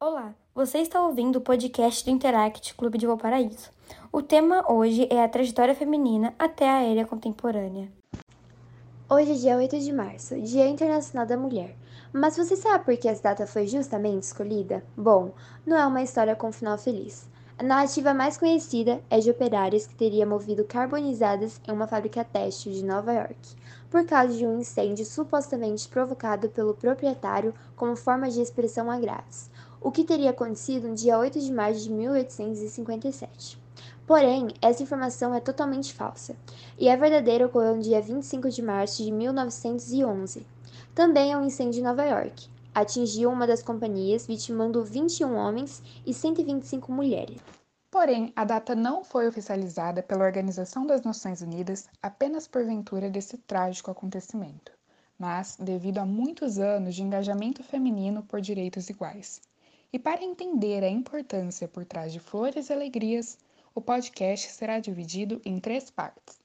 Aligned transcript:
Olá, 0.00 0.32
você 0.54 0.78
está 0.78 1.02
ouvindo 1.02 1.40
o 1.40 1.40
podcast 1.40 2.04
do 2.04 2.10
Interact 2.12 2.72
Clube 2.76 2.98
de 2.98 3.04
Valparaíso. 3.04 3.68
O 4.12 4.22
tema 4.22 4.64
hoje 4.72 5.08
é 5.10 5.24
a 5.24 5.28
trajetória 5.28 5.74
feminina 5.74 6.32
até 6.38 6.70
a 6.70 6.84
era 6.84 7.04
contemporânea. 7.04 7.90
Hoje 9.10 9.32
é 9.32 9.34
dia 9.34 9.56
8 9.56 9.80
de 9.80 9.92
março, 9.92 10.40
Dia 10.40 10.68
Internacional 10.68 11.26
da 11.26 11.36
Mulher. 11.36 11.74
Mas 12.12 12.36
você 12.36 12.54
sabe 12.54 12.84
por 12.84 12.96
que 12.96 13.08
essa 13.08 13.24
data 13.24 13.44
foi 13.44 13.66
justamente 13.66 14.22
escolhida? 14.22 14.84
Bom, 14.96 15.32
não 15.66 15.76
é 15.76 15.84
uma 15.84 16.00
história 16.00 16.36
com 16.36 16.52
final 16.52 16.78
feliz. 16.78 17.28
A 17.58 17.64
narrativa 17.64 18.14
mais 18.14 18.38
conhecida 18.38 19.02
é 19.10 19.18
de 19.18 19.32
operárias 19.32 19.84
que 19.84 19.96
teriam 19.96 20.28
movido 20.28 20.62
carbonizadas 20.62 21.60
em 21.66 21.72
uma 21.72 21.88
fábrica 21.88 22.22
têxtil 22.22 22.70
de 22.70 22.84
Nova 22.84 23.12
York, 23.12 23.56
por 23.90 24.06
causa 24.06 24.32
de 24.32 24.46
um 24.46 24.60
incêndio 24.60 25.04
supostamente 25.04 25.88
provocado 25.88 26.48
pelo 26.50 26.74
proprietário 26.74 27.52
como 27.74 27.96
forma 27.96 28.30
de 28.30 28.40
expressão 28.40 28.88
a 28.88 28.96
graves, 29.00 29.50
o 29.80 29.90
que 29.90 30.04
teria 30.04 30.30
acontecido 30.30 30.88
no 30.88 30.94
dia 30.94 31.18
8 31.18 31.40
de 31.40 31.52
março 31.52 31.80
de 31.80 31.90
1857. 31.90 33.58
Porém, 34.06 34.48
essa 34.62 34.82
informação 34.82 35.34
é 35.34 35.40
totalmente 35.40 35.92
falsa, 35.92 36.34
e 36.78 36.88
a 36.88 36.96
verdadeira 36.96 37.46
ocorreu 37.46 37.76
no 37.76 37.82
dia 37.82 38.00
25 38.00 38.48
de 38.48 38.62
março 38.62 39.04
de 39.04 39.12
1911. 39.12 40.46
Também 40.94 41.32
é 41.32 41.36
um 41.36 41.44
incêndio 41.44 41.80
em 41.80 41.84
Nova 41.84 42.04
York. 42.04 42.48
Atingiu 42.74 43.30
uma 43.30 43.46
das 43.46 43.62
companhias, 43.62 44.26
vitimando 44.26 44.84
21 44.84 45.34
homens 45.34 45.82
e 46.06 46.14
125 46.14 46.90
mulheres. 46.90 47.38
Porém, 47.90 48.32
a 48.36 48.44
data 48.44 48.74
não 48.74 49.02
foi 49.02 49.26
oficializada 49.26 50.02
pela 50.02 50.24
Organização 50.24 50.86
das 50.86 51.02
Nações 51.02 51.40
Unidas 51.40 51.88
apenas 52.02 52.46
por 52.46 52.64
ventura 52.64 53.08
desse 53.08 53.38
trágico 53.38 53.90
acontecimento, 53.90 54.72
mas 55.18 55.56
devido 55.58 55.98
a 55.98 56.06
muitos 56.06 56.58
anos 56.58 56.94
de 56.94 57.02
engajamento 57.02 57.62
feminino 57.62 58.22
por 58.22 58.40
direitos 58.40 58.88
iguais. 58.90 59.40
E 59.90 59.98
para 59.98 60.22
entender 60.22 60.84
a 60.84 60.88
importância 60.90 61.66
por 61.66 61.82
trás 61.82 62.12
de 62.12 62.20
flores 62.20 62.68
e 62.68 62.72
alegrias, 62.74 63.38
o 63.74 63.80
podcast 63.80 64.50
será 64.50 64.78
dividido 64.78 65.40
em 65.46 65.58
três 65.58 65.90
partes. 65.90 66.38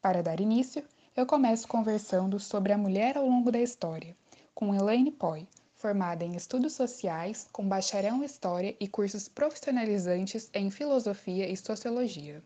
Para 0.00 0.22
dar 0.22 0.40
início, 0.40 0.82
eu 1.14 1.26
começo 1.26 1.68
conversando 1.68 2.40
sobre 2.40 2.72
a 2.72 2.78
mulher 2.78 3.18
ao 3.18 3.26
longo 3.26 3.52
da 3.52 3.60
história, 3.60 4.16
com 4.54 4.74
Elaine 4.74 5.10
Poi, 5.10 5.46
formada 5.74 6.24
em 6.24 6.36
Estudos 6.36 6.72
Sociais, 6.72 7.46
com 7.52 7.68
bacharel 7.68 8.14
em 8.14 8.24
História 8.24 8.74
e 8.80 8.88
cursos 8.88 9.28
profissionalizantes 9.28 10.48
em 10.54 10.70
Filosofia 10.70 11.46
e 11.46 11.54
Sociologia. 11.54 12.42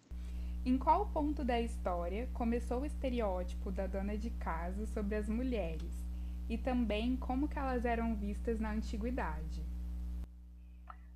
Em 0.66 0.76
qual 0.76 1.06
ponto 1.10 1.44
da 1.44 1.60
história 1.60 2.28
começou 2.34 2.80
o 2.80 2.86
estereótipo 2.86 3.70
da 3.70 3.86
dona 3.86 4.18
de 4.18 4.30
casa 4.30 4.84
sobre 4.86 5.14
as 5.14 5.28
mulheres? 5.28 5.94
E 6.48 6.58
também 6.58 7.16
como 7.16 7.46
que 7.46 7.56
elas 7.56 7.84
eram 7.84 8.16
vistas 8.16 8.58
na 8.58 8.72
antiguidade? 8.72 9.69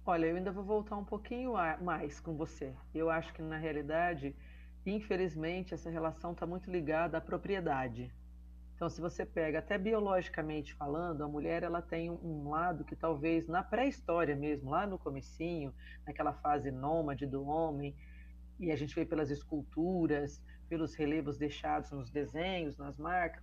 Olha, 0.06 0.26
eu 0.26 0.36
ainda 0.36 0.52
vou 0.52 0.62
voltar 0.62 0.98
um 0.98 1.04
pouquinho 1.04 1.54
mais 1.80 2.20
com 2.20 2.36
você. 2.36 2.74
Eu 2.94 3.08
acho 3.08 3.32
que, 3.32 3.40
na 3.40 3.56
realidade, 3.56 4.36
infelizmente, 4.84 5.72
essa 5.72 5.88
relação 5.88 6.32
está 6.32 6.46
muito 6.46 6.70
ligada 6.70 7.16
à 7.16 7.22
propriedade. 7.22 8.12
Então, 8.74 8.90
se 8.90 9.00
você 9.00 9.24
pega, 9.24 9.60
até 9.60 9.78
biologicamente 9.78 10.74
falando, 10.74 11.24
a 11.24 11.28
mulher 11.28 11.62
ela 11.62 11.80
tem 11.80 12.10
um 12.10 12.50
lado 12.50 12.84
que 12.84 12.94
talvez 12.94 13.48
na 13.48 13.62
pré-história 13.62 14.36
mesmo, 14.36 14.68
lá 14.68 14.86
no 14.86 14.98
comecinho, 14.98 15.72
naquela 16.06 16.34
fase 16.34 16.70
nômade 16.70 17.24
do 17.24 17.42
homem, 17.42 17.96
e 18.60 18.70
a 18.70 18.76
gente 18.76 18.94
vê 18.94 19.06
pelas 19.06 19.30
esculturas, 19.30 20.42
pelos 20.68 20.94
relevos 20.94 21.38
deixados 21.38 21.90
nos 21.92 22.10
desenhos, 22.10 22.76
nas 22.76 22.98
marcas, 22.98 23.42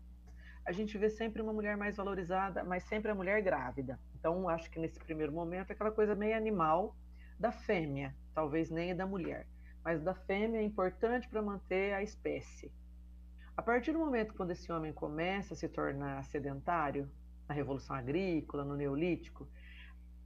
a 0.64 0.72
gente 0.72 0.96
vê 0.96 1.10
sempre 1.10 1.42
uma 1.42 1.54
mulher 1.54 1.76
mais 1.76 1.98
valorizada, 1.98 2.64
mas 2.64 2.84
sempre 2.84 3.10
a 3.10 3.16
mulher 3.16 3.42
grávida. 3.42 4.00
Então, 4.22 4.48
acho 4.48 4.70
que 4.70 4.78
nesse 4.78 5.00
primeiro 5.00 5.34
momento, 5.34 5.72
é 5.72 5.74
aquela 5.74 5.90
coisa 5.90 6.14
meio 6.14 6.38
animal 6.38 6.96
da 7.40 7.52
fêmea, 7.52 8.16
talvez 8.36 8.70
nem 8.70 8.96
da 8.96 9.04
mulher, 9.04 9.48
mas 9.84 10.00
da 10.04 10.14
fêmea 10.14 10.60
é 10.60 10.64
importante 10.64 11.28
para 11.28 11.42
manter 11.42 11.92
a 11.96 12.04
espécie. 12.04 12.72
A 13.58 13.64
partir 13.64 13.94
do 13.94 13.98
momento 13.98 14.36
quando 14.36 14.52
esse 14.52 14.72
homem 14.72 14.94
começa 14.94 15.56
a 15.56 15.58
se 15.58 15.68
tornar 15.68 16.24
sedentário, 16.26 17.10
na 17.50 17.56
Revolução 17.56 17.96
Agrícola, 17.96 18.64
no 18.64 18.76
Neolítico, 18.76 19.50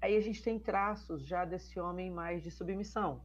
aí 0.02 0.18
a 0.18 0.22
gente 0.22 0.44
tem 0.44 0.60
traços 0.60 1.26
já 1.26 1.46
desse 1.46 1.80
homem 1.80 2.12
mais 2.12 2.44
de 2.44 2.52
submissão, 2.52 3.24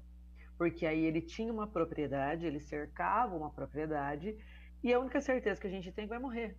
porque 0.56 0.86
aí 0.86 1.04
ele 1.04 1.20
tinha 1.20 1.52
uma 1.52 1.66
propriedade, 1.66 2.46
ele 2.46 2.60
cercava 2.60 3.34
uma 3.34 3.50
propriedade, 3.50 4.38
e 4.84 4.94
a 4.94 5.00
única 5.00 5.20
certeza 5.20 5.60
que 5.60 5.66
a 5.66 5.70
gente 5.70 5.90
tem 5.90 6.04
é 6.04 6.06
que 6.06 6.10
vai 6.14 6.20
morrer. 6.20 6.56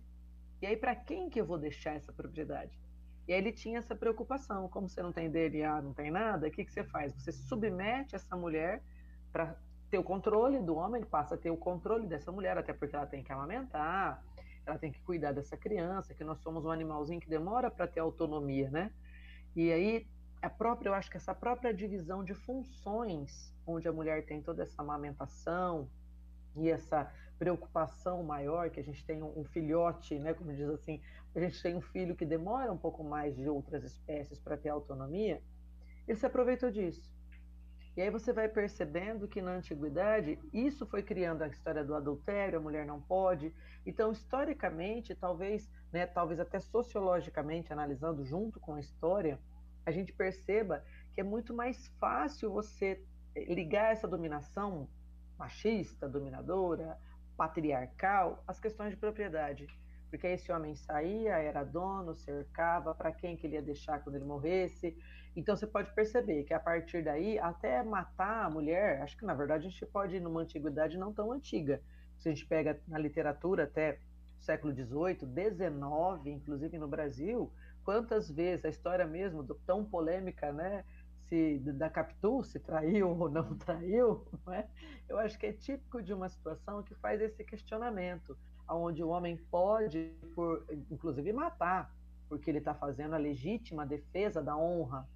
E 0.60 0.66
aí, 0.66 0.76
para 0.76 0.94
quem 0.94 1.30
que 1.30 1.40
eu 1.40 1.46
vou 1.46 1.58
deixar 1.58 1.94
essa 1.94 2.12
propriedade? 2.12 2.81
Aí 3.32 3.38
ele 3.38 3.52
tinha 3.52 3.78
essa 3.78 3.94
preocupação, 3.94 4.68
como 4.68 4.88
você 4.88 5.02
não 5.02 5.12
tem 5.12 5.30
DNA, 5.30 5.82
não 5.82 5.92
tem 5.92 6.10
nada, 6.10 6.46
o 6.46 6.50
que, 6.50 6.64
que 6.64 6.72
você 6.72 6.84
faz? 6.84 7.12
Você 7.14 7.32
submete 7.32 8.14
essa 8.14 8.36
mulher 8.36 8.82
para 9.32 9.56
ter 9.90 9.98
o 9.98 10.02
controle 10.02 10.60
do 10.60 10.74
homem, 10.74 11.00
ele 11.00 11.08
passa 11.08 11.34
a 11.34 11.38
ter 11.38 11.50
o 11.50 11.56
controle 11.56 12.06
dessa 12.06 12.32
mulher, 12.32 12.56
até 12.56 12.72
porque 12.72 12.96
ela 12.96 13.06
tem 13.06 13.22
que 13.22 13.32
amamentar, 13.32 14.22
ela 14.64 14.78
tem 14.78 14.90
que 14.92 15.00
cuidar 15.00 15.32
dessa 15.32 15.56
criança, 15.56 16.14
que 16.14 16.24
nós 16.24 16.38
somos 16.40 16.64
um 16.64 16.70
animalzinho 16.70 17.20
que 17.20 17.28
demora 17.28 17.70
para 17.70 17.86
ter 17.86 18.00
autonomia, 18.00 18.70
né? 18.70 18.90
E 19.54 19.72
aí 19.72 20.06
a 20.40 20.50
própria, 20.50 20.88
eu 20.88 20.94
acho 20.94 21.08
que 21.08 21.16
essa 21.16 21.34
própria 21.34 21.72
divisão 21.72 22.24
de 22.24 22.34
funções, 22.34 23.54
onde 23.66 23.86
a 23.86 23.92
mulher 23.92 24.24
tem 24.26 24.42
toda 24.42 24.64
essa 24.64 24.82
amamentação 24.82 25.88
e 26.56 26.68
essa 26.68 27.10
preocupação 27.38 28.22
maior, 28.24 28.70
que 28.70 28.80
a 28.80 28.82
gente 28.82 29.04
tem 29.04 29.22
um, 29.22 29.44
filhote, 29.44 30.18
né, 30.18 30.34
como 30.34 30.52
diz 30.52 30.68
assim, 30.68 31.00
a 31.34 31.40
gente 31.40 31.62
tem 31.62 31.74
um 31.74 31.80
filho 31.80 32.16
que 32.16 32.24
demora 32.24 32.72
um 32.72 32.78
pouco 32.78 33.02
mais 33.02 33.34
de 33.34 33.48
outras 33.48 33.84
espécies 33.84 34.38
para 34.38 34.56
ter 34.56 34.68
autonomia, 34.68 35.42
ele 36.06 36.18
se 36.18 36.26
aproveitou 36.26 36.70
disso. 36.70 37.12
E 37.96 38.00
aí 38.00 38.08
você 38.08 38.32
vai 38.32 38.48
percebendo 38.48 39.28
que 39.28 39.42
na 39.42 39.52
antiguidade 39.52 40.38
isso 40.52 40.86
foi 40.86 41.02
criando 41.02 41.42
a 41.42 41.48
história 41.48 41.84
do 41.84 41.94
adultério, 41.94 42.58
a 42.58 42.62
mulher 42.62 42.86
não 42.86 43.00
pode. 43.00 43.54
Então, 43.84 44.12
historicamente, 44.12 45.14
talvez, 45.14 45.70
né, 45.92 46.06
talvez 46.06 46.40
até 46.40 46.58
sociologicamente, 46.58 47.72
analisando 47.72 48.24
junto 48.24 48.58
com 48.58 48.74
a 48.74 48.80
história, 48.80 49.38
a 49.84 49.90
gente 49.90 50.12
perceba 50.12 50.82
que 51.12 51.20
é 51.20 51.24
muito 51.24 51.52
mais 51.52 51.88
fácil 52.00 52.50
você 52.50 53.04
ligar 53.36 53.92
essa 53.92 54.08
dominação 54.08 54.88
machista, 55.38 56.08
dominadora, 56.08 56.98
patriarcal 57.36 58.42
as 58.46 58.58
questões 58.58 58.90
de 58.90 58.96
propriedade. 58.96 59.66
Porque 60.12 60.26
esse 60.26 60.52
homem 60.52 60.76
saía, 60.76 61.38
era 61.38 61.64
dono, 61.64 62.14
cercava, 62.14 62.94
para 62.94 63.10
quem 63.10 63.34
que 63.34 63.46
ele 63.46 63.54
ia 63.54 63.62
deixar 63.62 63.98
quando 64.04 64.16
ele 64.16 64.26
morresse. 64.26 64.94
Então 65.34 65.56
você 65.56 65.66
pode 65.66 65.90
perceber 65.94 66.44
que 66.44 66.52
a 66.52 66.60
partir 66.60 67.02
daí, 67.02 67.38
até 67.38 67.82
matar 67.82 68.44
a 68.44 68.50
mulher, 68.50 69.00
acho 69.00 69.16
que 69.16 69.24
na 69.24 69.32
verdade 69.32 69.66
a 69.66 69.70
gente 69.70 69.86
pode 69.86 70.16
ir 70.16 70.20
numa 70.20 70.42
antiguidade 70.42 70.98
não 70.98 71.14
tão 71.14 71.32
antiga. 71.32 71.80
Se 72.18 72.28
a 72.28 72.30
gente 72.30 72.44
pega 72.44 72.78
na 72.86 72.98
literatura 72.98 73.64
até 73.64 74.00
século 74.38 74.74
XVIII, 74.74 75.20
XIX, 75.20 76.26
inclusive 76.26 76.76
no 76.76 76.86
Brasil, 76.86 77.50
quantas 77.82 78.30
vezes 78.30 78.66
a 78.66 78.68
história 78.68 79.06
mesmo 79.06 79.42
tão 79.64 79.82
polêmica, 79.82 80.52
né? 80.52 80.84
se 81.22 81.58
da 81.72 81.88
Capitu, 81.88 82.44
se 82.44 82.60
traiu 82.60 83.08
ou 83.18 83.30
não 83.30 83.56
traiu, 83.56 84.26
não 84.44 84.52
é? 84.52 84.68
eu 85.08 85.16
acho 85.18 85.38
que 85.38 85.46
é 85.46 85.52
típico 85.54 86.02
de 86.02 86.12
uma 86.12 86.28
situação 86.28 86.82
que 86.82 86.94
faz 86.96 87.22
esse 87.22 87.42
questionamento, 87.44 88.36
onde 88.74 89.02
o 89.02 89.08
homem 89.08 89.36
pode, 89.50 90.14
por, 90.34 90.64
inclusive, 90.90 91.32
matar, 91.32 91.94
porque 92.28 92.50
ele 92.50 92.58
está 92.58 92.74
fazendo 92.74 93.14
a 93.14 93.18
legítima 93.18 93.84
defesa 93.84 94.42
da 94.42 94.56
honra, 94.56 95.08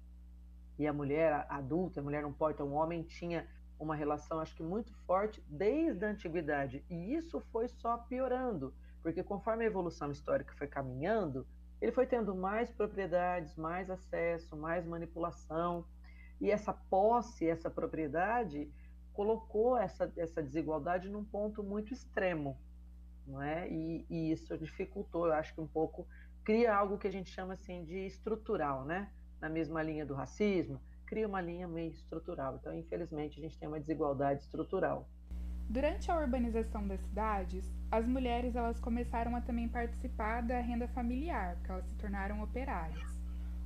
e 0.77 0.85
a 0.85 0.93
mulher 0.93 1.45
adulta, 1.49 1.99
a 1.99 2.03
mulher 2.03 2.21
não 2.21 2.31
pode, 2.31 2.53
então 2.53 2.67
o 2.67 2.73
homem 2.73 3.01
tinha 3.01 3.47
uma 3.79 3.95
relação, 3.95 4.39
acho 4.39 4.55
que 4.55 4.63
muito 4.63 4.93
forte 5.05 5.43
desde 5.47 6.05
a 6.05 6.09
antiguidade, 6.09 6.83
e 6.89 7.15
isso 7.15 7.39
foi 7.51 7.67
só 7.67 7.97
piorando, 7.97 8.73
porque 9.01 9.23
conforme 9.23 9.63
a 9.63 9.67
evolução 9.67 10.11
histórica 10.11 10.53
foi 10.55 10.67
caminhando, 10.67 11.47
ele 11.81 11.91
foi 11.91 12.05
tendo 12.05 12.35
mais 12.35 12.71
propriedades, 12.71 13.55
mais 13.55 13.89
acesso, 13.89 14.55
mais 14.55 14.85
manipulação, 14.85 15.85
e 16.39 16.51
essa 16.51 16.73
posse, 16.73 17.47
essa 17.47 17.69
propriedade, 17.69 18.71
colocou 19.13 19.75
essa, 19.77 20.11
essa 20.15 20.43
desigualdade 20.43 21.09
num 21.09 21.23
ponto 21.23 21.63
muito 21.63 21.91
extremo, 21.91 22.55
não 23.27 23.41
é? 23.41 23.69
E, 23.69 24.05
e, 24.09 24.31
isso 24.31 24.57
dificultou, 24.57 25.27
eu 25.27 25.33
acho 25.33 25.53
que 25.53 25.61
um 25.61 25.67
pouco 25.67 26.07
cria 26.43 26.73
algo 26.73 26.97
que 26.97 27.07
a 27.07 27.11
gente 27.11 27.29
chama 27.29 27.53
assim 27.53 27.83
de 27.83 28.05
estrutural, 28.05 28.85
né? 28.85 29.11
Na 29.41 29.49
mesma 29.49 29.83
linha 29.83 30.05
do 30.05 30.15
racismo, 30.15 30.81
cria 31.05 31.27
uma 31.27 31.41
linha 31.41 31.67
meio 31.67 31.91
estrutural. 31.91 32.55
Então, 32.55 32.73
infelizmente, 32.73 33.39
a 33.39 33.41
gente 33.43 33.57
tem 33.57 33.67
uma 33.67 33.79
desigualdade 33.79 34.41
estrutural. 34.41 35.07
Durante 35.69 36.09
a 36.09 36.17
urbanização 36.17 36.87
das 36.87 37.01
cidades, 37.01 37.69
as 37.91 38.07
mulheres 38.07 38.55
elas 38.55 38.79
começaram 38.79 39.35
a 39.35 39.41
também 39.41 39.67
participar 39.67 40.41
da 40.41 40.61
renda 40.61 40.87
familiar, 40.87 41.55
porque 41.57 41.71
elas 41.71 41.85
se 41.85 41.95
tornaram 41.95 42.41
operárias. 42.41 43.17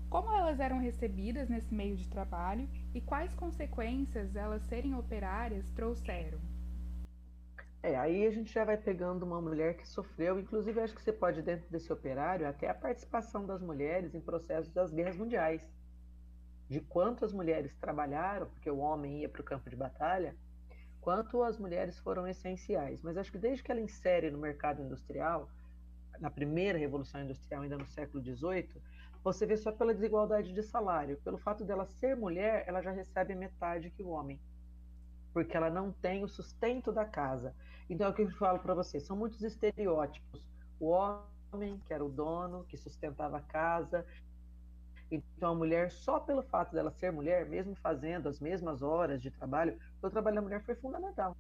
Como 0.10 0.34
elas 0.34 0.60
eram 0.60 0.80
recebidas 0.80 1.48
nesse 1.48 1.74
meio 1.74 1.96
de 1.96 2.10
trabalho 2.10 2.68
e 2.94 3.00
quais 3.00 3.34
consequências 3.36 4.36
elas 4.36 4.64
serem 4.64 4.96
operárias 4.96 5.70
trouxeram? 5.72 6.40
É, 7.84 7.96
aí 7.96 8.26
a 8.28 8.32
gente 8.32 8.52
já 8.54 8.64
vai 8.66 8.78
pegando 8.78 9.24
uma 9.24 9.42
mulher 9.42 9.76
que 9.78 9.88
sofreu, 9.88 10.40
inclusive 10.40 10.80
acho 10.80 10.96
que 10.96 11.02
você 11.02 11.14
pode, 11.14 11.42
dentro 11.44 11.70
desse 11.70 11.92
operário, 11.94 12.48
até 12.48 12.70
a 12.70 12.74
participação 12.76 13.46
das 13.46 13.62
mulheres 13.62 14.14
em 14.16 14.22
processos 14.22 14.72
das 14.74 14.92
guerras 14.92 15.18
mundiais. 15.18 15.68
de 16.70 16.80
quanto 16.82 17.26
as 17.26 17.34
mulheres 17.34 17.76
trabalharam, 17.78 18.48
porque 18.50 18.70
o 18.70 18.78
homem 18.80 19.22
ia 19.22 19.30
para 19.30 19.42
o 19.42 19.46
campo 19.46 19.70
de 19.70 19.76
batalha, 19.76 20.36
quanto 21.02 21.44
as 21.44 21.58
mulheres 21.60 22.00
foram 22.00 22.28
essenciais. 22.28 23.02
Mas 23.04 23.18
acho 23.18 23.32
que 23.32 23.38
desde 23.40 23.64
que 23.64 23.72
ela 23.72 23.82
insere 23.82 24.32
no 24.32 24.38
mercado 24.40 24.82
industrial, 24.82 25.50
na 26.20 26.30
primeira 26.32 26.78
revolução 26.80 27.22
industrial, 27.22 27.64
ainda 27.64 27.78
no 27.78 27.88
século 27.88 28.24
XVIII, 28.24 28.82
você 29.24 29.46
vê 29.46 29.58
só 29.58 29.72
pela 29.72 29.94
desigualdade 29.94 30.54
de 30.54 30.64
salário. 30.64 31.20
Pelo 31.24 31.38
fato 31.38 31.66
dela 31.66 31.86
ser 31.86 32.16
mulher, 32.16 32.64
ela 32.68 32.82
já 32.82 32.92
recebe 32.92 33.36
metade 33.36 33.92
que 33.92 34.04
o 34.04 34.10
homem. 34.10 34.42
Porque 35.34 35.56
ela 35.56 35.70
não 35.70 35.92
tem 35.92 36.24
o 36.24 36.28
sustento 36.28 36.92
da 36.92 37.06
casa. 37.06 37.56
Então, 37.90 38.08
é 38.08 38.10
o 38.10 38.14
que 38.14 38.22
eu 38.22 38.32
falo 38.32 38.60
para 38.60 38.74
você: 38.74 39.00
são 39.00 39.16
muitos 39.16 39.42
estereótipos. 39.42 40.48
O 40.80 40.88
homem, 40.88 41.80
que 41.86 41.94
era 41.94 42.04
o 42.04 42.10
dono, 42.10 42.66
que 42.66 42.78
sustentava 42.78 43.38
a 43.38 43.42
casa. 43.42 44.06
Então, 45.10 45.52
a 45.52 45.56
mulher, 45.56 45.92
só 45.92 46.20
pelo 46.20 46.42
fato 46.42 46.74
dela 46.74 46.92
ser 46.92 47.12
mulher, 47.12 47.46
mesmo 47.46 47.76
fazendo 47.76 48.30
as 48.30 48.40
mesmas 48.40 48.82
horas 48.82 49.22
de 49.22 49.30
trabalho, 49.30 49.78
o 50.02 50.10
trabalho 50.10 50.36
da 50.38 50.42
mulher 50.42 50.64
foi 50.64 50.76
fundamental. 50.76 51.36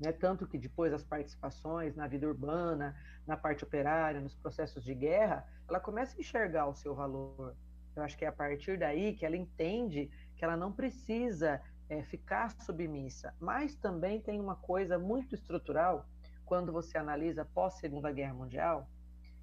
Né? 0.00 0.10
Tanto 0.12 0.46
que 0.46 0.56
depois 0.56 0.92
as 0.94 1.04
participações 1.04 1.94
na 1.94 2.06
vida 2.08 2.26
urbana, 2.26 2.96
na 3.26 3.36
parte 3.36 3.62
operária, 3.62 4.20
nos 4.20 4.34
processos 4.34 4.82
de 4.82 4.94
guerra, 4.94 5.46
ela 5.68 5.78
começa 5.78 6.16
a 6.16 6.20
enxergar 6.20 6.66
o 6.66 6.74
seu 6.74 6.94
valor. 6.94 7.54
Eu 7.94 8.02
acho 8.02 8.16
que 8.16 8.24
é 8.24 8.28
a 8.28 8.32
partir 8.32 8.78
daí 8.78 9.14
que 9.14 9.26
ela 9.26 9.36
entende 9.36 10.10
que 10.36 10.44
ela 10.44 10.56
não 10.56 10.72
precisa 10.72 11.60
é, 11.90 12.02
ficar 12.04 12.50
submissa. 12.62 13.34
Mas 13.38 13.74
também 13.74 14.20
tem 14.20 14.40
uma 14.40 14.56
coisa 14.56 14.98
muito 14.98 15.34
estrutural, 15.34 16.06
quando 16.46 16.72
você 16.72 16.96
analisa 16.96 17.44
pós 17.44 17.74
Segunda 17.74 18.10
Guerra 18.10 18.32
Mundial, 18.32 18.88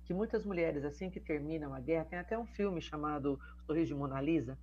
que 0.03 0.13
muitas 0.13 0.45
mulheres, 0.45 0.85
assim 0.85 1.09
que 1.09 1.19
terminam 1.19 1.73
a 1.73 1.79
guerra, 1.79 2.05
tem 2.05 2.17
até 2.17 2.39
um 2.39 2.45
filme 2.45 2.81
chamado 2.81 3.39
Sorriso 3.65 3.93
de 3.93 3.95
Mona 3.95 4.21
Lisa, 4.21 4.57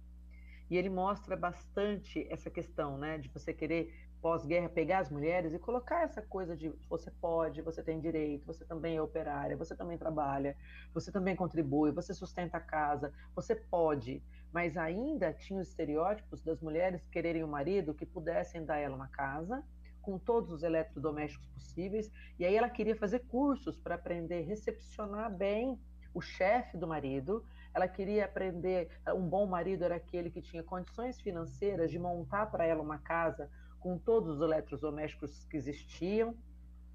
e 0.70 0.76
ele 0.76 0.88
mostra 0.88 1.36
bastante 1.36 2.26
essa 2.30 2.50
questão, 2.50 2.96
né, 2.96 3.18
de 3.18 3.28
você 3.28 3.52
querer 3.52 3.94
pós-guerra 4.22 4.70
pegar 4.70 5.00
as 5.00 5.10
mulheres 5.10 5.52
e 5.52 5.58
colocar 5.58 6.02
essa 6.02 6.22
coisa 6.22 6.56
de 6.56 6.72
você 6.88 7.10
pode, 7.10 7.60
você 7.60 7.82
tem 7.82 8.00
direito, 8.00 8.46
você 8.46 8.64
também 8.64 8.96
é 8.96 9.02
operária, 9.02 9.54
você 9.54 9.76
também 9.76 9.98
trabalha, 9.98 10.56
você 10.94 11.12
também 11.12 11.36
contribui, 11.36 11.92
você 11.92 12.14
sustenta 12.14 12.56
a 12.56 12.60
casa, 12.60 13.12
você 13.34 13.54
pode, 13.54 14.22
mas 14.54 14.76
ainda 14.76 15.32
tinha 15.32 15.60
os 15.60 15.68
estereótipos 15.68 16.40
das 16.40 16.60
mulheres 16.60 17.04
quererem 17.08 17.42
um 17.42 17.48
marido 17.48 17.92
que 17.92 18.06
pudessem 18.06 18.64
dar 18.64 18.78
ela 18.78 18.94
uma 18.94 19.08
casa 19.08 19.64
com 20.00 20.16
todos 20.16 20.52
os 20.52 20.62
eletrodomésticos 20.62 21.48
possíveis, 21.48 22.08
e 22.38 22.44
aí 22.44 22.54
ela 22.54 22.70
queria 22.70 22.94
fazer 22.94 23.20
cursos 23.26 23.80
para 23.80 23.96
aprender 23.96 24.44
a 24.44 24.46
recepcionar 24.46 25.34
bem 25.34 25.76
o 26.14 26.20
chefe 26.20 26.76
do 26.76 26.86
marido, 26.86 27.44
ela 27.74 27.88
queria 27.88 28.26
aprender, 28.26 28.88
um 29.08 29.28
bom 29.28 29.44
marido 29.44 29.82
era 29.82 29.96
aquele 29.96 30.30
que 30.30 30.40
tinha 30.40 30.62
condições 30.62 31.20
financeiras 31.20 31.90
de 31.90 31.98
montar 31.98 32.46
para 32.46 32.64
ela 32.64 32.80
uma 32.80 32.98
casa 32.98 33.50
com 33.80 33.98
todos 33.98 34.36
os 34.36 34.40
eletrodomésticos 34.40 35.44
que 35.46 35.56
existiam. 35.56 36.32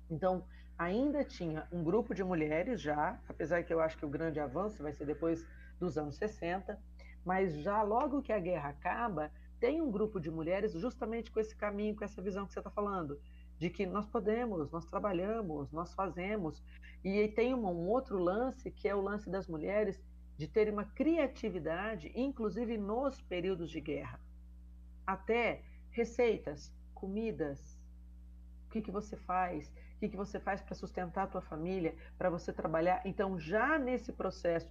Então, 0.09 0.45
ainda 0.77 1.25
tinha 1.25 1.67
um 1.73 1.83
grupo 1.83 2.15
de 2.15 2.23
mulheres 2.23 2.79
já, 2.81 3.19
apesar 3.27 3.63
que 3.63 3.73
eu 3.73 3.81
acho 3.81 3.97
que 3.97 4.05
o 4.05 4.09
grande 4.09 4.39
avanço 4.39 4.81
vai 4.81 4.93
ser 4.93 5.05
depois 5.05 5.45
dos 5.77 5.97
anos 5.97 6.15
60, 6.15 6.79
mas 7.25 7.59
já 7.61 7.81
logo 7.81 8.21
que 8.21 8.31
a 8.31 8.39
guerra 8.39 8.69
acaba, 8.69 9.31
tem 9.59 9.81
um 9.81 9.91
grupo 9.91 10.19
de 10.19 10.31
mulheres 10.31 10.73
justamente 10.73 11.31
com 11.31 11.39
esse 11.39 11.55
caminho, 11.55 11.95
com 11.95 12.03
essa 12.03 12.21
visão 12.21 12.45
que 12.45 12.53
você 12.53 12.59
está 12.59 12.71
falando, 12.71 13.19
de 13.57 13.69
que 13.69 13.85
nós 13.85 14.07
podemos, 14.07 14.71
nós 14.71 14.85
trabalhamos, 14.85 15.71
nós 15.71 15.93
fazemos. 15.93 16.63
E 17.03 17.27
tem 17.29 17.53
um, 17.53 17.67
um 17.67 17.89
outro 17.89 18.17
lance, 18.17 18.71
que 18.71 18.87
é 18.87 18.95
o 18.95 19.01
lance 19.01 19.29
das 19.29 19.47
mulheres 19.47 20.01
de 20.37 20.47
terem 20.47 20.71
uma 20.71 20.85
criatividade, 20.85 22.11
inclusive 22.15 22.77
nos 22.77 23.19
períodos 23.21 23.69
de 23.69 23.81
guerra. 23.81 24.19
Até 25.05 25.63
receitas, 25.91 26.73
comidas, 26.93 27.77
o 28.65 28.69
que, 28.69 28.81
que 28.81 28.91
você 28.91 29.17
faz, 29.17 29.69
o 29.99 30.01
que, 30.01 30.07
que 30.07 30.15
você 30.15 30.39
faz 30.39 30.61
para 30.61 30.73
sustentar 30.73 31.23
a 31.23 31.27
tua 31.27 31.41
família, 31.41 31.93
para 32.17 32.29
você 32.29 32.53
trabalhar. 32.53 33.01
Então, 33.03 33.37
já 33.37 33.77
nesse 33.77 34.13
processo 34.13 34.69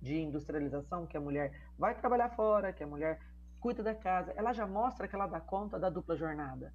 de 0.00 0.18
industrialização, 0.22 1.06
que 1.06 1.18
a 1.18 1.20
mulher 1.20 1.52
vai 1.78 1.94
trabalhar 1.94 2.30
fora, 2.30 2.72
que 2.72 2.82
a 2.82 2.86
mulher 2.86 3.20
cuida 3.60 3.82
da 3.82 3.94
casa, 3.94 4.32
ela 4.34 4.54
já 4.54 4.66
mostra 4.66 5.06
que 5.06 5.14
ela 5.14 5.26
dá 5.26 5.38
conta 5.38 5.78
da 5.78 5.90
dupla 5.90 6.16
jornada 6.16 6.72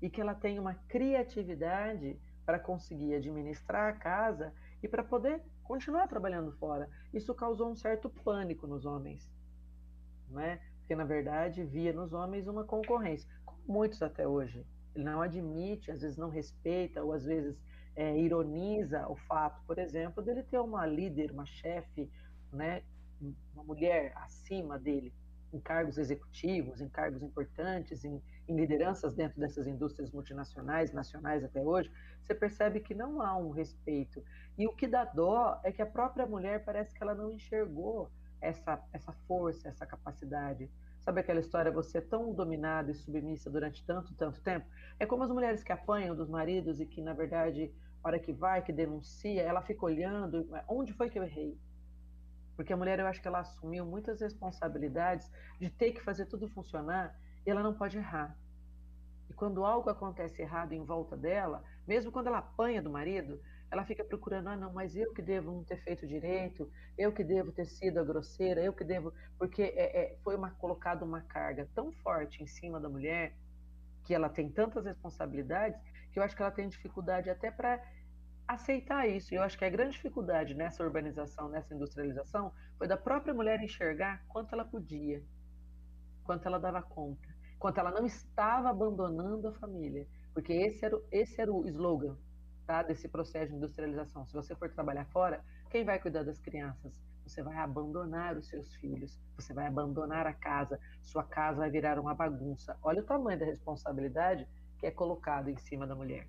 e 0.00 0.08
que 0.08 0.22
ela 0.22 0.34
tem 0.34 0.58
uma 0.58 0.74
criatividade 0.88 2.18
para 2.46 2.58
conseguir 2.58 3.14
administrar 3.14 3.90
a 3.90 3.96
casa 3.98 4.50
e 4.82 4.88
para 4.88 5.04
poder 5.04 5.42
continuar 5.62 6.08
trabalhando 6.08 6.50
fora. 6.52 6.88
Isso 7.12 7.34
causou 7.34 7.70
um 7.70 7.76
certo 7.76 8.08
pânico 8.08 8.66
nos 8.66 8.86
homens, 8.86 9.30
né? 10.30 10.62
Porque 10.78 10.96
na 10.96 11.04
verdade 11.04 11.62
via 11.62 11.92
nos 11.92 12.14
homens 12.14 12.48
uma 12.48 12.64
concorrência, 12.64 13.28
como 13.44 13.60
muitos 13.68 14.00
até 14.00 14.26
hoje. 14.26 14.66
Ele 14.94 15.04
não 15.04 15.22
admite, 15.22 15.90
às 15.90 16.02
vezes 16.02 16.16
não 16.16 16.28
respeita 16.28 17.02
ou 17.02 17.12
às 17.12 17.24
vezes 17.24 17.58
é, 17.94 18.18
ironiza 18.18 19.06
o 19.08 19.16
fato, 19.16 19.62
por 19.66 19.78
exemplo, 19.78 20.22
dele 20.22 20.42
ter 20.42 20.58
uma 20.58 20.86
líder, 20.86 21.30
uma 21.30 21.46
chefe, 21.46 22.10
né, 22.52 22.82
uma 23.54 23.64
mulher 23.64 24.12
acima 24.16 24.78
dele 24.78 25.12
em 25.52 25.60
cargos 25.60 25.98
executivos, 25.98 26.80
em 26.80 26.88
cargos 26.88 27.22
importantes, 27.22 28.04
em, 28.04 28.22
em, 28.48 28.56
lideranças 28.56 29.14
dentro 29.14 29.38
dessas 29.38 29.66
indústrias 29.66 30.10
multinacionais, 30.10 30.92
nacionais 30.92 31.44
até 31.44 31.60
hoje, 31.60 31.92
você 32.22 32.34
percebe 32.34 32.80
que 32.80 32.94
não 32.94 33.20
há 33.20 33.36
um 33.36 33.50
respeito. 33.50 34.24
E 34.56 34.66
o 34.66 34.74
que 34.74 34.86
dá 34.86 35.04
dó 35.04 35.60
é 35.62 35.70
que 35.70 35.82
a 35.82 35.86
própria 35.86 36.26
mulher 36.26 36.64
parece 36.64 36.94
que 36.94 37.02
ela 37.02 37.14
não 37.14 37.30
enxergou 37.30 38.10
essa, 38.40 38.82
essa 38.92 39.12
força, 39.26 39.68
essa 39.68 39.86
capacidade. 39.86 40.70
Sabe 41.04 41.20
aquela 41.20 41.40
história, 41.40 41.72
você 41.72 41.98
é 41.98 42.00
tão 42.00 42.32
dominada 42.32 42.92
e 42.92 42.94
submissa 42.94 43.50
durante 43.50 43.84
tanto, 43.84 44.14
tanto 44.14 44.40
tempo? 44.40 44.66
É 45.00 45.04
como 45.04 45.24
as 45.24 45.30
mulheres 45.30 45.62
que 45.62 45.72
apanham 45.72 46.14
dos 46.14 46.28
maridos 46.28 46.78
e 46.78 46.86
que, 46.86 47.02
na 47.02 47.12
verdade, 47.12 47.74
a 48.02 48.08
hora 48.08 48.20
que 48.20 48.32
vai, 48.32 48.62
que 48.62 48.72
denuncia, 48.72 49.42
ela 49.42 49.62
fica 49.62 49.84
olhando, 49.84 50.48
onde 50.68 50.92
foi 50.92 51.10
que 51.10 51.18
eu 51.18 51.24
errei? 51.24 51.58
Porque 52.54 52.72
a 52.72 52.76
mulher, 52.76 53.00
eu 53.00 53.06
acho 53.06 53.20
que 53.20 53.26
ela 53.26 53.40
assumiu 53.40 53.84
muitas 53.84 54.20
responsabilidades 54.20 55.28
de 55.58 55.68
ter 55.70 55.90
que 55.90 56.00
fazer 56.00 56.26
tudo 56.26 56.48
funcionar 56.48 57.18
e 57.44 57.50
ela 57.50 57.64
não 57.64 57.74
pode 57.74 57.98
errar. 57.98 58.38
E 59.28 59.34
quando 59.34 59.64
algo 59.64 59.90
acontece 59.90 60.40
errado 60.40 60.72
em 60.72 60.84
volta 60.84 61.16
dela, 61.16 61.64
mesmo 61.84 62.12
quando 62.12 62.28
ela 62.28 62.38
apanha 62.38 62.80
do 62.80 62.90
marido, 62.90 63.40
ela 63.72 63.86
fica 63.86 64.04
procurando, 64.04 64.48
ah, 64.48 64.56
não, 64.56 64.70
mas 64.70 64.94
eu 64.94 65.14
que 65.14 65.22
devo 65.22 65.50
não 65.50 65.64
ter 65.64 65.78
feito 65.78 66.06
direito, 66.06 66.70
eu 66.98 67.10
que 67.10 67.24
devo 67.24 67.50
ter 67.50 67.64
sido 67.64 67.98
a 67.98 68.04
grosseira, 68.04 68.62
eu 68.62 68.70
que 68.70 68.84
devo. 68.84 69.14
Porque 69.38 69.62
é, 69.62 70.12
é, 70.12 70.18
foi 70.22 70.36
uma, 70.36 70.50
colocada 70.50 71.02
uma 71.06 71.22
carga 71.22 71.66
tão 71.74 71.90
forte 71.90 72.42
em 72.42 72.46
cima 72.46 72.78
da 72.78 72.90
mulher, 72.90 73.34
que 74.04 74.14
ela 74.14 74.28
tem 74.28 74.50
tantas 74.50 74.84
responsabilidades, 74.84 75.80
que 76.12 76.18
eu 76.18 76.22
acho 76.22 76.36
que 76.36 76.42
ela 76.42 76.50
tem 76.50 76.68
dificuldade 76.68 77.30
até 77.30 77.50
para 77.50 77.82
aceitar 78.46 79.08
isso. 79.08 79.32
E 79.32 79.38
eu 79.38 79.42
acho 79.42 79.56
que 79.56 79.64
a 79.64 79.70
grande 79.70 79.92
dificuldade 79.92 80.52
nessa 80.52 80.84
urbanização, 80.84 81.48
nessa 81.48 81.74
industrialização, 81.74 82.52
foi 82.76 82.86
da 82.86 82.98
própria 82.98 83.32
mulher 83.32 83.58
enxergar 83.62 84.22
quanto 84.28 84.54
ela 84.54 84.66
podia, 84.66 85.24
quanto 86.24 86.46
ela 86.46 86.58
dava 86.58 86.82
conta, 86.82 87.26
quanto 87.58 87.80
ela 87.80 87.90
não 87.90 88.04
estava 88.04 88.68
abandonando 88.68 89.48
a 89.48 89.52
família. 89.54 90.06
Porque 90.34 90.52
esse 90.52 90.84
era, 90.84 91.00
esse 91.10 91.40
era 91.40 91.50
o 91.50 91.66
slogan 91.66 92.18
tá, 92.66 92.82
desse 92.82 93.08
processo 93.08 93.50
de 93.50 93.56
industrialização. 93.56 94.26
Se 94.26 94.34
você 94.34 94.54
for 94.54 94.70
trabalhar 94.70 95.04
fora, 95.06 95.44
quem 95.70 95.84
vai 95.84 95.98
cuidar 95.98 96.22
das 96.24 96.40
crianças? 96.40 97.00
Você 97.26 97.42
vai 97.42 97.56
abandonar 97.56 98.36
os 98.36 98.48
seus 98.48 98.74
filhos, 98.74 99.18
você 99.36 99.54
vai 99.54 99.66
abandonar 99.66 100.26
a 100.26 100.32
casa, 100.32 100.78
sua 101.00 101.22
casa 101.22 101.58
vai 101.58 101.70
virar 101.70 101.98
uma 101.98 102.14
bagunça. 102.14 102.76
Olha 102.82 103.00
o 103.00 103.06
tamanho 103.06 103.38
da 103.38 103.46
responsabilidade 103.46 104.46
que 104.78 104.86
é 104.86 104.90
colocado 104.90 105.48
em 105.48 105.56
cima 105.56 105.86
da 105.86 105.94
mulher. 105.94 106.26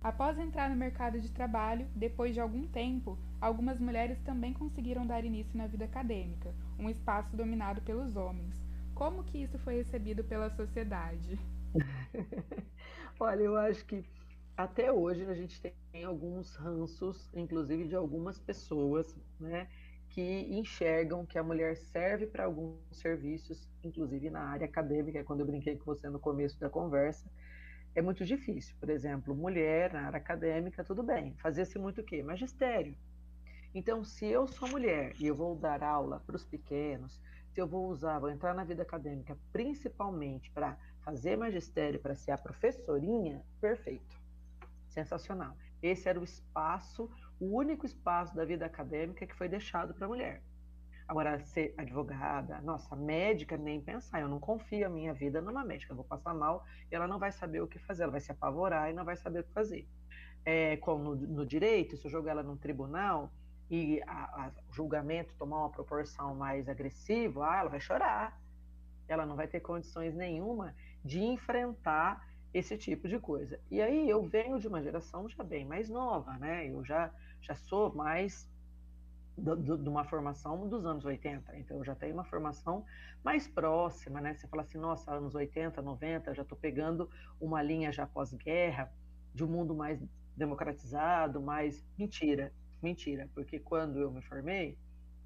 Após 0.00 0.38
entrar 0.38 0.70
no 0.70 0.76
mercado 0.76 1.20
de 1.20 1.30
trabalho, 1.30 1.88
depois 1.94 2.32
de 2.32 2.40
algum 2.40 2.66
tempo, 2.68 3.18
algumas 3.40 3.80
mulheres 3.80 4.20
também 4.20 4.52
conseguiram 4.52 5.06
dar 5.06 5.24
início 5.24 5.56
na 5.56 5.66
vida 5.66 5.84
acadêmica, 5.84 6.54
um 6.78 6.88
espaço 6.88 7.36
dominado 7.36 7.82
pelos 7.82 8.16
homens. 8.16 8.64
Como 8.94 9.24
que 9.24 9.38
isso 9.38 9.58
foi 9.60 9.76
recebido 9.76 10.22
pela 10.24 10.50
sociedade? 10.50 11.38
Olha, 13.18 13.42
eu 13.42 13.56
acho 13.56 13.84
que 13.86 14.04
até 14.58 14.90
hoje 14.90 15.24
a 15.24 15.34
gente 15.34 15.60
tem 15.60 16.02
alguns 16.04 16.56
ranços, 16.56 17.30
inclusive 17.32 17.86
de 17.86 17.94
algumas 17.94 18.40
pessoas, 18.40 19.16
né, 19.38 19.68
que 20.08 20.48
enxergam 20.50 21.24
que 21.24 21.38
a 21.38 21.44
mulher 21.44 21.76
serve 21.76 22.26
para 22.26 22.46
alguns 22.46 22.80
serviços, 22.90 23.70
inclusive 23.84 24.28
na 24.30 24.40
área 24.40 24.64
acadêmica, 24.64 25.22
quando 25.22 25.40
eu 25.40 25.46
brinquei 25.46 25.76
com 25.76 25.84
você 25.84 26.10
no 26.10 26.18
começo 26.18 26.58
da 26.58 26.68
conversa, 26.68 27.30
é 27.94 28.02
muito 28.02 28.24
difícil. 28.24 28.74
Por 28.80 28.90
exemplo, 28.90 29.32
mulher 29.32 29.92
na 29.92 30.06
área 30.06 30.18
acadêmica, 30.18 30.82
tudo 30.82 31.04
bem. 31.04 31.36
Fazia-se 31.36 31.78
muito 31.78 32.00
o 32.00 32.04
quê? 32.04 32.20
Magistério. 32.20 32.96
Então, 33.72 34.02
se 34.02 34.26
eu 34.26 34.48
sou 34.48 34.68
mulher 34.68 35.14
e 35.20 35.26
eu 35.28 35.36
vou 35.36 35.54
dar 35.54 35.84
aula 35.84 36.20
para 36.26 36.34
os 36.34 36.44
pequenos, 36.44 37.20
se 37.52 37.60
eu 37.60 37.66
vou 37.68 37.86
usar, 37.88 38.18
vou 38.18 38.28
entrar 38.28 38.54
na 38.54 38.64
vida 38.64 38.82
acadêmica 38.82 39.38
principalmente 39.52 40.50
para 40.50 40.76
fazer 41.02 41.36
magistério, 41.36 42.00
para 42.00 42.16
ser 42.16 42.32
a 42.32 42.38
professorinha, 42.38 43.40
perfeito. 43.60 44.17
Sensacional. 44.88 45.56
Esse 45.82 46.08
era 46.08 46.18
o 46.18 46.24
espaço, 46.24 47.10
o 47.38 47.56
único 47.56 47.86
espaço 47.86 48.34
da 48.34 48.44
vida 48.44 48.66
acadêmica 48.66 49.26
que 49.26 49.34
foi 49.34 49.48
deixado 49.48 49.94
para 49.94 50.06
a 50.06 50.08
mulher. 50.08 50.42
Agora, 51.08 51.40
ser 51.40 51.74
advogada, 51.78 52.60
nossa, 52.60 52.94
médica, 52.94 53.56
nem 53.56 53.80
pensar. 53.80 54.20
Eu 54.20 54.28
não 54.28 54.38
confio 54.38 54.86
a 54.86 54.90
minha 54.90 55.14
vida 55.14 55.40
numa 55.40 55.64
médica. 55.64 55.92
Eu 55.92 55.96
vou 55.96 56.04
passar 56.04 56.34
mal 56.34 56.66
e 56.92 56.94
ela 56.94 57.06
não 57.06 57.18
vai 57.18 57.32
saber 57.32 57.62
o 57.62 57.66
que 57.66 57.78
fazer. 57.78 58.02
Ela 58.02 58.12
vai 58.12 58.20
se 58.20 58.30
apavorar 58.30 58.90
e 58.90 58.92
não 58.92 59.06
vai 59.06 59.16
saber 59.16 59.40
o 59.40 59.44
que 59.44 59.52
fazer. 59.52 59.88
É, 60.44 60.76
como 60.76 61.02
no, 61.02 61.14
no 61.14 61.46
direito, 61.46 61.96
se 61.96 62.06
eu 62.06 62.10
jogar 62.10 62.32
ela 62.32 62.42
num 62.42 62.58
tribunal 62.58 63.32
e 63.70 64.02
o 64.68 64.72
julgamento 64.72 65.34
tomar 65.38 65.60
uma 65.60 65.70
proporção 65.70 66.34
mais 66.34 66.68
agressiva, 66.68 67.48
ah, 67.48 67.60
ela 67.60 67.70
vai 67.70 67.80
chorar. 67.80 68.38
Ela 69.08 69.24
não 69.24 69.34
vai 69.34 69.48
ter 69.48 69.60
condições 69.60 70.14
nenhuma 70.14 70.74
de 71.02 71.22
enfrentar 71.22 72.27
esse 72.52 72.76
tipo 72.76 73.08
de 73.08 73.18
coisa. 73.18 73.60
E 73.70 73.80
aí 73.80 74.08
eu 74.08 74.22
venho 74.22 74.58
de 74.58 74.68
uma 74.68 74.82
geração 74.82 75.28
já 75.28 75.42
bem 75.44 75.64
mais 75.64 75.88
nova, 75.88 76.32
né? 76.38 76.68
Eu 76.68 76.84
já, 76.84 77.12
já 77.40 77.54
sou 77.54 77.94
mais 77.94 78.48
de 79.36 79.88
uma 79.88 80.04
formação 80.04 80.68
dos 80.68 80.84
anos 80.84 81.04
80, 81.04 81.56
então 81.58 81.76
eu 81.76 81.84
já 81.84 81.94
tenho 81.94 82.14
uma 82.14 82.24
formação 82.24 82.84
mais 83.22 83.46
próxima, 83.46 84.20
né? 84.20 84.34
Você 84.34 84.48
fala 84.48 84.62
assim, 84.62 84.78
nossa, 84.78 85.12
anos 85.12 85.34
80, 85.34 85.80
90, 85.80 86.34
já 86.34 86.42
estou 86.42 86.58
pegando 86.58 87.08
uma 87.40 87.62
linha 87.62 87.92
já 87.92 88.04
pós-guerra, 88.06 88.92
de 89.32 89.44
um 89.44 89.46
mundo 89.46 89.74
mais 89.74 90.02
democratizado, 90.36 91.40
mais. 91.40 91.84
Mentira, 91.96 92.52
mentira, 92.82 93.28
porque 93.32 93.60
quando 93.60 94.00
eu 94.00 94.10
me 94.10 94.22
formei, 94.22 94.76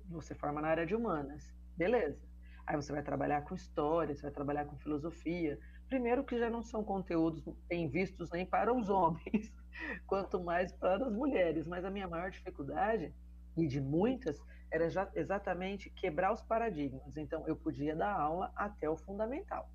você 0.09 0.35
forma 0.35 0.61
na 0.61 0.69
área 0.69 0.85
de 0.85 0.95
humanas, 0.95 1.55
beleza. 1.77 2.21
Aí 2.67 2.77
você 2.77 2.93
vai 2.93 3.03
trabalhar 3.03 3.43
com 3.43 3.55
história, 3.55 4.15
você 4.15 4.23
vai 4.23 4.31
trabalhar 4.31 4.67
com 4.67 4.77
filosofia. 4.77 5.59
Primeiro 5.93 6.25
que 6.25 6.39
já 6.39 6.49
não 6.49 6.63
são 6.63 6.83
conteúdos 6.83 7.45
bem 7.69 7.87
vistos 7.87 8.31
nem 8.31 8.47
para 8.47 8.73
os 8.73 8.89
homens, 8.89 9.53
quanto 10.09 10.43
mais 10.43 10.73
para 10.73 11.05
as 11.05 11.13
mulheres. 11.13 11.67
Mas 11.67 11.85
a 11.85 11.91
minha 11.91 12.09
maior 12.09 12.31
dificuldade 12.31 13.15
e 13.55 13.67
de 13.67 13.79
muitas, 13.79 14.41
era 14.71 14.89
já 14.89 15.07
exatamente 15.15 15.91
quebrar 15.91 16.33
os 16.33 16.41
paradigmas. 16.41 17.19
Então, 17.19 17.47
eu 17.47 17.55
podia 17.55 17.95
dar 17.95 18.19
aula 18.19 18.51
até 18.57 18.89
o 18.89 18.97
fundamental. 18.97 19.69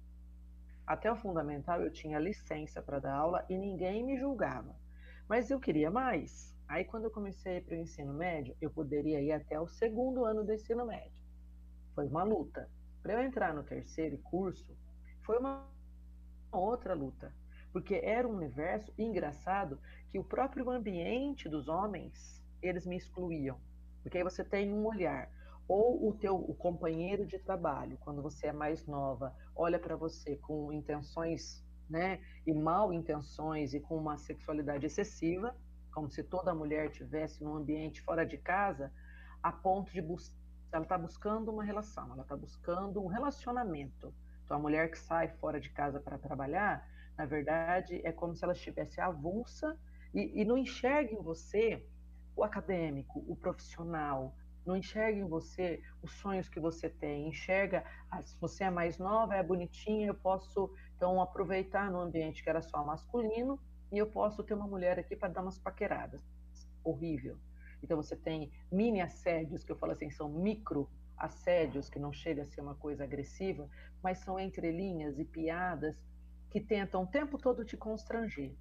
Até 0.87 1.11
o 1.11 1.15
fundamental 1.15 1.83
eu 1.83 1.93
tinha 1.93 2.17
licença 2.17 2.81
para 2.81 2.97
dar 2.97 3.13
aula 3.13 3.45
e 3.47 3.55
ninguém 3.55 4.03
me 4.03 4.17
julgava. 4.17 4.75
Mas 5.29 5.51
eu 5.51 5.59
queria 5.59 5.91
mais. 5.91 6.57
Aí, 6.67 6.83
quando 6.83 7.03
eu 7.03 7.11
comecei 7.11 7.61
para 7.61 7.75
o 7.75 7.79
ensino 7.79 8.11
médio, 8.11 8.57
eu 8.59 8.71
poderia 8.71 9.21
ir 9.21 9.33
até 9.33 9.59
o 9.59 9.67
segundo 9.67 10.25
ano 10.25 10.43
do 10.43 10.51
ensino 10.51 10.83
médio. 10.83 11.21
Foi 11.93 12.07
uma 12.07 12.23
luta. 12.23 12.67
Para 13.03 13.13
eu 13.13 13.21
entrar 13.21 13.53
no 13.53 13.61
terceiro 13.61 14.17
curso, 14.17 14.75
foi 15.23 15.37
uma 15.37 15.76
outra 16.51 16.93
luta. 16.93 17.33
Porque 17.71 17.95
era 17.95 18.27
um 18.27 18.35
universo 18.35 18.91
engraçado 18.97 19.79
que 20.09 20.17
o 20.17 20.23
próprio 20.23 20.69
ambiente 20.69 21.49
dos 21.49 21.67
homens, 21.67 22.43
eles 22.61 22.85
me 22.85 22.97
excluíam. 22.97 23.59
Porque 24.01 24.17
aí 24.17 24.23
você 24.23 24.43
tem 24.43 24.73
um 24.73 24.85
olhar. 24.85 25.29
Ou 25.67 26.07
o 26.07 26.13
teu 26.13 26.35
o 26.35 26.55
companheiro 26.55 27.25
de 27.25 27.37
trabalho, 27.39 27.97
quando 27.99 28.21
você 28.21 28.47
é 28.47 28.53
mais 28.53 28.85
nova, 28.87 29.35
olha 29.55 29.77
para 29.77 29.97
você 29.97 30.37
com 30.37 30.71
intenções, 30.71 31.65
né, 31.89 32.21
e 32.45 32.53
mal 32.53 32.93
intenções 32.93 33.73
e 33.73 33.79
com 33.79 33.97
uma 33.97 34.17
sexualidade 34.17 34.85
excessiva, 34.85 35.53
como 35.91 36.09
se 36.09 36.23
toda 36.23 36.55
mulher 36.55 36.89
tivesse 36.91 37.43
num 37.43 37.55
ambiente 37.55 38.01
fora 38.01 38.25
de 38.25 38.37
casa, 38.37 38.93
a 39.43 39.51
ponto 39.51 39.91
de 39.91 40.01
ela 40.71 40.83
está 40.83 40.97
buscando 40.97 41.51
uma 41.51 41.63
relação, 41.63 42.11
ela 42.13 42.21
está 42.21 42.35
buscando 42.35 43.01
um 43.01 43.07
relacionamento. 43.07 44.13
Então 44.47 44.55
a 44.55 44.59
mulher 44.61 44.89
que 44.89 44.97
sai 44.97 45.27
fora 45.27 45.59
de 45.59 45.69
casa 45.69 45.99
para 45.99 46.17
trabalhar, 46.17 46.87
na 47.17 47.25
verdade, 47.25 47.99
é 48.05 48.13
como 48.13 48.33
se 48.33 48.45
ela 48.45 48.53
estivesse 48.53 49.01
avulsa 49.01 49.77
e, 50.13 50.41
e 50.41 50.45
não 50.45 50.57
enxerga 50.57 51.11
em 51.11 51.21
você 51.21 51.85
o 52.33 52.45
acadêmico, 52.45 53.25
o 53.27 53.35
profissional, 53.35 54.33
não 54.65 54.77
enxerga 54.77 55.19
em 55.19 55.27
você 55.27 55.81
os 56.01 56.13
sonhos 56.13 56.47
que 56.47 56.61
você 56.61 56.89
tem, 56.89 57.27
enxerga, 57.27 57.83
ah, 58.09 58.21
se 58.21 58.39
você 58.39 58.63
é 58.63 58.69
mais 58.69 58.97
nova, 58.97 59.35
é 59.35 59.43
bonitinha, 59.43 60.07
eu 60.07 60.15
posso 60.15 60.73
então 60.95 61.21
aproveitar 61.21 61.91
no 61.91 61.99
ambiente 61.99 62.41
que 62.41 62.49
era 62.49 62.61
só 62.61 62.85
masculino 62.85 63.59
e 63.91 63.97
eu 63.97 64.07
posso 64.07 64.45
ter 64.45 64.53
uma 64.53 64.67
mulher 64.67 64.97
aqui 64.97 65.13
para 65.13 65.27
dar 65.27 65.41
umas 65.41 65.59
paqueradas. 65.59 66.21
Horrível. 66.85 67.37
Então 67.83 67.97
você 67.97 68.15
tem 68.15 68.49
mini 68.71 69.01
assédios, 69.01 69.61
que 69.61 69.73
eu 69.73 69.77
falo 69.77 69.91
assim, 69.91 70.09
são 70.09 70.29
micro 70.29 70.89
assédios, 71.17 71.89
que 71.89 71.99
não 71.99 72.13
chega 72.13 72.43
a 72.43 72.45
ser 72.45 72.61
uma 72.61 72.75
coisa 72.75 73.03
agressiva, 73.03 73.69
mas 74.03 74.19
são 74.19 74.39
entrelinhas 74.39 75.17
e 75.19 75.25
piadas 75.25 75.95
que 76.49 76.61
tentam 76.61 77.03
o 77.03 77.07
tempo 77.07 77.37
todo 77.37 77.65
te 77.65 77.75
constranger. 77.75 78.55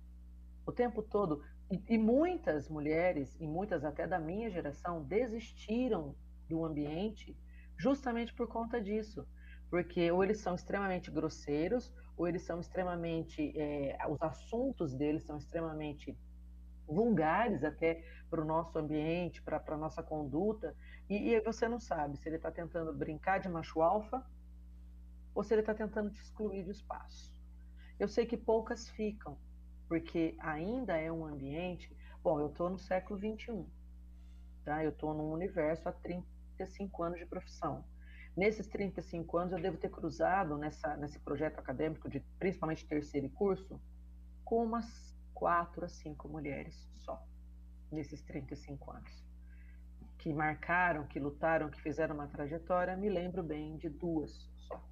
O 0.67 0.73
tempo 0.73 1.03
todo 1.03 1.43
e, 1.71 1.83
e 1.89 1.99
muitas 1.99 2.69
mulheres, 2.69 3.37
e 3.41 3.47
muitas 3.47 3.85
até 3.85 4.07
da 4.07 4.19
minha 4.19 4.51
geração, 4.51 5.03
desistiram 5.03 6.15
do 6.49 6.65
ambiente 6.65 7.37
justamente 7.79 8.33
por 8.35 8.49
conta 8.49 8.81
disso. 8.81 9.27
Porque 9.69 10.11
ou 10.11 10.23
eles 10.23 10.41
são 10.41 10.55
extremamente 10.55 11.11
grosseiros, 11.11 11.93
ou 12.17 12.29
eles 12.29 12.43
são 12.43 12.61
extremamente. 12.61 13.53
É, 13.59 13.99
os 14.09 14.23
assuntos 14.23 14.95
deles 14.95 15.25
são 15.25 15.37
extremamente 15.39 16.17
vulgares 16.87 17.65
até 17.65 18.05
para 18.31 18.41
o 18.41 18.45
nosso 18.45 18.79
ambiente, 18.79 19.43
para 19.43 19.63
a 19.67 19.77
nossa 19.77 20.03
conduta, 20.03 20.75
e, 21.09 21.31
e, 21.31 21.41
você 21.41 21.69
não 21.69 21.79
sabe 21.79 22.17
se 22.17 22.29
ele 22.29 22.37
está 22.37 22.51
tentando 22.51 22.93
brincar 22.93 23.39
de 23.39 23.49
macho 23.49 23.81
alfa 23.81 24.25
ou 25.35 25.45
se 25.45 25.55
ele 25.55 25.61
está 25.61 25.75
tentando 25.75 26.11
te 26.11 26.21
excluir 26.21 26.65
do 26.65 26.71
espaço. 26.71 27.35
Eu 27.99 28.09
sei 28.09 28.27
que 28.27 28.37
poucas 28.37 28.89
ficam, 28.91 29.39
porque 29.89 30.37
ainda 30.39 30.97
é 30.97 31.11
um 31.11 31.25
ambiente. 31.25 31.95
Bom, 32.23 32.41
eu 32.41 32.49
estou 32.49 32.69
no 32.69 32.79
século 32.79 33.19
XXI, 33.19 33.65
tá? 34.65 34.83
Eu 34.83 34.91
estou 34.91 35.15
num 35.15 35.31
universo 35.31 35.89
há 35.89 35.93
35 35.93 37.03
anos 37.03 37.19
de 37.19 37.27
profissão. 37.27 37.85
Nesses 38.37 38.67
35 38.67 39.39
anos, 39.39 39.53
eu 39.53 39.61
devo 39.61 39.79
ter 39.79 39.89
cruzado 39.89 40.59
nessa, 40.59 40.95
nesse 40.97 41.19
projeto 41.21 41.59
acadêmico, 41.59 42.09
de 42.09 42.21
principalmente 42.39 42.87
terceiro 42.87 43.31
curso, 43.31 43.81
com 44.45 44.63
umas 44.63 45.16
quatro 45.37 45.85
a 45.85 45.89
cinco 45.89 46.29
mulheres 46.29 46.89
só, 47.05 47.23
nesses 47.93 48.23
35 48.23 48.91
anos. 48.91 49.25
Que 50.17 50.33
marcaram, 50.33 51.07
que 51.07 51.21
lutaram, 51.21 51.71
que 51.71 51.81
fizeram 51.83 52.15
uma 52.15 52.27
trajetória, 52.27 52.97
me 52.97 53.11
lembro 53.11 53.43
bem 53.43 53.77
de 53.77 53.91
duas 53.91 54.33
só. 54.67 54.83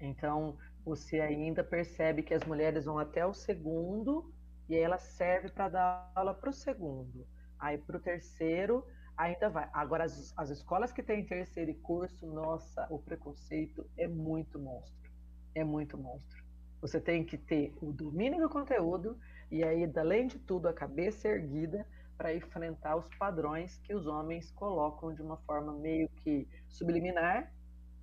Então, 0.00 0.56
você 0.82 1.20
ainda 1.20 1.62
percebe 1.62 2.22
que 2.22 2.32
as 2.32 2.42
mulheres 2.44 2.86
vão 2.86 2.98
até 2.98 3.24
o 3.24 3.34
segundo 3.34 4.32
e 4.68 4.74
ela 4.74 4.98
serve 4.98 5.50
para 5.50 5.68
dar 5.68 6.12
aula 6.14 6.34
para 6.34 6.48
o 6.48 6.52
segundo. 6.52 7.26
Aí 7.58 7.76
para 7.76 7.98
o 7.98 8.00
terceiro 8.00 8.84
ainda 9.16 9.50
vai. 9.50 9.68
Agora, 9.74 10.04
as, 10.04 10.32
as 10.38 10.48
escolas 10.48 10.90
que 10.90 11.02
têm 11.02 11.26
terceiro 11.26 11.70
e 11.70 11.74
curso, 11.74 12.26
nossa, 12.26 12.86
o 12.90 12.98
preconceito 12.98 13.86
é 13.96 14.08
muito 14.08 14.58
monstro. 14.58 15.12
É 15.54 15.62
muito 15.62 15.98
monstro. 15.98 16.41
Você 16.82 17.00
tem 17.00 17.24
que 17.24 17.38
ter 17.38 17.74
o 17.80 17.90
domínio 17.92 18.42
do 18.42 18.50
conteúdo 18.50 19.18
e 19.50 19.64
aí, 19.64 19.90
além 19.96 20.26
de 20.26 20.38
tudo, 20.38 20.68
a 20.68 20.74
cabeça 20.74 21.28
erguida 21.28 21.86
para 22.18 22.34
enfrentar 22.34 22.96
os 22.96 23.08
padrões 23.16 23.78
que 23.78 23.94
os 23.94 24.06
homens 24.06 24.50
colocam 24.50 25.14
de 25.14 25.22
uma 25.22 25.38
forma 25.38 25.72
meio 25.72 26.10
que 26.10 26.46
subliminar 26.68 27.50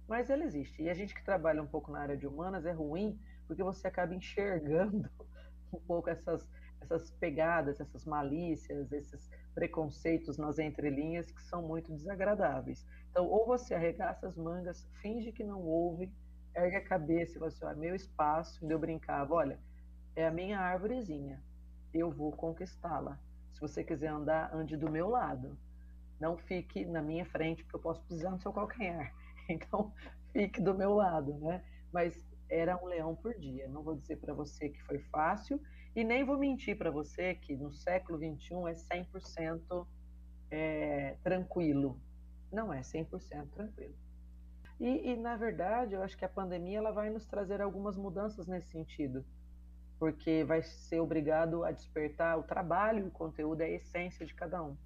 mas 0.10 0.32
ele 0.32 0.44
existe. 0.44 0.82
E 0.82 0.90
a 0.90 0.94
gente 0.96 1.14
que 1.14 1.24
trabalha 1.24 1.62
um 1.62 1.68
pouco 1.68 1.92
na 1.92 2.00
área 2.00 2.18
de 2.18 2.26
humanas 2.26 2.66
é 2.66 2.72
ruim 2.72 3.18
porque 3.48 3.64
você 3.64 3.88
acaba 3.88 4.14
enxergando 4.14 5.08
um 5.72 5.80
pouco 5.80 6.10
essas, 6.10 6.50
essas 6.82 7.12
pegadas, 7.12 7.80
essas 7.80 8.06
malícias, 8.06 8.92
esses 8.92 9.30
preconceitos 9.54 10.38
nas 10.38 10.58
entrelinhas 10.58 11.32
que 11.32 11.42
são 11.44 11.62
muito 11.62 11.94
desagradáveis. 11.94 12.86
Então, 13.12 13.28
ou 13.28 13.46
você 13.46 13.76
arregaça 13.76 14.28
as 14.28 14.36
mangas, 14.36 14.90
finge 15.00 15.32
que 15.32 15.44
não 15.44 15.62
ouve, 15.62 16.12
ergue 16.66 16.78
a 16.78 16.84
cabeça 16.84 17.38
e 17.38 17.40
você, 17.40 17.64
assim, 17.64 17.78
ó, 17.78 17.80
meu 17.80 17.96
espaço, 17.96 18.66
e 18.66 18.72
eu 18.72 18.80
brincava, 18.80 19.34
olha, 19.34 19.60
é 20.16 20.26
a 20.28 20.32
minha 20.32 20.60
árvorezinha, 20.60 21.42
eu 21.94 22.12
vou 22.12 22.32
conquistá-la. 22.32 23.20
Se 23.54 23.62
você 23.62 23.84
quiser 23.84 24.08
andar, 24.08 24.54
ande 24.54 24.78
do 24.78 24.90
meu 24.90 25.10
lado. 25.10 25.58
Não 26.20 26.38
fique 26.38 26.86
na 26.86 27.02
minha 27.02 27.26
frente, 27.26 27.64
porque 27.64 27.76
eu 27.76 27.82
posso 27.82 28.04
pisar 28.04 28.32
no 28.32 28.40
seu 28.40 28.54
calcanhar. 28.54 29.14
Então, 29.52 29.92
fique 30.32 30.62
do 30.62 30.76
meu 30.76 30.94
lado, 30.94 31.34
né? 31.40 31.64
Mas 31.92 32.24
era 32.48 32.78
um 32.78 32.86
leão 32.86 33.16
por 33.16 33.34
dia. 33.34 33.68
Não 33.68 33.82
vou 33.82 33.96
dizer 33.96 34.18
para 34.18 34.32
você 34.32 34.70
que 34.70 34.80
foi 34.84 35.00
fácil 35.00 35.60
e 35.96 36.04
nem 36.04 36.24
vou 36.24 36.38
mentir 36.38 36.78
para 36.78 36.92
você 36.92 37.34
que 37.34 37.56
no 37.56 37.74
século 37.74 38.20
21 38.20 38.68
é 38.68 38.74
100% 38.74 39.88
é, 40.52 41.16
tranquilo. 41.24 42.00
Não 42.52 42.72
é 42.72 42.82
100% 42.82 43.50
tranquilo. 43.50 43.96
E, 44.80 45.12
e, 45.12 45.16
na 45.18 45.36
verdade, 45.36 45.94
eu 45.96 46.02
acho 46.04 46.18
que 46.18 46.26
a 46.26 46.30
pandemia 46.30 46.78
ela 46.80 46.92
vai 46.92 47.10
nos 47.10 47.26
trazer 47.28 47.62
algumas 47.62 47.98
mudanças 47.98 48.48
nesse 48.48 48.70
sentido, 48.72 49.26
porque 50.00 50.44
vai 50.46 50.64
ser 50.64 51.00
obrigado 51.02 51.64
a 51.66 51.72
despertar 51.72 52.38
o 52.40 52.44
trabalho, 52.44 53.08
o 53.08 53.12
conteúdo, 53.12 53.62
é 53.62 53.66
a 53.66 53.70
essência 53.72 54.26
de 54.26 54.34
cada 54.36 54.64
um. 54.64 54.78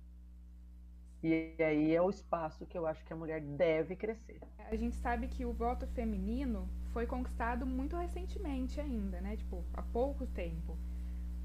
E 1.23 1.55
aí 1.59 1.95
é 1.95 2.01
o 2.01 2.09
espaço 2.09 2.65
que 2.67 2.77
eu 2.77 2.85
acho 2.85 3.03
que 3.05 3.13
a 3.13 3.15
mulher 3.15 3.41
deve 3.41 3.95
crescer. 3.95 4.43
A 4.57 4.75
gente 4.75 4.95
sabe 4.95 5.27
que 5.27 5.45
o 5.45 5.53
voto 5.53 5.87
feminino 5.87 6.69
foi 6.91 7.07
conquistado 7.07 7.65
muito 7.65 7.95
recentemente 7.95 8.79
ainda, 8.79 9.21
né? 9.21 9.37
Tipo, 9.37 9.65
há 9.73 9.81
pouco 9.81 10.27
tempo. 10.27 10.77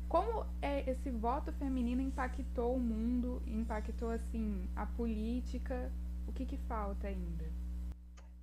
Como 0.09 0.47
é 0.63 0.89
esse 0.91 1.11
voto 1.11 1.53
feminino 1.53 2.03
impactou 2.03 2.77
o 2.77 2.81
mundo, 2.81 3.43
impactou 3.47 4.11
assim 4.11 4.71
a 4.75 4.87
política 4.87 5.93
O 6.27 6.33
que, 6.33 6.47
que 6.47 6.59
falta 6.59 7.09
ainda? 7.09 7.53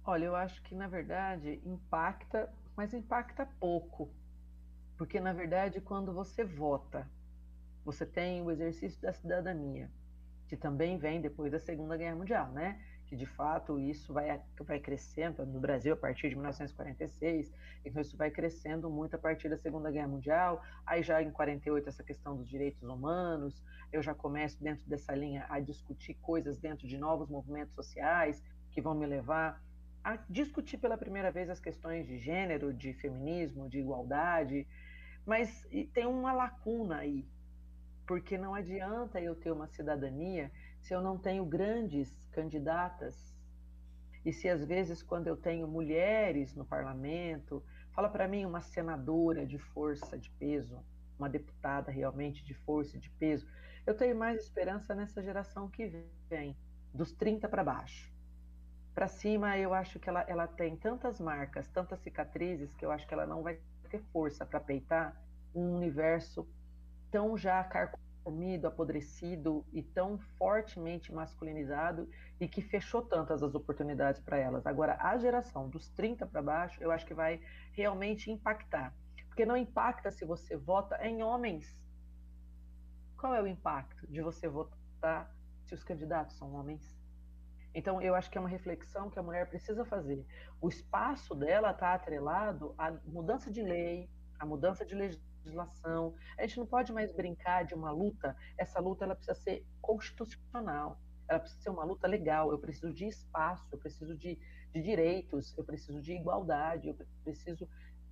Olha, 0.06 0.26
eu 0.26 0.36
acho 0.36 0.62
que 0.64 0.76
na 0.76 0.88
verdade 0.88 1.62
impacta, 1.66 2.54
mas 2.76 2.94
impacta 2.94 3.48
pouco. 3.60 4.14
Porque 4.98 5.20
na 5.20 5.34
verdade, 5.34 5.82
quando 5.82 6.14
você 6.14 6.44
vota, 6.44 7.10
você 7.84 8.06
tem 8.06 8.42
o 8.42 8.52
exercício 8.52 9.02
da 9.02 9.12
cidadania, 9.12 9.90
que 10.48 10.56
também 10.56 10.98
vem 10.98 11.20
depois 11.20 11.52
da 11.52 11.60
Segunda 11.60 11.98
Guerra 11.98 12.16
Mundial, 12.16 12.52
né? 12.52 12.80
que 13.06 13.16
de 13.16 13.26
fato 13.26 13.80
isso 13.80 14.14
vai, 14.14 14.42
vai 14.62 14.80
crescendo 14.80 15.46
no 15.46 15.60
Brasil 15.60 15.94
a 15.94 15.98
partir 15.98 16.30
de 16.30 16.36
1946, 16.36 17.54
então 17.84 18.02
isso 18.02 18.18
vai 18.18 18.32
crescendo 18.32 18.90
muito 18.90 19.16
a 19.16 19.20
partir 19.20 19.48
da 19.48 19.58
Segunda 19.58 19.92
Guerra 19.92 20.08
Mundial, 20.08 20.62
aí 20.86 21.04
já 21.04 21.22
em 21.22 21.32
48 21.32 21.88
essa 21.88 22.04
questão 22.04 22.36
dos 22.36 22.50
direitos 22.50 22.82
humanos, 22.84 23.64
eu 23.92 24.02
já 24.02 24.14
começo 24.14 24.62
dentro 24.62 24.88
dessa 24.88 25.14
linha 25.14 25.46
a 25.50 25.60
discutir 25.60 26.16
coisas 26.16 26.58
dentro 26.58 26.88
de 26.88 26.98
novos 26.98 27.30
movimentos 27.30 27.74
sociais 27.76 28.44
que 28.72 28.82
vão 28.82 28.96
me 28.96 29.06
levar 29.06 29.62
a 30.06 30.18
discutir 30.30 30.78
pela 30.78 30.96
primeira 30.96 31.32
vez 31.32 31.50
as 31.50 31.60
questões 31.60 32.06
de 32.06 32.20
gênero, 32.20 32.72
de 32.72 32.94
feminismo, 32.94 33.68
de 33.68 33.80
igualdade, 33.80 34.68
mas 35.26 35.68
tem 35.96 36.06
uma 36.06 36.32
lacuna 36.32 36.98
aí, 36.98 37.28
porque 38.06 38.38
não 38.38 38.54
adianta 38.54 39.20
eu 39.20 39.36
ter 39.36 39.52
uma 39.52 39.66
cidadania 39.66 40.52
se 40.80 40.94
eu 40.94 41.02
não 41.02 41.18
tenho 41.18 41.44
grandes 41.44 42.24
candidatas 42.32 43.36
e 44.24 44.32
se 44.32 44.48
às 44.48 44.64
vezes 44.64 45.02
quando 45.02 45.26
eu 45.26 45.36
tenho 45.36 45.68
mulheres 45.68 46.54
no 46.54 46.66
parlamento, 46.66 47.64
fala 47.92 48.08
para 48.08 48.28
mim 48.28 48.46
uma 48.46 48.62
senadora 48.62 49.44
de 49.44 49.58
força, 49.58 50.16
de 50.20 50.30
peso, 50.30 50.86
uma 51.18 51.28
deputada 51.28 51.90
realmente 51.92 52.46
de 52.46 52.54
força 52.54 52.96
e 52.96 53.00
de 53.00 53.10
peso, 53.10 53.48
eu 53.88 53.96
tenho 53.96 54.16
mais 54.16 54.44
esperança 54.44 54.94
nessa 54.94 55.24
geração 55.24 55.68
que 55.68 55.88
vem, 56.30 56.56
dos 56.94 57.12
30 57.12 57.50
para 57.50 57.64
baixo. 57.64 58.15
Para 58.96 59.10
cima, 59.10 59.58
eu 59.58 59.74
acho 59.74 60.00
que 60.00 60.08
ela, 60.08 60.22
ela 60.22 60.48
tem 60.48 60.78
tantas 60.78 61.20
marcas, 61.20 61.68
tantas 61.68 62.00
cicatrizes, 62.00 62.74
que 62.74 62.86
eu 62.86 62.92
acho 62.92 63.06
que 63.06 63.14
ela 63.14 63.26
não 63.26 63.44
vai 63.44 63.60
ter 63.90 64.02
força 64.14 64.46
para 64.46 64.58
peitar 64.58 65.22
um 65.54 65.76
universo 65.76 66.48
tão 67.12 67.38
já 67.38 67.62
carcomido, 67.66 68.68
apodrecido 68.68 69.66
e 69.74 69.84
tão 69.84 70.18
fortemente 70.38 71.14
masculinizado 71.14 72.10
e 72.40 72.48
que 72.48 72.62
fechou 72.62 73.02
tantas 73.02 73.44
as 73.44 73.54
oportunidades 73.54 74.22
para 74.22 74.38
elas. 74.38 74.66
Agora, 74.66 74.96
a 74.98 75.18
geração 75.18 75.68
dos 75.70 75.90
30 75.90 76.26
para 76.26 76.42
baixo, 76.42 76.82
eu 76.82 76.90
acho 76.90 77.06
que 77.06 77.14
vai 77.14 77.42
realmente 77.74 78.32
impactar. 78.32 78.96
Porque 79.28 79.46
não 79.46 79.58
impacta 79.58 80.10
se 80.10 80.24
você 80.24 80.56
vota 80.56 81.06
em 81.06 81.22
homens. 81.22 81.84
Qual 83.18 83.36
é 83.36 83.42
o 83.42 83.48
impacto 83.48 84.08
de 84.08 84.22
você 84.22 84.48
votar 84.48 85.36
se 85.66 85.74
os 85.74 85.84
candidatos 85.84 86.38
são 86.38 86.54
homens? 86.54 87.05
Então, 87.76 88.02
eu 88.02 88.16
acho 88.16 88.32
que 88.32 88.38
é 88.38 88.42
uma 88.42 88.50
reflexão 88.50 89.10
que 89.10 89.20
a 89.20 89.22
mulher 89.22 89.50
precisa 89.50 89.84
fazer. 89.84 90.26
O 90.62 90.70
espaço 90.70 91.36
dela 91.36 91.72
está 91.72 91.94
atrelado 91.94 92.74
à 92.78 92.90
mudança 93.04 93.52
de 93.52 93.62
lei, 93.62 94.10
à 94.40 94.46
mudança 94.46 94.86
de 94.86 94.96
legislação. 94.96 96.16
A 96.38 96.44
gente 96.44 96.58
não 96.58 96.66
pode 96.66 96.94
mais 96.94 97.12
brincar 97.12 97.66
de 97.66 97.76
uma 97.76 97.92
luta. 97.92 98.34
Essa 98.58 98.80
luta 98.80 99.04
ela 99.04 99.14
precisa 99.14 99.38
ser 99.38 99.68
constitucional. 99.82 100.98
Ela 101.28 101.40
precisa 101.42 101.64
ser 101.64 101.70
uma 101.70 101.84
luta 101.84 102.08
legal. 102.08 102.50
Eu 102.50 102.60
preciso 102.60 102.94
de 102.94 103.08
espaço, 103.08 103.68
eu 103.70 103.78
preciso 103.78 104.16
de, 104.16 104.40
de 104.74 104.82
direitos, 104.82 105.54
eu 105.58 105.66
preciso 105.66 106.02
de 106.02 106.14
igualdade, 106.14 106.88
eu 106.88 106.96
preciso. 107.26 107.68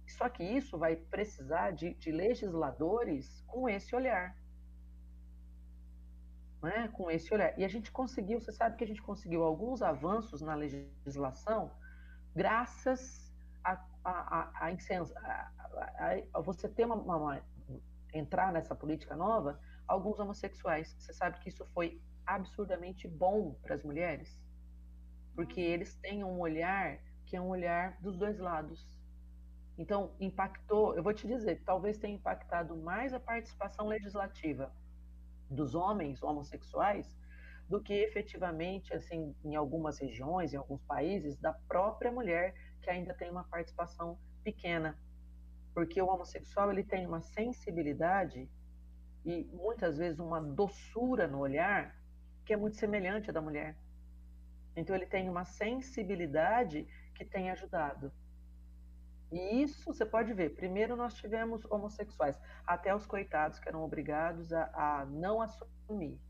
Só 0.09 0.27
que 0.27 0.43
isso 0.43 0.77
vai 0.77 0.97
precisar 0.97 1.71
de, 1.71 1.93
de 1.93 2.11
legisladores 2.11 3.41
com 3.47 3.69
esse 3.69 3.95
olhar. 3.95 4.35
É? 6.63 6.87
com 6.87 7.11
esse 7.11 7.33
olhar. 7.33 7.57
E 7.59 7.65
a 7.65 7.67
gente 7.67 7.91
conseguiu, 7.91 8.39
você 8.39 8.51
sabe 8.51 8.77
que 8.77 8.83
a 8.83 8.87
gente 8.87 9.01
conseguiu 9.01 9.43
alguns 9.43 9.81
avanços 9.81 10.41
na 10.41 10.55
legislação 10.55 11.71
graças 12.33 13.31
a 13.63 13.77
a, 14.03 14.11
a, 14.11 14.67
a, 14.67 16.17
a 16.33 16.41
você 16.41 16.67
ter 16.67 16.85
uma, 16.85 16.95
uma, 16.95 17.41
entrar 18.13 18.51
nessa 18.51 18.75
política 18.75 19.15
nova, 19.15 19.59
alguns 19.87 20.19
homossexuais. 20.19 20.95
Você 20.99 21.13
sabe 21.13 21.39
que 21.39 21.49
isso 21.49 21.65
foi 21.73 22.01
absurdamente 22.25 23.07
bom 23.07 23.53
para 23.61 23.75
as 23.75 23.83
mulheres, 23.83 24.41
porque 25.35 25.61
uhum. 25.61 25.73
eles 25.73 25.95
têm 25.95 26.23
um 26.23 26.39
olhar 26.39 26.99
que 27.25 27.35
é 27.35 27.41
um 27.41 27.47
olhar 27.47 27.97
dos 28.01 28.17
dois 28.17 28.37
lados. 28.39 28.85
Então, 29.77 30.13
impactou, 30.19 30.95
eu 30.95 31.01
vou 31.01 31.13
te 31.13 31.25
dizer, 31.25 31.63
talvez 31.65 31.97
tenha 31.97 32.15
impactado 32.15 32.75
mais 32.77 33.13
a 33.13 33.19
participação 33.19 33.87
legislativa 33.87 34.71
dos 35.49 35.75
homens 35.75 36.21
homossexuais 36.21 37.15
do 37.69 37.81
que 37.81 37.93
efetivamente, 37.93 38.93
assim, 38.93 39.35
em 39.43 39.55
algumas 39.55 39.97
regiões, 39.99 40.53
em 40.53 40.57
alguns 40.57 40.83
países, 40.83 41.37
da 41.37 41.53
própria 41.53 42.11
mulher 42.11 42.53
que 42.81 42.89
ainda 42.89 43.13
tem 43.13 43.31
uma 43.31 43.43
participação 43.45 44.17
pequena. 44.43 44.97
Porque 45.73 46.01
o 46.01 46.07
homossexual 46.07 46.71
ele 46.71 46.83
tem 46.83 47.07
uma 47.07 47.21
sensibilidade 47.21 48.49
e 49.25 49.45
muitas 49.45 49.97
vezes 49.97 50.19
uma 50.19 50.41
doçura 50.41 51.27
no 51.27 51.39
olhar 51.39 51.95
que 52.45 52.53
é 52.53 52.57
muito 52.57 52.75
semelhante 52.75 53.29
à 53.29 53.33
da 53.33 53.41
mulher. 53.41 53.77
Então 54.75 54.95
ele 54.95 55.05
tem 55.05 55.29
uma 55.29 55.45
sensibilidade 55.45 56.85
que 57.15 57.23
tem 57.23 57.49
ajudado. 57.49 58.11
E 59.33 59.63
isso 59.63 59.91
você 59.91 60.05
pode 60.05 60.31
ver. 60.31 60.55
Primeiro 60.55 60.95
nós 60.95 61.15
tivemos 61.15 61.65
homossexuais, 61.65 62.39
até 62.67 62.95
os 62.95 63.07
coitados 63.07 63.57
que 63.57 63.67
eram 63.67 63.83
obrigados 63.83 64.53
a, 64.53 64.69
a 64.75 65.05
não 65.07 65.41
assumir, 65.41 66.21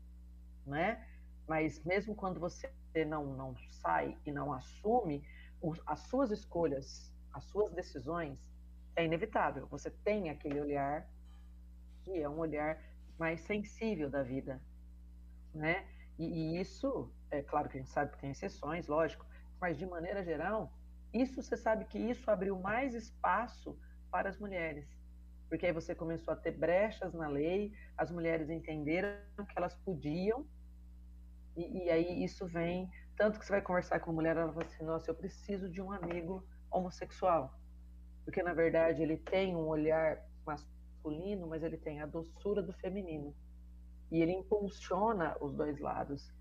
né? 0.66 1.06
Mas 1.46 1.84
mesmo 1.84 2.14
quando 2.14 2.40
você 2.40 2.72
não, 3.06 3.26
não 3.36 3.54
sai 3.68 4.16
e 4.24 4.32
não 4.32 4.54
assume, 4.54 5.22
as 5.84 6.00
suas 6.00 6.30
escolhas, 6.30 7.12
as 7.30 7.44
suas 7.44 7.70
decisões, 7.72 8.50
é 8.96 9.04
inevitável. 9.04 9.66
Você 9.66 9.90
tem 9.90 10.30
aquele 10.30 10.58
olhar 10.58 11.06
que 12.04 12.22
é 12.22 12.28
um 12.28 12.38
olhar 12.38 12.82
mais 13.18 13.42
sensível 13.42 14.08
da 14.08 14.22
vida, 14.22 14.62
né? 15.52 15.86
E, 16.18 16.24
e, 16.24 16.60
isso, 16.60 17.12
é 17.30 17.42
claro 17.42 17.68
que 17.68 17.76
a 17.76 17.80
gente 17.80 17.90
sabe 17.90 18.12
que 18.12 18.18
tem 18.18 18.30
exceções, 18.30 18.86
lógico, 18.86 19.26
mas 19.60 19.76
de 19.76 19.84
maneira 19.84 20.24
geral, 20.24 20.72
isso 21.14 21.42
você 21.42 21.56
sabe 21.56 21.84
que 21.84 21.98
isso 21.98 22.30
abriu 22.30 22.58
mais 22.58 22.94
espaço 22.94 23.78
para 24.10 24.28
as 24.28 24.38
mulheres. 24.38 24.86
Porque 25.48 25.66
aí 25.66 25.72
você 25.72 25.94
começou 25.94 26.34
a 26.34 26.36
ter 26.36 26.52
brechas 26.52 27.14
na 27.14 27.28
lei, 27.28 27.72
as 27.96 28.10
mulheres 28.10 28.50
entenderam 28.50 29.16
que 29.48 29.56
elas 29.56 29.74
podiam 29.76 30.46
e, 31.56 31.84
e, 31.84 31.90
aí 31.90 32.24
isso 32.24 32.46
vem, 32.46 32.90
tanto 33.16 33.38
que 33.38 33.46
você 33.46 33.52
vai 33.52 33.62
conversar 33.62 34.00
com 34.00 34.10
a 34.10 34.14
mulher, 34.14 34.36
ela 34.36 34.52
fala 34.52 34.66
assim, 34.66 34.84
nossa, 34.84 35.10
eu 35.10 35.14
preciso 35.14 35.70
de 35.70 35.80
um 35.80 35.92
amigo 35.92 36.44
homossexual. 36.70 37.56
Porque, 38.24 38.42
na 38.42 38.52
verdade, 38.52 39.02
ele 39.02 39.16
tem 39.16 39.54
um 39.54 39.66
olhar 39.66 40.18
masculino, 40.44 41.46
mas 41.46 41.62
ele 41.62 41.76
tem 41.76 42.00
a 42.00 42.06
doçura 42.06 42.62
do 42.62 42.72
feminino. 42.72 43.34
E 44.10 44.20
ele 44.20 44.32
impulsiona 44.32 45.36
os 45.40 45.54
dois 45.54 45.78
lados. 45.78 46.32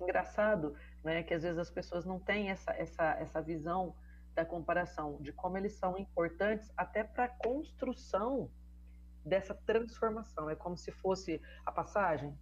Engraçado, 0.00 0.76
né, 1.02 1.22
que 1.22 1.34
às 1.34 1.42
vezes 1.42 1.58
as 1.58 1.70
pessoas 1.70 2.04
não 2.04 2.20
têm 2.20 2.50
essa, 2.50 2.72
essa, 2.72 3.14
essa 3.14 3.42
visão 3.42 3.94
da 4.34 4.44
comparação, 4.44 5.18
de 5.20 5.32
como 5.32 5.58
eles 5.58 5.74
são 5.74 5.98
importantes 5.98 6.72
até 6.76 7.04
para 7.04 7.24
a 7.24 7.28
construção 7.28 8.50
dessa 9.24 9.54
transformação. 9.54 10.48
É 10.48 10.56
como 10.56 10.76
se 10.76 10.90
fosse 10.90 11.40
a 11.64 11.72
passagem, 11.72 12.36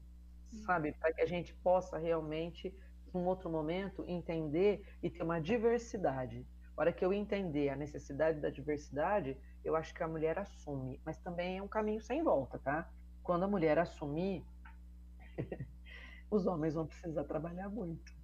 sabe? 0.65 0.93
Para 0.93 1.13
que 1.13 1.21
a 1.21 1.27
gente 1.27 1.55
possa 1.55 1.99
realmente, 1.99 2.75
num 3.13 3.27
outro 3.27 3.51
momento, 3.51 4.05
entender 4.07 4.87
e 5.03 5.11
ter 5.11 5.23
uma 5.23 5.41
diversidade. 5.41 6.47
A 6.77 6.81
hora 6.81 6.93
que 6.93 7.05
eu 7.05 7.13
entender 7.13 7.69
a 7.69 7.77
necessidade 7.77 8.41
da 8.41 8.49
diversidade, 8.49 9.37
eu 9.65 9.77
acho 9.77 9.95
que 9.95 10.03
a 10.03 10.09
mulher 10.09 10.39
assume, 10.39 11.01
mas 11.05 11.19
também 11.19 11.59
é 11.59 11.63
um 11.63 11.69
caminho 11.69 12.01
sem 12.01 12.23
volta, 12.23 12.59
tá? 12.59 12.91
Quando 13.23 13.45
a 13.45 13.49
mulher 13.49 13.79
assumir, 13.79 14.45
os 16.31 16.47
homens 16.47 16.75
vão 16.75 16.87
precisar 16.87 17.25
trabalhar 17.25 17.69
muito. 17.69 18.20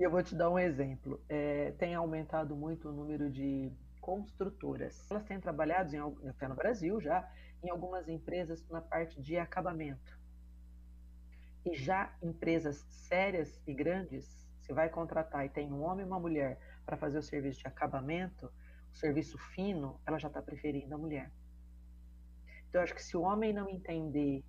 E 0.00 0.02
eu 0.02 0.10
vou 0.10 0.22
te 0.22 0.34
dar 0.34 0.48
um 0.48 0.58
exemplo. 0.58 1.22
É, 1.28 1.72
tem 1.72 1.94
aumentado 1.94 2.56
muito 2.56 2.88
o 2.88 2.92
número 2.92 3.30
de 3.30 3.70
construtoras. 4.00 5.06
Elas 5.10 5.24
têm 5.24 5.38
trabalhado, 5.38 5.94
em, 5.94 6.00
até 6.26 6.48
no 6.48 6.54
Brasil 6.54 6.98
já, 7.02 7.30
em 7.62 7.68
algumas 7.68 8.08
empresas 8.08 8.66
na 8.70 8.80
parte 8.80 9.20
de 9.20 9.36
acabamento. 9.36 10.18
E 11.66 11.74
já 11.74 12.16
empresas 12.22 12.78
sérias 12.88 13.60
e 13.66 13.74
grandes, 13.74 14.24
se 14.62 14.72
vai 14.72 14.88
contratar 14.88 15.44
e 15.44 15.50
tem 15.50 15.70
um 15.70 15.82
homem 15.82 16.06
e 16.06 16.08
uma 16.08 16.18
mulher 16.18 16.58
para 16.86 16.96
fazer 16.96 17.18
o 17.18 17.22
serviço 17.22 17.60
de 17.60 17.66
acabamento, 17.66 18.50
o 18.90 18.96
serviço 18.96 19.36
fino, 19.54 20.00
ela 20.06 20.18
já 20.18 20.28
está 20.28 20.40
preferindo 20.40 20.94
a 20.94 20.98
mulher. 20.98 21.30
Então, 22.70 22.80
eu 22.80 22.84
acho 22.84 22.94
que 22.94 23.02
se 23.02 23.18
o 23.18 23.20
homem 23.20 23.52
não 23.52 23.68
entender, 23.68 24.42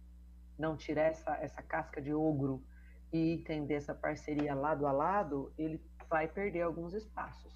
não 0.58 0.78
tirar 0.78 1.08
essa, 1.08 1.36
essa 1.42 1.62
casca 1.62 2.02
de 2.02 2.14
ogro 2.14 2.64
e 3.12 3.34
entender 3.34 3.76
essa 3.76 3.94
parceria 3.94 4.56
lado 4.56 4.88
a 4.88 4.92
lado, 4.92 5.52
ele 5.58 5.82
vai 6.10 6.28
perder 6.28 6.62
alguns 6.62 6.94
espaços. 6.94 7.52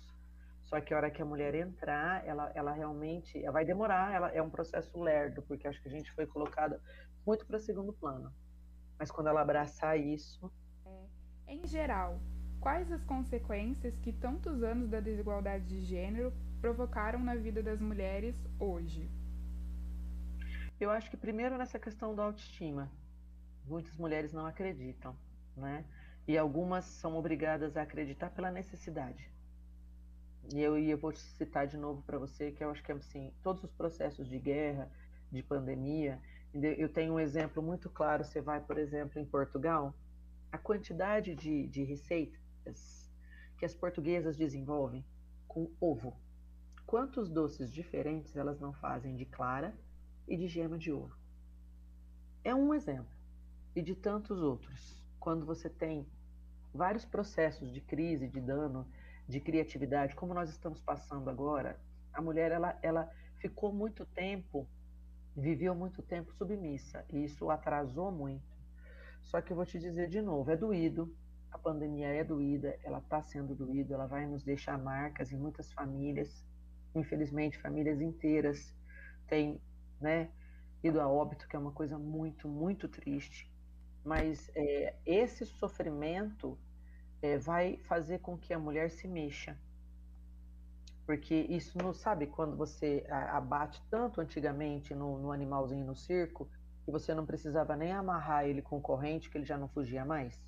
Só 0.64 0.82
que 0.82 0.94
a 0.94 0.98
hora 0.98 1.12
que 1.12 1.22
a 1.22 1.26
mulher 1.26 1.54
entrar, 1.54 2.26
ela, 2.26 2.52
ela 2.56 2.72
realmente 2.72 3.38
ela 3.42 3.52
vai 3.52 3.66
demorar, 3.66 4.14
ela 4.14 4.30
é 4.32 4.42
um 4.42 4.50
processo 4.50 5.00
lerdo, 5.02 5.42
porque 5.44 5.68
acho 5.68 5.82
que 5.82 5.88
a 5.88 5.92
gente 5.92 6.12
foi 6.14 6.26
colocada 6.26 6.82
muito 7.26 7.46
para 7.46 7.60
segundo 7.60 7.94
plano. 7.94 8.34
Mas 8.98 9.12
quando 9.12 9.28
ela 9.28 9.42
abraçar 9.42 10.00
isso. 10.00 10.52
É, 10.86 11.54
em 11.54 11.66
geral, 11.68 12.20
quais 12.60 12.92
as 12.92 13.04
consequências 13.04 13.96
que 13.98 14.12
tantos 14.12 14.64
anos 14.64 14.90
da 14.90 15.00
desigualdade 15.00 15.66
de 15.66 15.82
gênero 15.82 16.34
provocaram 16.60 17.20
na 17.20 17.36
vida 17.36 17.62
das 17.62 17.80
mulheres 17.80 18.44
hoje? 18.60 19.10
Eu 20.80 20.90
acho 20.90 21.10
que 21.10 21.18
primeiro 21.18 21.58
nessa 21.58 21.80
questão 21.80 22.16
da 22.16 22.24
autoestima. 22.24 22.92
Muitas 23.66 23.96
mulheres 23.98 24.34
não 24.34 24.46
acreditam, 24.46 25.16
né? 25.56 25.86
E 26.28 26.38
algumas 26.38 26.86
são 26.86 27.16
obrigadas 27.16 27.78
a 27.78 27.84
acreditar 27.84 28.30
pela 28.32 28.52
necessidade. 28.52 29.30
E 30.54 30.62
eu, 30.62 30.78
e 30.78 30.90
eu 30.90 30.98
vou 30.98 31.14
citar 31.14 31.68
de 31.68 31.78
novo 31.78 32.02
para 32.04 32.18
você 32.18 32.52
que 32.52 32.64
eu 32.64 32.70
acho 32.70 32.84
que 32.84 32.92
assim, 32.92 33.34
todos 33.42 33.64
os 33.64 33.72
processos 33.72 34.28
de 34.28 34.40
guerra, 34.40 34.92
de 35.32 35.42
pandemia, 35.42 36.22
eu 36.54 36.88
tenho 36.88 37.14
um 37.14 37.20
exemplo 37.20 37.62
muito 37.62 37.90
claro. 37.90 38.24
Você 38.24 38.42
vai, 38.42 38.62
por 38.62 38.78
exemplo, 38.78 39.20
em 39.20 39.26
Portugal, 39.26 39.94
a 40.52 40.58
quantidade 40.58 41.36
de, 41.36 41.68
de 41.68 41.84
receitas 41.84 43.12
que 43.58 43.66
as 43.66 43.74
portuguesas 43.74 44.38
desenvolvem 44.38 45.06
com 45.48 45.72
ovo. 45.80 46.18
Quantos 46.86 47.30
doces 47.30 47.74
diferentes 47.74 48.36
elas 48.36 48.60
não 48.60 48.72
fazem 48.74 49.16
de 49.16 49.26
clara 49.26 49.76
e 50.28 50.38
de 50.38 50.48
gema 50.48 50.78
de 50.78 50.92
ovo? 50.92 51.16
É 52.44 52.54
um 52.54 52.74
exemplo. 52.74 53.14
E 53.76 53.82
de 53.82 53.96
tantos 53.96 54.42
outros. 54.42 55.05
Quando 55.26 55.46
você 55.46 55.68
tem 55.68 56.08
vários 56.72 57.04
processos 57.04 57.74
de 57.74 57.82
crise, 57.82 58.28
de 58.28 58.40
dano, 58.40 58.88
de 59.28 59.42
criatividade, 59.42 60.16
como 60.16 60.36
nós 60.36 60.52
estamos 60.52 60.80
passando 60.80 61.30
agora, 61.30 61.80
a 62.14 62.22
mulher 62.22 62.52
ela, 62.52 62.78
ela 62.82 63.12
ficou 63.42 63.74
muito 63.74 64.06
tempo, 64.06 64.68
viveu 65.36 65.74
muito 65.74 66.04
tempo 66.04 66.32
submissa, 66.34 67.04
e 67.12 67.24
isso 67.24 67.50
atrasou 67.50 68.12
muito 68.12 68.56
só 69.26 69.42
que 69.42 69.52
eu 69.52 69.56
vou 69.56 69.66
te 69.66 69.80
dizer 69.80 70.08
de 70.08 70.22
novo, 70.22 70.52
é 70.52 70.56
doído, 70.56 71.12
a 71.52 71.58
pandemia 71.58 72.08
é 72.10 72.24
doída, 72.24 72.78
ela 72.84 73.00
está 73.00 73.22
sendo 73.24 73.56
doída, 73.56 73.96
ela 73.96 74.06
vai 74.06 74.28
nos 74.28 74.44
deixar 74.44 74.78
marcas 74.78 75.32
em 75.32 75.38
muitas 75.38 75.74
famílias, 75.74 76.46
infelizmente 76.94 77.60
famílias 77.60 78.00
inteiras 78.00 78.76
têm, 79.28 79.60
né, 80.00 80.30
ido 80.84 81.02
a 81.02 81.08
óbito, 81.08 81.48
que 81.48 81.56
é 81.56 81.60
uma 81.60 81.72
coisa 81.72 81.98
muito, 81.98 82.48
muito 82.48 82.88
triste. 82.88 83.52
Mas 84.06 84.52
é, 84.56 84.96
esse 85.04 85.46
sofrimento 85.48 86.58
é, 87.24 87.40
vai 87.40 87.78
fazer 87.78 88.20
com 88.20 88.38
que 88.38 88.54
a 88.54 88.60
mulher 88.60 88.92
se 88.92 89.08
mexa. 89.08 89.58
Porque 91.08 91.34
isso 91.34 91.78
não 91.78 91.92
sabe 91.92 92.28
quando 92.28 92.56
você 92.56 93.06
abate 93.10 93.84
tanto 93.90 94.22
antigamente 94.22 94.94
no, 94.94 95.20
no 95.20 95.32
animalzinho 95.32 95.86
no 95.86 95.96
circo, 95.96 96.48
que 96.84 96.92
você 96.92 97.14
não 97.16 97.26
precisava 97.26 97.76
nem 97.76 97.92
amarrar 97.92 98.46
ele 98.46 98.62
com 98.62 98.80
corrente, 98.80 99.30
que 99.30 99.38
ele 99.38 99.46
já 99.46 99.58
não 99.58 99.68
fugia 99.68 100.06
mais. 100.06 100.40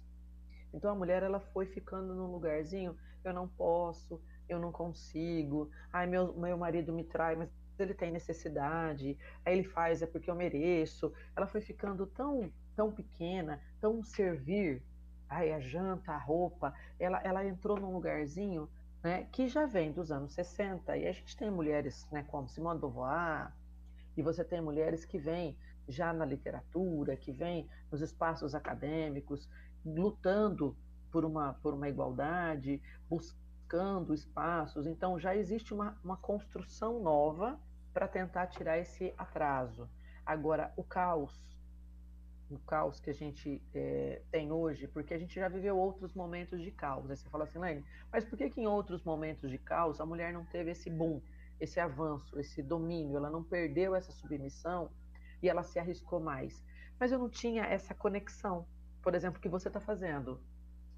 Então 0.72 0.91
a 0.91 0.96
mulher 0.96 1.24
ela 1.24 1.39
foi 1.39 1.65
ficando 1.65 2.13
num 2.13 2.32
lugarzinho, 2.32 2.96
eu 3.24 3.34
não 3.34 3.48
posso, 3.48 4.22
eu 4.48 4.60
não 4.60 4.72
consigo, 4.72 5.70
ai 5.91 6.06
meu, 6.06 6.34
meu 6.34 6.58
marido 6.58 6.93
me 6.93 7.04
trai, 7.04 7.36
mas 7.36 7.50
ele 7.80 7.93
tem 7.93 8.12
necessidade, 8.12 9.17
aí 9.46 9.54
ele 9.54 9.63
faz 9.63 10.02
é 10.02 10.08
porque 10.08 10.30
eu 10.30 10.36
mereço. 10.36 11.12
Ela 11.36 11.48
foi 11.48 11.62
ficando 11.62 12.06
tão 12.08 12.52
tão 12.77 12.91
pequena, 12.91 13.59
tão 13.81 14.03
servir, 14.03 14.83
ai 15.27 15.51
a 15.51 15.59
janta, 15.59 16.13
a 16.13 16.17
roupa, 16.17 16.73
ela 16.99 17.19
ela 17.23 17.43
entrou 17.43 17.77
num 17.77 17.91
lugarzinho, 17.91 18.69
né, 19.03 19.27
que 19.31 19.47
já 19.47 19.65
vem 19.65 19.91
dos 19.91 20.11
anos 20.11 20.33
60 20.33 20.95
e 20.95 21.07
a 21.07 21.11
gente 21.11 21.35
tem 21.35 21.49
mulheres, 21.49 22.07
né, 22.11 22.23
como 22.27 22.47
Simone 22.47 22.75
de 22.75 22.81
Beauvoir, 22.81 23.51
e 24.15 24.21
você 24.21 24.43
tem 24.43 24.61
mulheres 24.61 25.03
que 25.03 25.17
vêm 25.17 25.57
já 25.87 26.13
na 26.13 26.25
literatura, 26.25 27.17
que 27.17 27.31
vêm 27.31 27.67
nos 27.91 28.01
espaços 28.01 28.53
acadêmicos, 28.53 29.49
lutando 29.85 30.77
por 31.11 31.25
uma, 31.25 31.53
por 31.53 31.73
uma 31.73 31.87
igualdade, 31.87 32.81
buscando 33.09 34.13
espaços. 34.13 34.85
Então, 34.85 35.19
já 35.19 35.35
existe 35.35 35.73
uma, 35.73 35.97
uma 36.03 36.17
construção 36.17 37.01
nova 37.01 37.59
para 37.93 38.07
tentar 38.07 38.47
tirar 38.47 38.77
esse 38.77 39.13
atraso. 39.17 39.89
Agora, 40.25 40.73
o 40.75 40.83
caos, 40.83 41.41
o 42.49 42.57
caos 42.60 42.99
que 42.99 43.10
a 43.10 43.13
gente 43.13 43.62
é, 43.73 44.21
tem 44.31 44.51
hoje, 44.51 44.88
porque 44.88 45.13
a 45.13 45.17
gente 45.17 45.36
já 45.36 45.49
viveu 45.49 45.77
outros 45.77 46.13
momentos 46.13 46.62
de 46.62 46.71
caos. 46.71 47.10
Aí 47.10 47.17
você 47.17 47.29
fala 47.29 47.43
assim, 47.43 47.60
Lene, 47.60 47.86
mas 48.12 48.23
por 48.23 48.38
que, 48.38 48.49
que 48.49 48.62
em 48.62 48.67
outros 48.67 49.03
momentos 49.03 49.49
de 49.49 49.57
caos 49.57 49.99
a 49.99 50.05
mulher 50.05 50.31
não 50.31 50.45
teve 50.45 50.71
esse 50.71 50.89
boom? 50.89 51.21
esse 51.60 51.79
avanço, 51.79 52.39
esse 52.39 52.62
domínio, 52.62 53.17
ela 53.17 53.29
não 53.29 53.43
perdeu 53.43 53.95
essa 53.95 54.12
submissão 54.12 54.91
e 55.41 55.49
ela 55.49 55.63
se 55.63 55.79
arriscou 55.79 56.19
mais. 56.19 56.63
Mas 56.99 57.12
eu 57.12 57.19
não 57.19 57.29
tinha 57.29 57.63
essa 57.63 57.93
conexão, 57.93 58.67
por 59.01 59.15
exemplo, 59.15 59.41
que 59.41 59.49
você 59.49 59.67
está 59.67 59.79
fazendo. 59.79 60.41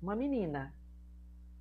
Uma 0.01 0.15
menina, 0.15 0.73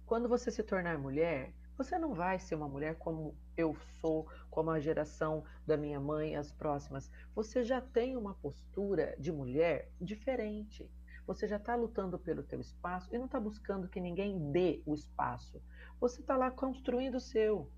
quando 0.07 0.29
você 0.29 0.51
se 0.51 0.62
tornar 0.62 0.98
mulher, 0.98 1.53
você 1.79 1.97
não 1.97 2.12
vai 2.12 2.41
ser 2.41 2.57
uma 2.57 2.69
mulher 2.69 2.97
como 2.97 3.37
eu 3.57 3.77
sou, 4.01 4.29
como 4.51 4.69
a 4.69 4.81
geração 4.81 5.45
da 5.64 5.77
minha 5.77 6.01
mãe, 6.01 6.35
as 6.35 6.51
próximas. 6.51 7.09
Você 7.37 7.62
já 7.62 7.81
tem 7.81 8.17
uma 8.17 8.35
postura 8.35 9.14
de 9.17 9.31
mulher 9.31 9.88
diferente. 10.01 10.91
Você 11.25 11.47
já 11.47 11.55
está 11.55 11.77
lutando 11.77 12.19
pelo 12.19 12.43
teu 12.43 12.61
espaço 12.61 13.14
e 13.14 13.19
não 13.19 13.27
está 13.27 13.38
buscando 13.38 13.87
que 13.88 14.01
ninguém 14.01 14.51
dê 14.51 14.83
o 14.85 14.93
espaço. 14.93 15.62
Você 16.01 16.21
está 16.21 16.37
lá 16.37 16.51
construindo 16.51 17.14
o 17.14 17.21
seu 17.21 17.71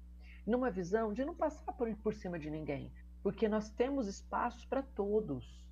numa 0.46 0.70
visão 0.70 1.12
de 1.12 1.22
não 1.22 1.34
passar 1.34 1.70
por, 1.74 1.94
por 1.96 2.14
cima 2.14 2.38
de 2.38 2.48
ninguém, 2.48 2.90
porque 3.22 3.50
nós 3.50 3.68
temos 3.68 4.06
espaços 4.08 4.64
para 4.64 4.82
todos. 4.82 5.62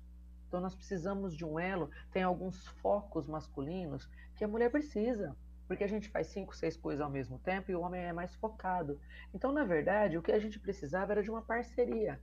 Então 0.47 0.61
nós 0.61 0.75
precisamos 0.75 1.35
de 1.35 1.43
um 1.43 1.59
elo, 1.59 1.89
tem 2.11 2.21
alguns 2.21 2.67
focos 2.67 3.27
masculinos 3.27 4.07
que 4.35 4.43
a 4.43 4.47
mulher 4.47 4.69
precisa, 4.69 5.35
porque 5.69 5.83
a 5.83 5.87
gente 5.87 6.09
faz 6.09 6.25
cinco, 6.25 6.55
seis 6.55 6.75
coisas 6.75 6.99
ao 6.99 7.11
mesmo 7.11 7.37
tempo 7.37 7.69
e 7.69 7.75
o 7.75 7.81
homem 7.81 8.01
é 8.01 8.11
mais 8.11 8.33
focado. 8.37 8.99
Então, 9.31 9.51
na 9.51 9.63
verdade, 9.63 10.17
o 10.17 10.21
que 10.21 10.31
a 10.31 10.39
gente 10.39 10.59
precisava 10.59 11.11
era 11.11 11.21
de 11.21 11.29
uma 11.29 11.43
parceria, 11.43 12.19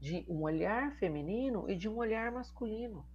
de 0.00 0.24
um 0.26 0.40
olhar 0.40 0.90
feminino 0.92 1.68
e 1.68 1.76
de 1.76 1.86
um 1.86 1.98
olhar 1.98 2.32
masculino. 2.32 3.06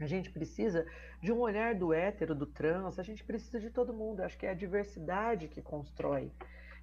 A 0.00 0.06
gente 0.06 0.32
precisa 0.32 0.84
de 1.22 1.30
um 1.32 1.38
olhar 1.38 1.76
do 1.76 1.92
hétero, 1.92 2.34
do 2.34 2.44
trans, 2.44 2.98
a 2.98 3.04
gente 3.04 3.22
precisa 3.22 3.60
de 3.60 3.70
todo 3.70 3.94
mundo. 3.94 4.18
Acho 4.18 4.36
que 4.36 4.46
é 4.46 4.50
a 4.50 4.54
diversidade 4.54 5.46
que 5.46 5.62
constrói. 5.62 6.32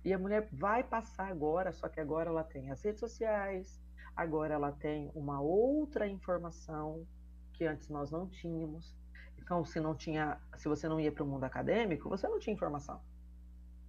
E 0.05 0.13
a 0.13 0.17
mulher 0.17 0.47
vai 0.53 0.81
passar 0.81 1.27
agora, 1.27 1.73
só 1.73 1.89
que 1.89 1.99
agora 1.99 2.29
ela 2.29 2.45
tem 2.45 2.71
as 2.71 2.81
redes 2.81 3.01
sociais, 3.01 3.77
agora 4.15 4.53
ela 4.53 4.71
tem 4.71 5.11
uma 5.13 5.41
outra 5.41 6.07
informação 6.07 7.05
que 7.51 7.65
antes 7.65 7.89
nós 7.89 8.09
não 8.09 8.25
tínhamos. 8.25 8.97
Então, 9.49 9.65
se 9.65 9.79
não 9.79 9.95
tinha, 9.95 10.39
se 10.57 10.67
você 10.67 10.87
não 10.87 10.99
ia 10.99 11.11
para 11.11 11.23
o 11.23 11.27
mundo 11.27 11.43
acadêmico, 11.43 12.07
você 12.07 12.27
não 12.27 12.37
tinha 12.37 12.53
informação. 12.53 13.01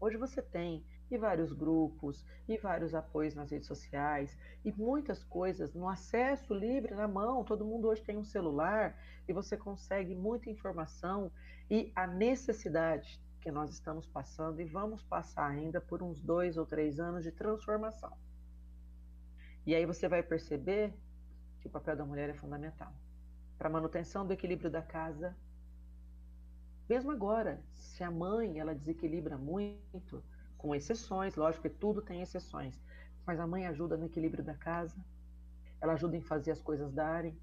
Hoje 0.00 0.16
você 0.16 0.40
tem 0.40 0.82
e 1.10 1.18
vários 1.18 1.52
grupos 1.52 2.24
e 2.48 2.56
vários 2.56 2.94
apoios 2.94 3.34
nas 3.34 3.50
redes 3.50 3.68
sociais 3.68 4.38
e 4.64 4.72
muitas 4.72 5.22
coisas 5.22 5.74
no 5.74 5.86
acesso 5.86 6.54
livre 6.54 6.94
na 6.94 7.06
mão. 7.06 7.44
Todo 7.44 7.62
mundo 7.62 7.88
hoje 7.88 8.02
tem 8.02 8.16
um 8.16 8.24
celular 8.24 8.98
e 9.28 9.34
você 9.34 9.54
consegue 9.54 10.14
muita 10.14 10.48
informação 10.48 11.30
e 11.68 11.92
a 11.94 12.06
necessidade 12.06 13.22
que 13.38 13.50
nós 13.50 13.70
estamos 13.70 14.06
passando 14.06 14.62
e 14.62 14.64
vamos 14.64 15.02
passar 15.02 15.46
ainda 15.46 15.78
por 15.78 16.02
uns 16.02 16.22
dois 16.22 16.56
ou 16.56 16.64
três 16.64 16.98
anos 16.98 17.22
de 17.22 17.32
transformação. 17.32 18.16
E 19.66 19.74
aí 19.74 19.84
você 19.84 20.08
vai 20.08 20.22
perceber 20.22 20.94
que 21.58 21.66
o 21.66 21.70
papel 21.70 21.98
da 21.98 22.06
mulher 22.06 22.30
é 22.30 22.34
fundamental 22.34 22.94
para 23.60 23.68
a 23.68 23.72
manutenção 23.72 24.26
do 24.26 24.32
equilíbrio 24.32 24.70
da 24.70 24.80
casa. 24.80 25.36
Mesmo 26.90 27.12
agora, 27.12 27.62
se 27.72 28.02
a 28.02 28.10
mãe 28.10 28.58
ela 28.58 28.74
desequilibra 28.74 29.38
muito, 29.38 30.24
com 30.58 30.74
exceções, 30.74 31.36
lógico 31.36 31.62
que 31.62 31.76
tudo 31.76 32.02
tem 32.02 32.20
exceções, 32.20 32.82
mas 33.24 33.38
a 33.38 33.46
mãe 33.46 33.64
ajuda 33.64 33.96
no 33.96 34.06
equilíbrio 34.06 34.42
da 34.42 34.54
casa, 34.54 34.96
ela 35.80 35.92
ajuda 35.92 36.16
em 36.16 36.20
fazer 36.20 36.50
as 36.50 36.60
coisas 36.60 36.92
darem, 36.92 37.38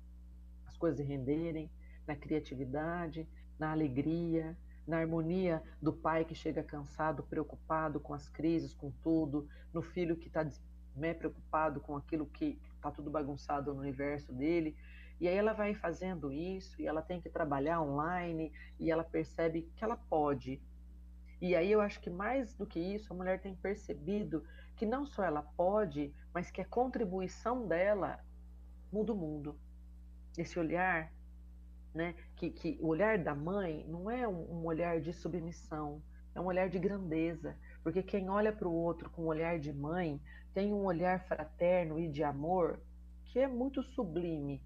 as 0.65 0.75
coisas 0.75 0.99
renderem, 0.99 1.71
na 2.05 2.13
criatividade, 2.13 3.25
na 3.57 3.71
alegria, 3.71 4.53
na 4.85 4.97
harmonia 4.97 5.63
do 5.81 5.93
pai 5.93 6.25
que 6.25 6.35
chega 6.35 6.61
cansado, 6.61 7.23
preocupado 7.23 8.01
com 8.01 8.13
as 8.13 8.27
crises, 8.27 8.73
com 8.73 8.91
tudo, 9.01 9.47
no 9.73 9.81
filho 9.81 10.17
que 10.17 10.27
está 10.27 10.45
né, 10.93 11.13
preocupado 11.13 11.79
com 11.79 11.95
aquilo 11.95 12.25
que 12.25 12.59
está 12.75 12.91
tudo 12.91 13.09
bagunçado 13.09 13.73
no 13.73 13.79
universo 13.79 14.33
dele. 14.33 14.75
E 15.19 15.27
aí 15.27 15.35
ela 15.35 15.53
vai 15.53 15.73
fazendo 15.73 16.31
isso, 16.31 16.81
e 16.81 16.87
ela 16.87 17.01
tem 17.01 17.19
que 17.19 17.29
trabalhar 17.29 17.81
online, 17.81 18.51
e 18.79 18.91
ela 18.91 19.03
percebe 19.03 19.69
que 19.75 19.83
ela 19.83 19.97
pode. 19.97 20.61
E 21.41 21.55
aí 21.55 21.71
eu 21.71 21.81
acho 21.81 21.99
que 21.99 22.09
mais 22.09 22.53
do 22.53 22.65
que 22.65 22.79
isso, 22.79 23.11
a 23.11 23.15
mulher 23.15 23.41
tem 23.41 23.55
percebido 23.55 24.43
que 24.75 24.85
não 24.85 25.05
só 25.05 25.23
ela 25.23 25.41
pode, 25.41 26.13
mas 26.33 26.51
que 26.51 26.61
a 26.61 26.65
contribuição 26.65 27.67
dela 27.67 28.19
muda 28.91 29.13
o 29.13 29.17
mundo. 29.17 29.59
Esse 30.37 30.59
olhar 30.59 31.11
né? 31.97 32.13
Que, 32.35 32.51
que 32.51 32.77
o 32.79 32.87
olhar 32.87 33.17
da 33.17 33.33
mãe 33.33 33.83
não 33.87 34.09
é 34.09 34.27
um, 34.27 34.59
um 34.59 34.65
olhar 34.65 35.01
de 35.01 35.11
submissão, 35.11 36.01
é 36.35 36.39
um 36.39 36.45
olhar 36.45 36.69
de 36.69 36.77
grandeza, 36.77 37.57
porque 37.83 38.03
quem 38.03 38.29
olha 38.29 38.53
para 38.53 38.67
o 38.67 38.73
outro 38.73 39.09
com 39.09 39.23
o 39.23 39.27
olhar 39.27 39.59
de 39.59 39.73
mãe 39.73 40.21
tem 40.53 40.71
um 40.71 40.85
olhar 40.85 41.25
fraterno 41.27 41.99
e 41.99 42.07
de 42.07 42.23
amor 42.23 42.79
que 43.25 43.39
é 43.39 43.47
muito 43.47 43.81
sublime. 43.81 44.61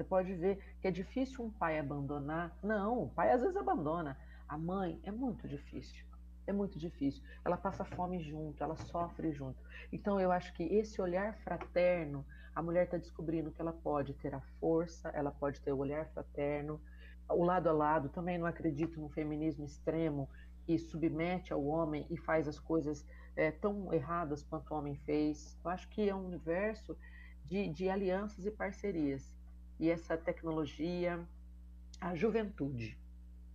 Você 0.00 0.04
pode 0.04 0.32
ver 0.32 0.58
que 0.80 0.88
é 0.88 0.90
difícil 0.90 1.44
um 1.44 1.50
pai 1.50 1.78
abandonar. 1.78 2.56
Não, 2.62 3.02
o 3.02 3.10
pai 3.10 3.32
às 3.32 3.42
vezes 3.42 3.54
abandona. 3.54 4.16
A 4.48 4.56
mãe 4.56 4.98
é 5.02 5.10
muito 5.10 5.46
difícil. 5.46 6.02
É 6.46 6.54
muito 6.54 6.78
difícil. 6.78 7.22
Ela 7.44 7.58
passa 7.58 7.84
fome 7.84 8.18
junto, 8.18 8.64
ela 8.64 8.76
sofre 8.76 9.30
junto. 9.30 9.62
Então 9.92 10.18
eu 10.18 10.32
acho 10.32 10.54
que 10.54 10.62
esse 10.62 11.02
olhar 11.02 11.34
fraterno, 11.40 12.24
a 12.54 12.62
mulher 12.62 12.84
está 12.84 12.96
descobrindo 12.96 13.50
que 13.50 13.60
ela 13.60 13.74
pode 13.74 14.14
ter 14.14 14.34
a 14.34 14.40
força, 14.58 15.10
ela 15.10 15.30
pode 15.30 15.60
ter 15.60 15.70
o 15.70 15.76
olhar 15.76 16.06
fraterno, 16.06 16.80
o 17.28 17.44
lado 17.44 17.68
a 17.68 17.72
lado. 17.72 18.08
Também 18.08 18.38
não 18.38 18.46
acredito 18.46 18.98
no 18.98 19.10
feminismo 19.10 19.66
extremo 19.66 20.30
que 20.64 20.78
submete 20.78 21.52
ao 21.52 21.62
homem 21.62 22.06
e 22.08 22.16
faz 22.16 22.48
as 22.48 22.58
coisas 22.58 23.06
é, 23.36 23.50
tão 23.50 23.92
erradas 23.92 24.42
quanto 24.42 24.72
o 24.72 24.78
homem 24.78 24.96
fez. 25.04 25.58
Eu 25.62 25.70
acho 25.70 25.86
que 25.90 26.08
é 26.08 26.14
um 26.14 26.24
universo 26.24 26.96
de, 27.44 27.68
de 27.68 27.90
alianças 27.90 28.46
e 28.46 28.50
parcerias. 28.50 29.38
E 29.80 29.88
essa 29.88 30.14
tecnologia, 30.14 31.26
a 31.98 32.14
juventude. 32.14 32.98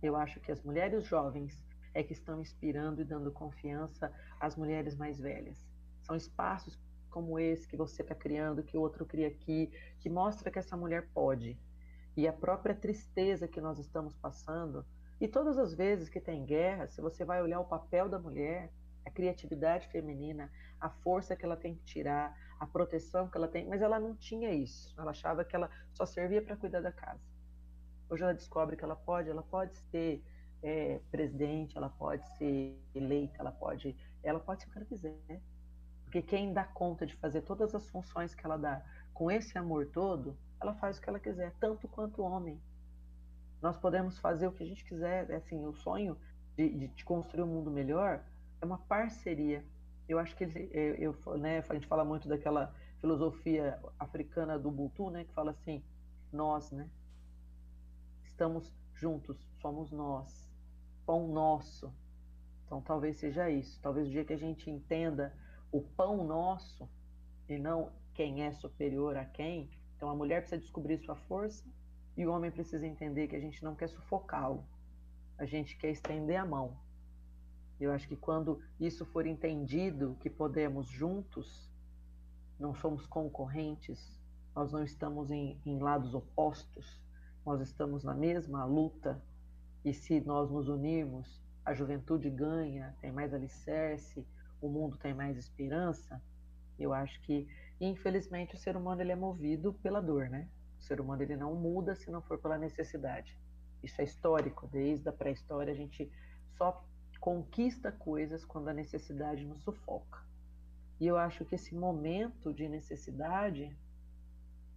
Eu 0.02 0.16
acho 0.16 0.40
que 0.40 0.50
as 0.50 0.60
mulheres 0.60 1.04
jovens 1.04 1.64
é 1.94 2.02
que 2.02 2.12
estão 2.12 2.40
inspirando 2.40 3.00
e 3.00 3.04
dando 3.04 3.30
confiança 3.30 4.12
às 4.40 4.56
mulheres 4.56 4.96
mais 4.96 5.20
velhas. 5.20 5.64
São 6.02 6.16
espaços 6.16 6.76
como 7.10 7.38
esse 7.38 7.68
que 7.68 7.76
você 7.76 8.02
está 8.02 8.12
criando, 8.12 8.64
que 8.64 8.76
o 8.76 8.80
outro 8.80 9.06
cria 9.06 9.28
aqui, 9.28 9.70
que 10.00 10.10
mostra 10.10 10.50
que 10.50 10.58
essa 10.58 10.76
mulher 10.76 11.08
pode. 11.14 11.56
E 12.16 12.26
a 12.26 12.32
própria 12.32 12.74
tristeza 12.74 13.46
que 13.46 13.60
nós 13.60 13.78
estamos 13.78 14.16
passando, 14.16 14.84
e 15.20 15.28
todas 15.28 15.56
as 15.56 15.74
vezes 15.74 16.08
que 16.08 16.20
tem 16.20 16.44
guerra, 16.44 16.88
se 16.88 17.00
você 17.00 17.24
vai 17.24 17.40
olhar 17.40 17.60
o 17.60 17.68
papel 17.68 18.08
da 18.08 18.18
mulher, 18.18 18.72
a 19.04 19.10
criatividade 19.12 19.86
feminina, 19.86 20.50
a 20.80 20.90
força 20.90 21.36
que 21.36 21.44
ela 21.44 21.56
tem 21.56 21.76
que 21.76 21.84
tirar, 21.84 22.36
a 22.58 22.66
proteção 22.66 23.28
que 23.28 23.36
ela 23.36 23.48
tem, 23.48 23.66
mas 23.66 23.82
ela 23.82 23.98
não 23.98 24.14
tinha 24.14 24.52
isso. 24.52 24.94
Ela 24.98 25.10
achava 25.10 25.44
que 25.44 25.54
ela 25.54 25.70
só 25.92 26.06
servia 26.06 26.42
para 26.42 26.56
cuidar 26.56 26.80
da 26.80 26.92
casa. 26.92 27.20
Hoje 28.08 28.22
ela 28.22 28.34
descobre 28.34 28.76
que 28.76 28.84
ela 28.84 28.96
pode, 28.96 29.28
ela 29.28 29.42
pode 29.42 29.76
ser 29.90 30.22
é, 30.62 31.00
presidente, 31.10 31.76
ela 31.76 31.88
pode 31.88 32.26
ser 32.36 32.80
eleita, 32.94 33.36
ela 33.38 33.52
pode, 33.52 33.96
ela 34.22 34.40
pode 34.40 34.62
ser 34.62 34.68
o 34.68 34.72
que 34.72 34.78
ela 34.78 34.86
quiser. 34.86 35.40
Porque 36.04 36.22
quem 36.22 36.52
dá 36.52 36.64
conta 36.64 37.04
de 37.04 37.14
fazer 37.16 37.42
todas 37.42 37.74
as 37.74 37.88
funções 37.90 38.34
que 38.34 38.46
ela 38.46 38.56
dá 38.56 38.82
com 39.12 39.30
esse 39.30 39.58
amor 39.58 39.86
todo, 39.86 40.36
ela 40.60 40.74
faz 40.74 40.98
o 40.98 41.00
que 41.00 41.08
ela 41.08 41.18
quiser, 41.18 41.52
tanto 41.58 41.88
quanto 41.88 42.22
homem. 42.22 42.60
Nós 43.60 43.76
podemos 43.76 44.18
fazer 44.18 44.46
o 44.46 44.52
que 44.52 44.62
a 44.62 44.66
gente 44.66 44.84
quiser, 44.84 45.28
é 45.30 45.36
assim, 45.36 45.64
o 45.66 45.74
sonho 45.74 46.16
de, 46.56 46.88
de 46.88 47.04
construir 47.04 47.42
um 47.42 47.46
mundo 47.46 47.70
melhor 47.70 48.22
é 48.60 48.64
uma 48.64 48.78
parceria. 48.78 49.64
Eu 50.08 50.18
acho 50.18 50.36
que 50.36 50.44
ele, 50.44 50.70
eu, 50.98 51.14
né, 51.38 51.62
a 51.68 51.74
gente 51.74 51.86
fala 51.86 52.04
muito 52.04 52.28
daquela 52.28 52.74
filosofia 53.00 53.80
africana 53.98 54.58
do 54.58 54.68
Ubuntu, 54.68 55.10
né, 55.10 55.24
que 55.24 55.32
fala 55.32 55.50
assim, 55.50 55.82
nós, 56.32 56.70
né, 56.70 56.88
estamos 58.24 58.72
juntos, 58.94 59.36
somos 59.60 59.90
nós, 59.90 60.48
pão 61.04 61.28
nosso. 61.28 61.92
Então 62.64 62.80
talvez 62.80 63.16
seja 63.16 63.48
isso. 63.48 63.80
Talvez 63.80 64.08
o 64.08 64.10
dia 64.10 64.24
que 64.24 64.32
a 64.32 64.38
gente 64.38 64.70
entenda 64.70 65.32
o 65.70 65.80
pão 65.80 66.24
nosso 66.24 66.88
e 67.48 67.58
não 67.58 67.92
quem 68.12 68.42
é 68.42 68.52
superior 68.52 69.16
a 69.16 69.24
quem. 69.24 69.70
Então 69.96 70.08
a 70.10 70.14
mulher 70.14 70.40
precisa 70.40 70.60
descobrir 70.60 70.98
sua 70.98 71.16
força 71.16 71.64
e 72.16 72.26
o 72.26 72.32
homem 72.32 72.50
precisa 72.50 72.86
entender 72.86 73.28
que 73.28 73.36
a 73.36 73.40
gente 73.40 73.62
não 73.62 73.74
quer 73.74 73.88
sufocá-lo. 73.88 74.64
A 75.38 75.44
gente 75.44 75.76
quer 75.76 75.90
estender 75.90 76.36
a 76.36 76.46
mão. 76.46 76.76
Eu 77.78 77.92
acho 77.92 78.08
que 78.08 78.16
quando 78.16 78.60
isso 78.80 79.04
for 79.06 79.26
entendido, 79.26 80.16
que 80.20 80.30
podemos 80.30 80.88
juntos, 80.88 81.70
não 82.58 82.74
somos 82.74 83.06
concorrentes, 83.06 84.18
nós 84.54 84.72
não 84.72 84.82
estamos 84.82 85.30
em, 85.30 85.60
em 85.66 85.78
lados 85.78 86.14
opostos, 86.14 87.00
nós 87.44 87.60
estamos 87.60 88.02
na 88.02 88.14
mesma 88.14 88.64
luta, 88.64 89.22
e 89.84 89.92
se 89.92 90.20
nós 90.20 90.50
nos 90.50 90.68
unirmos, 90.68 91.40
a 91.64 91.74
juventude 91.74 92.30
ganha, 92.30 92.96
tem 93.00 93.12
mais 93.12 93.34
alicerce, 93.34 94.26
o 94.60 94.68
mundo 94.68 94.96
tem 94.96 95.12
mais 95.12 95.36
esperança. 95.36 96.20
Eu 96.78 96.92
acho 96.92 97.20
que, 97.22 97.46
infelizmente, 97.80 98.54
o 98.54 98.58
ser 98.58 98.76
humano 98.76 99.02
ele 99.02 99.12
é 99.12 99.16
movido 99.16 99.74
pela 99.74 100.00
dor, 100.00 100.28
né? 100.28 100.48
O 100.78 100.82
ser 100.82 101.00
humano 101.00 101.22
ele 101.22 101.36
não 101.36 101.54
muda 101.54 101.94
se 101.94 102.10
não 102.10 102.22
for 102.22 102.38
pela 102.38 102.56
necessidade. 102.56 103.38
Isso 103.82 104.00
é 104.00 104.04
histórico, 104.04 104.66
desde 104.66 105.08
a 105.08 105.12
pré-história 105.12 105.72
a 105.72 105.76
gente 105.76 106.10
só 106.56 106.84
conquista 107.26 107.90
coisas 107.90 108.44
quando 108.44 108.68
a 108.68 108.72
necessidade 108.72 109.44
nos 109.44 109.60
sufoca. 109.64 110.22
E 111.00 111.08
eu 111.08 111.16
acho 111.16 111.44
que 111.44 111.56
esse 111.56 111.74
momento 111.74 112.54
de 112.54 112.68
necessidade, 112.68 113.76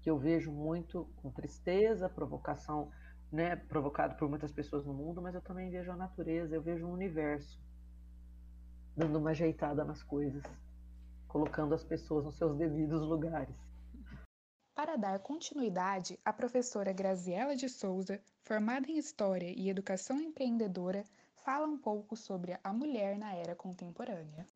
que 0.01 0.09
eu 0.09 0.17
vejo 0.17 0.51
muito 0.51 1.07
com 1.17 1.29
tristeza, 1.29 2.09
provocação, 2.09 2.91
né, 3.31 3.55
provocado 3.55 4.15
por 4.15 4.27
muitas 4.27 4.51
pessoas 4.51 4.83
no 4.83 4.95
mundo, 4.95 5.21
mas 5.21 5.35
eu 5.35 5.41
também 5.41 5.69
vejo 5.69 5.91
a 5.91 5.95
natureza, 5.95 6.55
eu 6.55 6.61
vejo 6.63 6.87
o 6.87 6.91
universo 6.91 7.61
dando 8.97 9.19
uma 9.19 9.29
ajeitada 9.29 9.85
nas 9.85 10.01
coisas, 10.01 10.41
colocando 11.27 11.75
as 11.75 11.83
pessoas 11.83 12.25
nos 12.25 12.35
seus 12.35 12.57
devidos 12.57 13.03
lugares. 13.03 13.55
Para 14.73 14.95
dar 14.95 15.19
continuidade, 15.19 16.17
a 16.25 16.33
professora 16.33 16.91
Graziela 16.91 17.55
de 17.55 17.69
Souza, 17.69 18.19
formada 18.41 18.89
em 18.89 18.97
História 18.97 19.53
e 19.55 19.69
Educação 19.69 20.19
Empreendedora, 20.19 21.05
fala 21.43 21.65
um 21.65 21.77
pouco 21.77 22.15
sobre 22.15 22.57
a 22.63 22.73
mulher 22.73 23.17
na 23.17 23.33
era 23.33 23.55
contemporânea. 23.55 24.47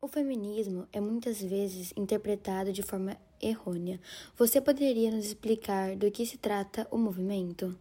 O 0.00 0.06
feminismo 0.06 0.86
é 0.92 1.00
muitas 1.00 1.42
vezes 1.42 1.92
interpretado 1.96 2.72
de 2.72 2.82
forma 2.82 3.16
errônea. 3.40 4.00
Você 4.36 4.60
poderia 4.60 5.10
nos 5.10 5.26
explicar 5.26 5.96
do 5.96 6.10
que 6.10 6.24
se 6.24 6.38
trata 6.38 6.86
o 6.90 6.96
movimento? 6.96 7.76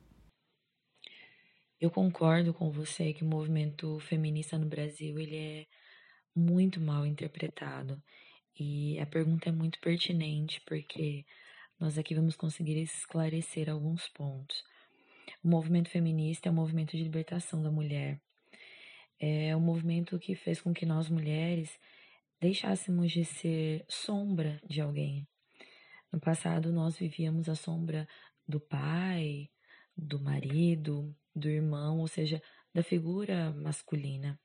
Eu 1.80 1.91
concordo 1.91 2.56
com 2.56 2.71
você 2.71 3.13
que 3.13 3.23
o 3.23 3.28
movimento 3.28 4.00
feminista 4.00 4.58
no 4.58 4.65
Brasil 4.65 5.19
ele 5.19 5.36
é 5.36 5.67
muito 6.36 6.82
mal 6.82 7.06
interpretado. 7.06 8.02
E 8.60 9.00
a 9.00 9.06
pergunta 9.06 9.50
é 9.50 9.52
muito 9.52 9.80
pertinente 9.80 10.60
porque 10.65 11.23
nós 11.80 12.00
aqui 12.00 12.15
vamos 12.15 12.36
conseguir 12.36 12.82
esclarecer 12.82 13.69
alguns 13.69 14.08
pontos. 14.10 14.63
O 15.43 15.47
movimento 15.47 15.89
feminista 15.89 16.50
é 16.50 16.52
um 16.52 16.56
movimento 16.56 16.97
de 16.97 17.04
libertação 17.04 17.62
da 17.62 17.69
mulher. 17.69 18.19
É 19.19 19.56
um 19.56 19.60
movimento 19.60 20.19
que 20.19 20.36
fez 20.36 20.62
com 20.62 20.73
que 20.73 20.86
nós 20.86 21.10
mulheres 21.10 21.80
deixássemos 22.39 23.12
de 23.12 23.25
ser 23.25 23.84
sombra 23.88 24.62
de 24.65 24.80
alguém. 24.80 25.27
No 26.12 26.19
passado, 26.19 26.71
nós 26.71 26.97
vivíamos 26.97 27.49
a 27.49 27.56
sombra 27.56 28.08
do 28.47 28.60
pai, 28.60 29.49
do 29.95 30.19
marido, 30.19 31.15
do 31.36 31.49
irmão, 31.49 31.99
ou 31.99 32.08
seja, 32.08 32.41
da 32.73 32.84
figura 32.84 33.51
masculina. 33.51 34.39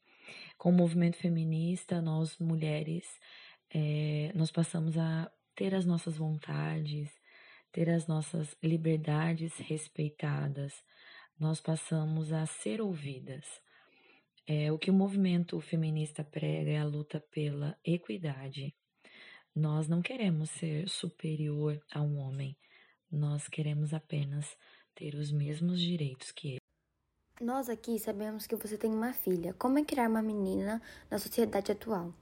Com 0.56 0.70
o 0.70 0.72
movimento 0.72 1.16
feminista, 1.16 2.00
nós 2.00 2.38
mulheres, 2.38 3.04
é, 3.70 4.32
nós 4.34 4.50
passamos 4.50 4.96
a 4.96 5.30
ter 5.54 5.74
as 5.74 5.84
nossas 5.84 6.16
vontades, 6.16 7.10
ter 7.70 7.90
as 7.90 8.06
nossas 8.06 8.56
liberdades 8.62 9.56
respeitadas, 9.58 10.72
nós 11.38 11.60
passamos 11.60 12.32
a 12.32 12.46
ser 12.46 12.80
ouvidas. 12.80 13.44
É, 14.46 14.72
o 14.72 14.78
que 14.78 14.90
o 14.90 14.94
movimento 14.94 15.60
feminista 15.60 16.24
prega 16.24 16.70
é 16.70 16.78
a 16.78 16.84
luta 16.84 17.20
pela 17.30 17.78
equidade. 17.84 18.74
Nós 19.54 19.86
não 19.86 20.02
queremos 20.02 20.50
ser 20.50 20.88
superior 20.88 21.80
a 21.92 22.00
um 22.00 22.18
homem, 22.18 22.56
nós 23.10 23.46
queremos 23.46 23.92
apenas 23.92 24.56
ter 24.94 25.14
os 25.14 25.30
mesmos 25.30 25.80
direitos 25.80 26.32
que 26.32 26.48
ele. 26.48 26.60
Nós 27.40 27.68
aqui 27.68 27.98
sabemos 27.98 28.46
que 28.46 28.56
você 28.56 28.78
tem 28.78 28.90
uma 28.90 29.12
filha. 29.12 29.52
Como 29.54 29.78
é 29.78 29.84
criar 29.84 30.08
uma 30.08 30.22
menina 30.22 30.80
na 31.10 31.18
sociedade 31.18 31.72
atual? 31.72 32.14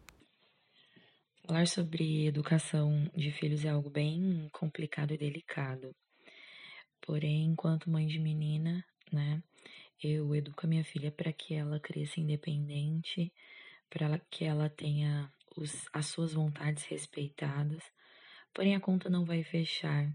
Falar 1.46 1.66
sobre 1.66 2.26
educação 2.26 3.10
de 3.14 3.30
filhos 3.32 3.64
é 3.64 3.68
algo 3.70 3.90
bem 3.90 4.48
complicado 4.52 5.12
e 5.12 5.18
delicado. 5.18 5.94
Porém, 7.00 7.44
enquanto 7.46 7.90
mãe 7.90 8.06
de 8.06 8.18
menina, 8.18 8.84
né, 9.12 9.42
eu 10.02 10.34
educo 10.34 10.64
a 10.64 10.68
minha 10.68 10.84
filha 10.84 11.10
para 11.10 11.32
que 11.32 11.54
ela 11.54 11.78
cresça 11.78 12.20
independente, 12.20 13.32
para 13.88 14.18
que 14.30 14.44
ela 14.44 14.68
tenha 14.68 15.32
os, 15.56 15.88
as 15.92 16.06
suas 16.06 16.32
vontades 16.32 16.84
respeitadas. 16.84 17.82
Porém, 18.54 18.74
a 18.74 18.80
conta 18.80 19.10
não 19.10 19.24
vai 19.24 19.42
fechar 19.42 20.10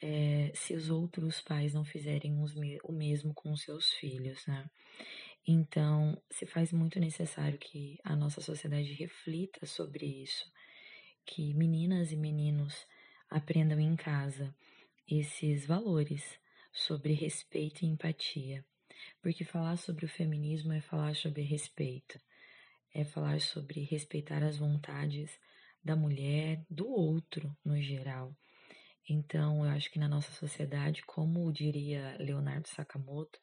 é, 0.00 0.50
se 0.54 0.74
os 0.74 0.90
outros 0.90 1.40
pais 1.40 1.74
não 1.74 1.84
fizerem 1.84 2.32
me 2.32 2.78
o 2.82 2.92
mesmo 2.92 3.32
com 3.34 3.52
os 3.52 3.62
seus 3.62 3.92
filhos, 3.92 4.44
né? 4.46 4.68
Então, 5.46 6.20
se 6.30 6.46
faz 6.46 6.72
muito 6.72 7.00
necessário 7.00 7.58
que 7.58 7.98
a 8.04 8.14
nossa 8.14 8.40
sociedade 8.40 8.92
reflita 8.94 9.66
sobre 9.66 10.06
isso, 10.06 10.50
que 11.26 11.52
meninas 11.54 12.12
e 12.12 12.16
meninos 12.16 12.86
aprendam 13.28 13.80
em 13.80 13.96
casa 13.96 14.54
esses 15.06 15.66
valores 15.66 16.38
sobre 16.72 17.12
respeito 17.12 17.84
e 17.84 17.88
empatia. 17.88 18.64
Porque 19.20 19.44
falar 19.44 19.76
sobre 19.76 20.04
o 20.04 20.08
feminismo 20.08 20.72
é 20.72 20.80
falar 20.80 21.14
sobre 21.14 21.42
respeito, 21.42 22.20
é 22.94 23.04
falar 23.04 23.40
sobre 23.40 23.82
respeitar 23.84 24.42
as 24.42 24.56
vontades 24.58 25.38
da 25.82 25.96
mulher, 25.96 26.64
do 26.70 26.88
outro 26.88 27.56
no 27.64 27.80
geral. 27.80 28.36
Então, 29.08 29.64
eu 29.64 29.70
acho 29.70 29.90
que 29.90 29.98
na 29.98 30.08
nossa 30.08 30.32
sociedade, 30.32 31.02
como 31.04 31.52
diria 31.52 32.16
Leonardo 32.18 32.68
Sakamoto, 32.68 33.40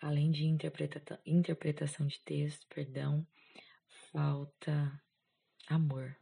além 0.00 0.30
de 0.30 0.44
interpreta 0.44 1.20
interpretação 1.26 2.06
de 2.06 2.20
texto, 2.20 2.66
perdão, 2.68 3.26
falta 4.10 5.00
amor. 5.68 6.16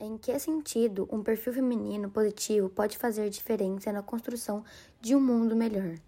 Em 0.00 0.16
que 0.16 0.38
sentido 0.38 1.08
um 1.10 1.24
perfil 1.24 1.52
feminino 1.52 2.08
positivo 2.08 2.70
pode 2.70 2.96
fazer 2.96 3.28
diferença 3.28 3.92
na 3.92 4.00
construção 4.00 4.64
de 5.00 5.16
um 5.16 5.20
mundo 5.20 5.56
melhor? 5.56 5.98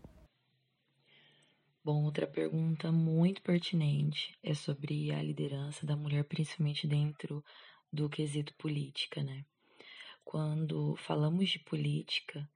Bom, 1.82 2.04
outra 2.04 2.24
pergunta 2.24 2.92
muito 2.92 3.42
pertinente 3.42 4.38
é 4.44 4.54
sobre 4.54 5.10
a 5.10 5.20
liderança 5.20 5.84
da 5.84 5.96
mulher, 5.96 6.22
principalmente 6.22 6.86
dentro 6.86 7.44
do 7.92 8.08
quesito 8.08 8.54
política, 8.54 9.24
né? 9.24 9.44
Quando 10.24 10.94
falamos 10.94 11.50
de 11.50 11.58
política, 11.58 12.48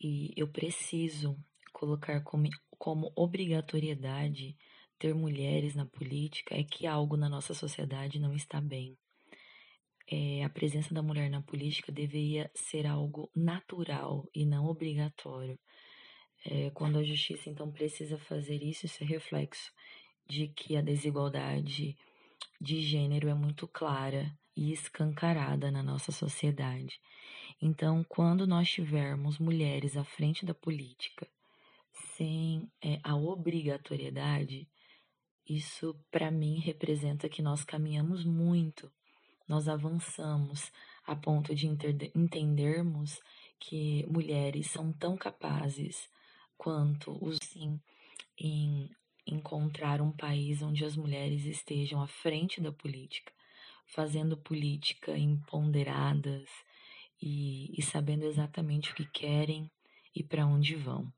e 0.00 0.32
eu 0.34 0.48
preciso 0.48 1.36
colocar 1.74 2.22
como, 2.22 2.48
como 2.78 3.12
obrigatoriedade 3.14 4.56
ter 4.98 5.14
mulheres 5.14 5.74
na 5.74 5.84
política, 5.84 6.54
é 6.54 6.64
que 6.64 6.86
algo 6.86 7.18
na 7.18 7.28
nossa 7.28 7.52
sociedade 7.52 8.18
não 8.18 8.32
está 8.34 8.62
bem 8.62 8.96
é, 10.10 10.42
a 10.42 10.50
presença 10.50 10.92
da 10.92 11.02
mulher 11.02 11.30
na 11.30 11.40
política 11.40 11.92
deveria 11.92 12.50
ser 12.52 12.84
algo 12.84 13.30
natural 13.34 14.28
e 14.34 14.44
não 14.44 14.66
obrigatório. 14.66 15.56
É, 16.44 16.70
quando 16.70 16.98
a 16.98 17.04
justiça 17.04 17.48
então 17.48 17.70
precisa 17.70 18.18
fazer 18.18 18.60
isso, 18.62 18.86
isso 18.86 19.04
é 19.04 19.06
reflexo 19.06 19.70
de 20.28 20.48
que 20.48 20.76
a 20.76 20.82
desigualdade 20.82 21.96
de 22.60 22.82
gênero 22.82 23.28
é 23.28 23.34
muito 23.34 23.68
clara 23.68 24.36
e 24.56 24.72
escancarada 24.72 25.70
na 25.70 25.82
nossa 25.82 26.10
sociedade. 26.10 27.00
Então, 27.62 28.04
quando 28.08 28.46
nós 28.46 28.68
tivermos 28.68 29.38
mulheres 29.38 29.96
à 29.96 30.02
frente 30.02 30.44
da 30.44 30.54
política 30.54 31.28
sem 32.16 32.68
é, 32.82 32.98
a 33.04 33.14
obrigatoriedade, 33.14 34.68
isso 35.48 35.94
para 36.10 36.30
mim 36.30 36.58
representa 36.58 37.28
que 37.28 37.42
nós 37.42 37.64
caminhamos 37.64 38.24
muito 38.24 38.90
nós 39.50 39.66
avançamos 39.66 40.70
a 41.04 41.16
ponto 41.16 41.52
de 41.52 41.66
entendermos 42.14 43.20
que 43.58 44.06
mulheres 44.06 44.70
são 44.70 44.92
tão 44.92 45.16
capazes 45.16 46.08
quanto 46.56 47.18
os 47.20 47.36
sim 47.42 47.80
em 48.38 48.88
encontrar 49.26 50.00
um 50.00 50.12
país 50.12 50.62
onde 50.62 50.84
as 50.84 50.96
mulheres 50.96 51.46
estejam 51.46 52.00
à 52.00 52.06
frente 52.06 52.60
da 52.60 52.70
política, 52.70 53.32
fazendo 53.86 54.36
política 54.36 55.18
empoderadas 55.18 56.48
e, 57.20 57.76
e 57.76 57.82
sabendo 57.82 58.26
exatamente 58.26 58.92
o 58.92 58.94
que 58.94 59.04
querem 59.04 59.68
e 60.14 60.22
para 60.22 60.46
onde 60.46 60.76
vão. 60.76 61.12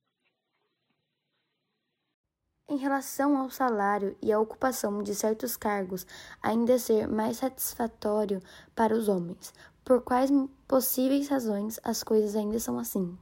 Em 2.68 2.76
relação 2.76 3.36
ao 3.36 3.50
salário 3.50 4.16
e 4.22 4.32
à 4.32 4.40
ocupação 4.40 5.02
de 5.02 5.14
certos 5.14 5.56
cargos, 5.56 6.06
ainda 6.42 6.78
ser 6.78 7.06
mais 7.06 7.36
satisfatório 7.36 8.40
para 8.74 8.96
os 8.96 9.08
homens. 9.08 9.52
Por 9.84 10.02
quais 10.02 10.30
possíveis 10.66 11.28
razões 11.28 11.78
as 11.84 12.02
coisas 12.02 12.34
ainda 12.34 12.58
são 12.58 12.78
assim? 12.78 13.16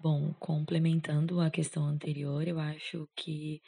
Bom, 0.00 0.34
complementando 0.38 1.40
a 1.40 1.50
questão 1.50 1.86
anterior, 1.86 2.46
eu 2.46 2.58
acho 2.60 3.08
que 3.16 3.62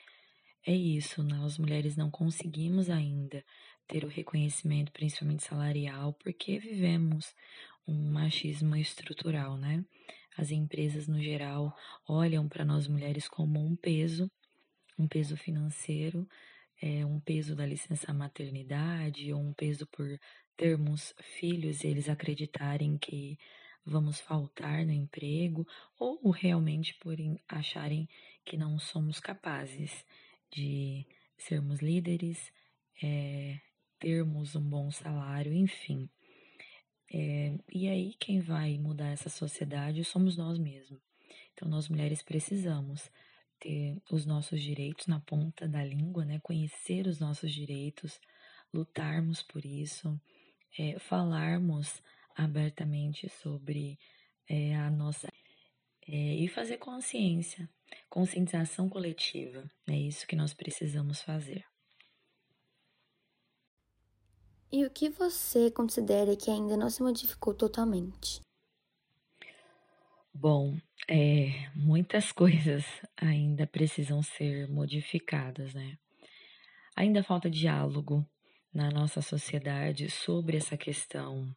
é 0.66 0.74
isso, 0.74 1.22
nós 1.22 1.58
mulheres 1.58 1.96
não 1.96 2.10
conseguimos 2.10 2.90
ainda 2.90 3.42
ter 3.86 4.04
o 4.04 4.08
reconhecimento, 4.08 4.92
principalmente 4.92 5.44
salarial, 5.44 6.12
porque 6.14 6.58
vivemos 6.58 7.34
um 7.88 8.12
machismo 8.12 8.76
estrutural, 8.76 9.56
né? 9.56 9.84
As 10.36 10.50
empresas, 10.50 11.08
no 11.08 11.20
geral, 11.20 11.74
olham 12.06 12.48
para 12.48 12.64
nós 12.64 12.86
mulheres 12.86 13.26
como 13.28 13.58
um 13.64 13.74
peso, 13.74 14.30
um 14.98 15.08
peso 15.08 15.36
financeiro, 15.36 16.28
é, 16.80 17.04
um 17.06 17.18
peso 17.20 17.56
da 17.56 17.64
licença 17.64 18.12
maternidade, 18.12 19.32
ou 19.32 19.40
um 19.40 19.54
peso 19.54 19.86
por 19.86 20.06
termos 20.56 21.14
filhos 21.38 21.82
e 21.82 21.88
eles 21.88 22.08
acreditarem 22.08 22.98
que 22.98 23.38
vamos 23.84 24.20
faltar 24.20 24.84
no 24.84 24.92
emprego, 24.92 25.66
ou 25.98 26.30
realmente 26.30 26.94
por 26.94 27.16
acharem 27.48 28.08
que 28.44 28.56
não 28.56 28.78
somos 28.78 29.20
capazes 29.20 30.04
de 30.50 31.06
sermos 31.38 31.80
líderes, 31.80 32.52
é, 33.02 33.60
termos 33.98 34.56
um 34.56 34.68
bom 34.68 34.90
salário, 34.90 35.52
enfim. 35.52 36.08
É, 37.12 37.56
e 37.72 37.88
aí, 37.88 38.14
quem 38.18 38.40
vai 38.40 38.78
mudar 38.78 39.08
essa 39.08 39.28
sociedade 39.28 40.04
somos 40.04 40.36
nós 40.36 40.58
mesmos. 40.58 41.00
Então, 41.52 41.68
nós 41.68 41.88
mulheres 41.88 42.22
precisamos 42.22 43.10
ter 43.58 44.00
os 44.10 44.26
nossos 44.26 44.60
direitos 44.60 45.06
na 45.06 45.20
ponta 45.20 45.68
da 45.68 45.82
língua, 45.84 46.24
né? 46.24 46.40
Conhecer 46.42 47.06
os 47.06 47.18
nossos 47.18 47.52
direitos, 47.52 48.20
lutarmos 48.72 49.42
por 49.42 49.64
isso, 49.64 50.20
é, 50.78 50.98
falarmos 50.98 52.02
abertamente 52.34 53.28
sobre 53.28 53.98
é, 54.48 54.74
a 54.76 54.90
nossa. 54.90 55.28
É, 56.08 56.12
e 56.12 56.46
fazer 56.46 56.78
consciência, 56.78 57.68
conscientização 58.08 58.88
coletiva. 58.88 59.68
É 59.88 59.96
isso 59.96 60.26
que 60.26 60.36
nós 60.36 60.54
precisamos 60.54 61.20
fazer. 61.20 61.64
E 64.70 64.84
o 64.84 64.90
que 64.90 65.08
você 65.08 65.70
considera 65.70 66.36
que 66.36 66.50
ainda 66.50 66.76
não 66.76 66.90
se 66.90 67.02
modificou 67.02 67.54
totalmente? 67.54 68.40
Bom, 70.34 70.76
é, 71.08 71.70
muitas 71.74 72.30
coisas 72.32 72.84
ainda 73.16 73.66
precisam 73.66 74.22
ser 74.22 74.68
modificadas, 74.68 75.72
né? 75.72 75.96
Ainda 76.96 77.22
falta 77.22 77.48
diálogo 77.48 78.26
na 78.72 78.90
nossa 78.90 79.22
sociedade 79.22 80.10
sobre 80.10 80.56
essa 80.56 80.76
questão 80.76 81.54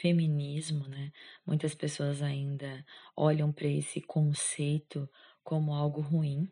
feminismo, 0.00 0.88
né? 0.88 1.12
Muitas 1.46 1.74
pessoas 1.74 2.22
ainda 2.22 2.84
olham 3.16 3.52
para 3.52 3.68
esse 3.68 4.00
conceito 4.00 5.08
como 5.42 5.74
algo 5.74 6.00
ruim, 6.00 6.50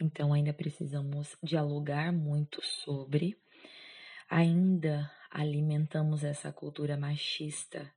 então 0.00 0.32
ainda 0.32 0.52
precisamos 0.52 1.36
dialogar 1.42 2.12
muito 2.12 2.62
sobre 2.64 3.36
ainda 4.32 5.12
alimentamos 5.30 6.24
essa 6.24 6.50
cultura 6.50 6.96
machista 6.96 7.92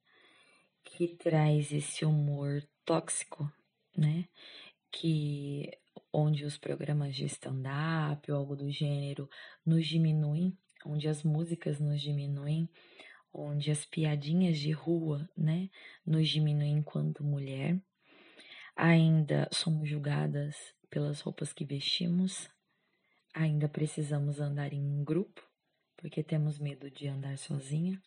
que 0.84 1.16
traz 1.16 1.72
esse 1.72 2.04
humor 2.04 2.62
tóxico, 2.84 3.50
né? 3.96 4.28
Que 4.92 5.72
onde 6.12 6.44
os 6.44 6.58
programas 6.58 7.16
de 7.16 7.24
stand-up 7.26 8.30
ou 8.30 8.38
algo 8.38 8.54
do 8.54 8.70
gênero 8.70 9.30
nos 9.66 9.88
diminuem, 9.88 10.58
onde 10.86 11.08
as 11.08 11.24
músicas 11.24 11.80
nos 11.80 12.02
diminuem, 12.02 12.70
onde 13.34 13.72
as 13.72 13.86
piadinhas 13.86 14.58
de 14.58 14.72
rua, 14.72 15.30
né, 15.38 15.70
nos 16.06 16.28
diminuem 16.28 16.80
enquanto 16.80 17.24
mulher. 17.24 17.80
Ainda 18.76 19.48
somos 19.54 19.88
julgadas 19.88 20.58
pelas 20.90 21.22
roupas 21.22 21.54
que 21.54 21.64
vestimos, 21.64 22.50
ainda 23.34 23.70
precisamos 23.70 24.42
andar 24.42 24.74
em 24.74 25.02
grupo, 25.02 25.42
porque 25.98 26.24
temos 26.24 26.60
medo 26.60 26.90
de 26.90 27.08
andar 27.08 27.38
sozinha, 27.38 28.02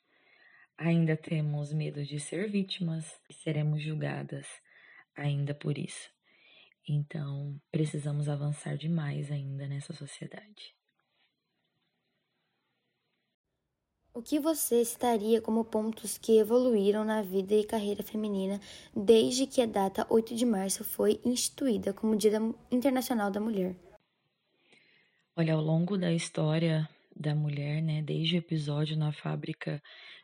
ainda 0.76 1.16
temos 1.16 1.72
medo 1.72 2.04
de 2.04 2.20
ser 2.20 2.50
vítimas 2.50 3.20
e 3.28 3.34
seremos 3.34 3.82
julgadas 3.82 4.46
ainda 5.14 5.54
por 5.54 5.76
isso. 5.76 6.08
Então, 6.88 7.60
precisamos 7.70 8.28
avançar 8.28 8.76
demais 8.76 9.30
ainda 9.30 9.66
nessa 9.66 9.92
sociedade. 9.92 10.74
O 14.14 14.22
que 14.22 14.40
você 14.40 14.84
citaria 14.84 15.40
como 15.40 15.64
pontos 15.64 16.18
que 16.18 16.38
evoluíram 16.38 17.04
na 17.04 17.22
vida 17.22 17.54
e 17.54 17.64
carreira 17.64 18.02
feminina 18.02 18.60
desde 18.96 19.46
que 19.46 19.60
a 19.60 19.66
data 19.66 20.06
8 20.10 20.34
de 20.34 20.44
março 20.44 20.82
foi 20.82 21.20
instituída 21.24 21.92
como 21.92 22.16
Dia 22.16 22.32
Internacional 22.70 23.30
da 23.30 23.38
Mulher? 23.38 23.76
Olha, 25.36 25.54
ao 25.54 25.60
longo 25.60 25.96
da 25.96 26.12
história 26.12 26.88
da 27.18 27.34
mulher, 27.34 27.82
né? 27.82 28.00
Desde 28.00 28.36
o 28.36 28.38
episódio 28.38 28.96
na 28.96 29.12
fábrica 29.12 29.82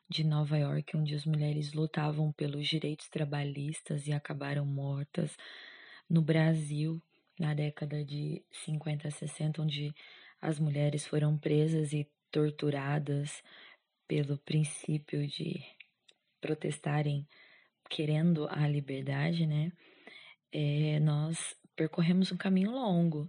de 0.09 0.22
Nova 0.22 0.57
York, 0.57 0.97
onde 0.97 1.14
as 1.14 1.26
mulheres 1.26 1.72
lutavam 1.72 2.30
pelos 2.32 2.68
direitos 2.68 3.09
trabalhistas 3.09 4.07
e 4.07 4.12
acabaram 4.12 4.64
mortas. 4.64 5.36
No 6.09 6.22
Brasil, 6.22 7.03
na 7.38 7.53
década 7.53 8.05
de 8.05 8.45
50 8.64 9.09
a 9.09 9.11
60, 9.11 9.62
onde 9.62 9.92
as 10.40 10.61
mulheres 10.61 11.05
foram 11.07 11.36
presas 11.36 11.92
e 11.92 12.09
torturadas 12.30 13.42
pelo 14.07 14.38
princípio 14.38 15.26
de 15.26 15.61
protestarem 16.40 17.26
querendo 17.88 18.47
a 18.49 18.68
liberdade, 18.68 19.47
né? 19.47 19.72
É, 20.53 21.01
nós 21.01 21.57
percorremos 21.74 22.30
um 22.30 22.36
caminho 22.36 22.70
longo. 22.70 23.28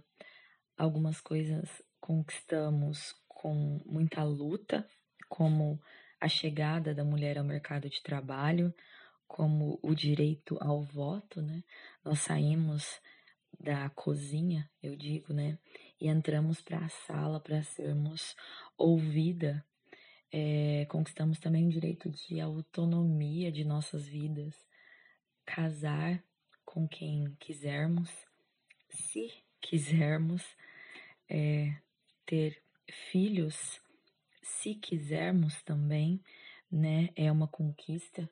Algumas 0.76 1.20
coisas 1.20 1.82
conquistamos 2.00 3.14
com 3.46 3.80
muita 3.86 4.24
luta, 4.24 4.84
como 5.28 5.80
a 6.20 6.26
chegada 6.26 6.92
da 6.92 7.04
mulher 7.04 7.38
ao 7.38 7.44
mercado 7.44 7.88
de 7.88 8.02
trabalho, 8.02 8.74
como 9.24 9.78
o 9.84 9.94
direito 9.94 10.58
ao 10.60 10.82
voto, 10.82 11.40
né? 11.40 11.62
Nós 12.04 12.18
saímos 12.18 13.00
da 13.60 13.88
cozinha, 13.90 14.68
eu 14.82 14.96
digo, 14.96 15.32
né? 15.32 15.60
E 16.00 16.08
entramos 16.08 16.60
para 16.60 16.84
a 16.84 16.88
sala 16.88 17.38
para 17.38 17.62
sermos 17.62 18.34
ouvida. 18.76 19.64
É, 20.32 20.84
conquistamos 20.86 21.38
também 21.38 21.68
o 21.68 21.70
direito 21.70 22.10
de 22.10 22.40
autonomia 22.40 23.52
de 23.52 23.64
nossas 23.64 24.08
vidas, 24.08 24.56
casar 25.44 26.20
com 26.64 26.88
quem 26.88 27.36
quisermos, 27.38 28.10
se 28.90 29.32
quisermos, 29.60 30.42
é, 31.28 31.76
ter 32.26 32.65
filhos, 33.10 33.80
se 34.42 34.74
quisermos 34.74 35.62
também, 35.62 36.20
né? 36.70 37.10
É 37.16 37.30
uma 37.30 37.48
conquista 37.48 38.28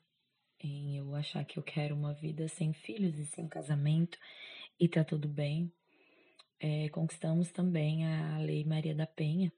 em 0.60 0.96
eu 0.96 1.14
achar 1.14 1.44
que 1.44 1.58
eu 1.58 1.62
quero 1.62 1.94
uma 1.94 2.14
vida 2.14 2.48
sem 2.48 2.72
filhos 2.72 3.18
e 3.18 3.26
sem 3.26 3.46
casamento 3.46 4.18
e 4.78 4.88
tá 4.88 5.04
tudo 5.04 5.28
bem. 5.28 5.72
É, 6.58 6.88
conquistamos 6.88 7.50
também 7.52 8.06
a 8.06 8.38
Lei 8.38 8.64
Maria 8.64 8.94
da 8.94 9.06
Penha, 9.06 9.52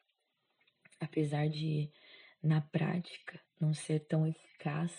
apesar 0.99 1.49
de, 1.49 1.91
na 2.43 2.61
prática, 2.61 3.41
não 3.61 3.73
ser 3.73 4.01
tão 4.01 4.27
eficaz 4.27 4.93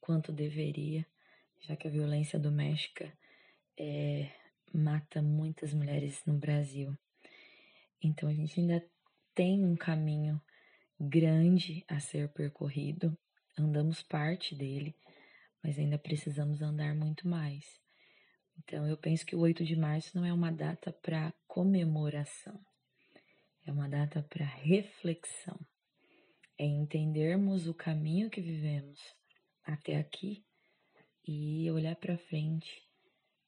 quanto 0.00 0.32
deveria, 0.32 1.06
já 1.60 1.76
que 1.76 1.86
a 1.86 1.90
violência 1.90 2.38
doméstica 2.38 3.12
é, 3.76 4.30
mata 4.72 5.20
muitas 5.20 5.74
mulheres 5.74 6.24
no 6.24 6.34
Brasil. 6.34 6.96
Então 8.02 8.28
a 8.28 8.32
gente 8.32 8.58
ainda 8.58 8.82
tem 9.34 9.64
um 9.64 9.76
caminho 9.76 10.40
grande 10.98 11.84
a 11.88 11.98
ser 11.98 12.28
percorrido, 12.32 13.16
andamos 13.58 14.02
parte 14.02 14.54
dele, 14.54 14.94
mas 15.62 15.78
ainda 15.78 15.98
precisamos 15.98 16.60
andar 16.60 16.94
muito 16.94 17.26
mais. 17.26 17.64
Então, 18.58 18.86
eu 18.86 18.96
penso 18.96 19.24
que 19.24 19.34
o 19.34 19.40
8 19.40 19.64
de 19.64 19.76
março 19.76 20.14
não 20.14 20.24
é 20.24 20.32
uma 20.32 20.52
data 20.52 20.92
para 20.92 21.32
comemoração, 21.46 22.60
é 23.66 23.72
uma 23.72 23.88
data 23.88 24.22
para 24.22 24.44
reflexão. 24.44 25.58
É 26.58 26.64
entendermos 26.66 27.66
o 27.66 27.72
caminho 27.72 28.28
que 28.28 28.40
vivemos 28.40 29.00
até 29.64 29.96
aqui 29.96 30.44
e 31.26 31.70
olhar 31.70 31.96
para 31.96 32.18
frente 32.18 32.82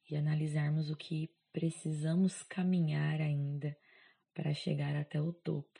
e 0.09 0.15
analisarmos 0.15 0.89
o 0.89 0.95
que 0.95 1.29
precisamos 1.51 2.41
caminhar 2.43 3.21
ainda 3.21 3.77
para 4.33 4.53
chegar 4.53 4.95
até 4.95 5.21
o 5.21 5.31
topo 5.31 5.79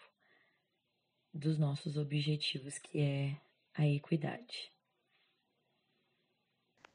dos 1.34 1.58
nossos 1.58 1.98
objetivos, 1.98 2.78
que 2.78 3.02
é 3.02 3.42
a 3.74 3.88
equidade. 3.88 4.72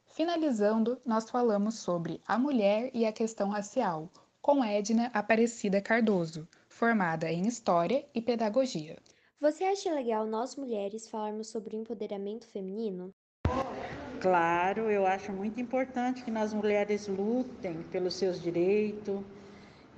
Finalizando, 0.07 1.01
nós 1.05 1.31
falamos 1.31 1.77
sobre 1.77 2.21
a 2.27 2.39
mulher 2.39 2.91
e 2.95 3.05
a 3.07 3.13
questão 3.13 3.49
racial, 3.49 4.11
com 4.41 4.65
Edna 4.65 5.11
Aparecida 5.15 5.81
Cardoso, 5.81 6.49
formada 6.69 7.31
em 7.31 7.47
História 7.47 8.09
e 8.15 8.21
Pedagogia. 8.21 8.97
Você 9.41 9.63
acha 9.65 9.93
legal 9.93 10.27
nós 10.27 10.57
mulheres 10.57 11.09
falarmos 11.09 11.49
sobre 11.49 11.77
o 11.77 11.81
empoderamento 11.81 12.49
feminino? 12.49 13.15
Claro, 14.21 14.91
eu 14.91 15.07
acho 15.07 15.33
muito 15.33 15.61
importante 15.61 16.25
que 16.25 16.31
nós 16.31 16.53
mulheres 16.53 17.07
lutem 17.07 17.85
pelos 17.85 18.15
seus 18.15 18.43
direitos. 18.43 19.21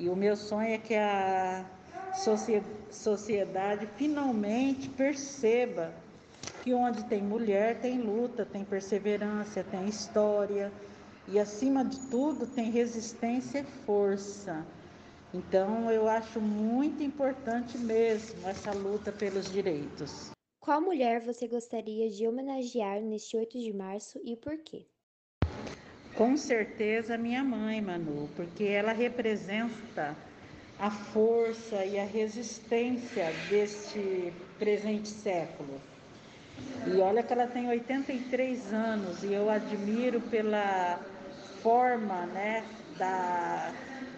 E 0.00 0.08
o 0.08 0.16
meu 0.16 0.34
sonho 0.34 0.72
é 0.72 0.78
que 0.78 0.94
a 0.94 1.62
sociedade 2.90 3.86
finalmente 3.98 4.88
perceba 4.88 5.92
que 6.62 6.72
onde 6.72 7.04
tem 7.04 7.22
mulher 7.22 7.82
tem 7.82 8.00
luta, 8.00 8.46
tem 8.46 8.64
perseverança, 8.64 9.62
tem 9.62 9.86
história 9.86 10.72
e 11.28 11.38
acima 11.38 11.84
de 11.84 12.00
tudo 12.08 12.46
tem 12.46 12.70
resistência 12.70 13.58
e 13.58 13.84
força. 13.84 14.66
Então 15.34 15.90
eu 15.90 16.08
acho 16.08 16.40
muito 16.40 17.02
importante 17.02 17.76
mesmo 17.76 18.48
essa 18.48 18.72
luta 18.72 19.12
pelos 19.12 19.52
direitos. 19.52 20.30
Qual 20.58 20.80
mulher 20.80 21.20
você 21.20 21.46
gostaria 21.46 22.08
de 22.08 22.26
homenagear 22.26 23.02
neste 23.02 23.36
8 23.36 23.60
de 23.60 23.74
março 23.74 24.18
e 24.24 24.34
por 24.34 24.56
quê? 24.56 24.86
Com 26.20 26.36
certeza 26.36 27.16
minha 27.16 27.42
mãe, 27.42 27.80
Manu, 27.80 28.28
porque 28.36 28.64
ela 28.64 28.92
representa 28.92 30.14
a 30.78 30.90
força 30.90 31.82
e 31.86 31.98
a 31.98 32.04
resistência 32.04 33.32
deste 33.48 34.30
presente 34.58 35.08
século. 35.08 35.80
E 36.86 37.00
olha 37.00 37.22
que 37.22 37.32
ela 37.32 37.46
tem 37.46 37.70
83 37.70 38.70
anos 38.70 39.24
e 39.24 39.32
eu 39.32 39.48
admiro 39.48 40.20
pela 40.20 41.00
forma, 41.62 42.26
né, 42.26 42.66
da 42.98 43.72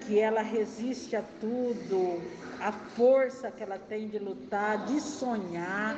que 0.04 0.18
ela 0.18 0.42
resiste 0.42 1.14
a 1.14 1.22
tudo, 1.40 2.20
a 2.58 2.72
força 2.72 3.48
que 3.48 3.62
ela 3.62 3.78
tem 3.78 4.08
de 4.08 4.18
lutar, 4.18 4.86
de 4.86 5.00
sonhar, 5.00 5.96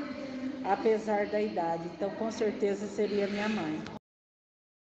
apesar 0.66 1.28
da 1.28 1.40
idade. 1.40 1.88
Então, 1.96 2.10
com 2.10 2.30
certeza 2.30 2.86
seria 2.86 3.26
minha 3.26 3.48
mãe. 3.48 4.03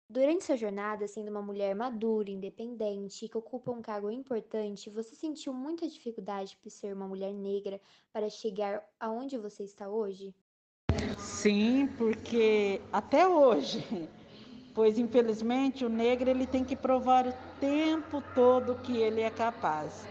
Durante 0.08 0.46
sua 0.46 0.56
jornada, 0.56 1.08
sendo 1.08 1.32
uma 1.32 1.42
mulher 1.42 1.76
madura, 1.76 2.30
independente 2.30 3.26
e 3.26 3.30
que 3.30 3.38
ocupa 3.38 3.72
um 3.72 3.82
cargo 3.82 4.12
importante, 4.12 4.88
você 4.88 5.16
sentiu 5.16 5.52
muita 5.52 5.88
dificuldade 5.88 6.56
por 6.62 6.70
ser 6.70 6.94
uma 6.94 7.08
mulher 7.08 7.34
negra 7.34 7.82
para 8.14 8.30
chegar 8.30 8.84
aonde 9.00 9.36
você 9.36 9.64
está 9.64 9.90
hoje? 9.90 10.32
Sim, 11.18 11.88
porque 11.98 12.80
até 12.94 13.28
hoje, 13.28 13.84
pois 14.76 15.00
infelizmente 15.00 15.84
o 15.84 15.90
negro 15.90 16.30
ele 16.30 16.46
tem 16.46 16.64
que 16.64 16.76
provar 16.76 17.26
o 17.26 17.34
tempo 17.60 18.22
todo 18.36 18.76
que 18.76 18.96
ele 18.96 19.22
é 19.22 19.32
capaz. 19.32 20.08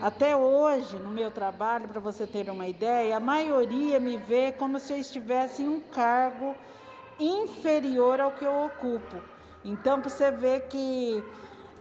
Até 0.00 0.34
hoje, 0.34 0.96
no 0.98 1.10
meu 1.10 1.30
trabalho, 1.30 1.88
para 1.88 2.00
você 2.00 2.26
ter 2.26 2.48
uma 2.48 2.66
ideia, 2.66 3.18
a 3.18 3.20
maioria 3.20 4.00
me 4.00 4.16
vê 4.16 4.50
como 4.52 4.80
se 4.80 4.94
eu 4.94 4.98
estivesse 4.98 5.62
em 5.62 5.68
um 5.68 5.80
cargo 5.80 6.54
inferior 7.18 8.20
ao 8.20 8.32
que 8.32 8.44
eu 8.44 8.64
ocupo. 8.64 9.16
Então, 9.64 10.00
você 10.00 10.30
vê 10.30 10.60
que 10.60 11.22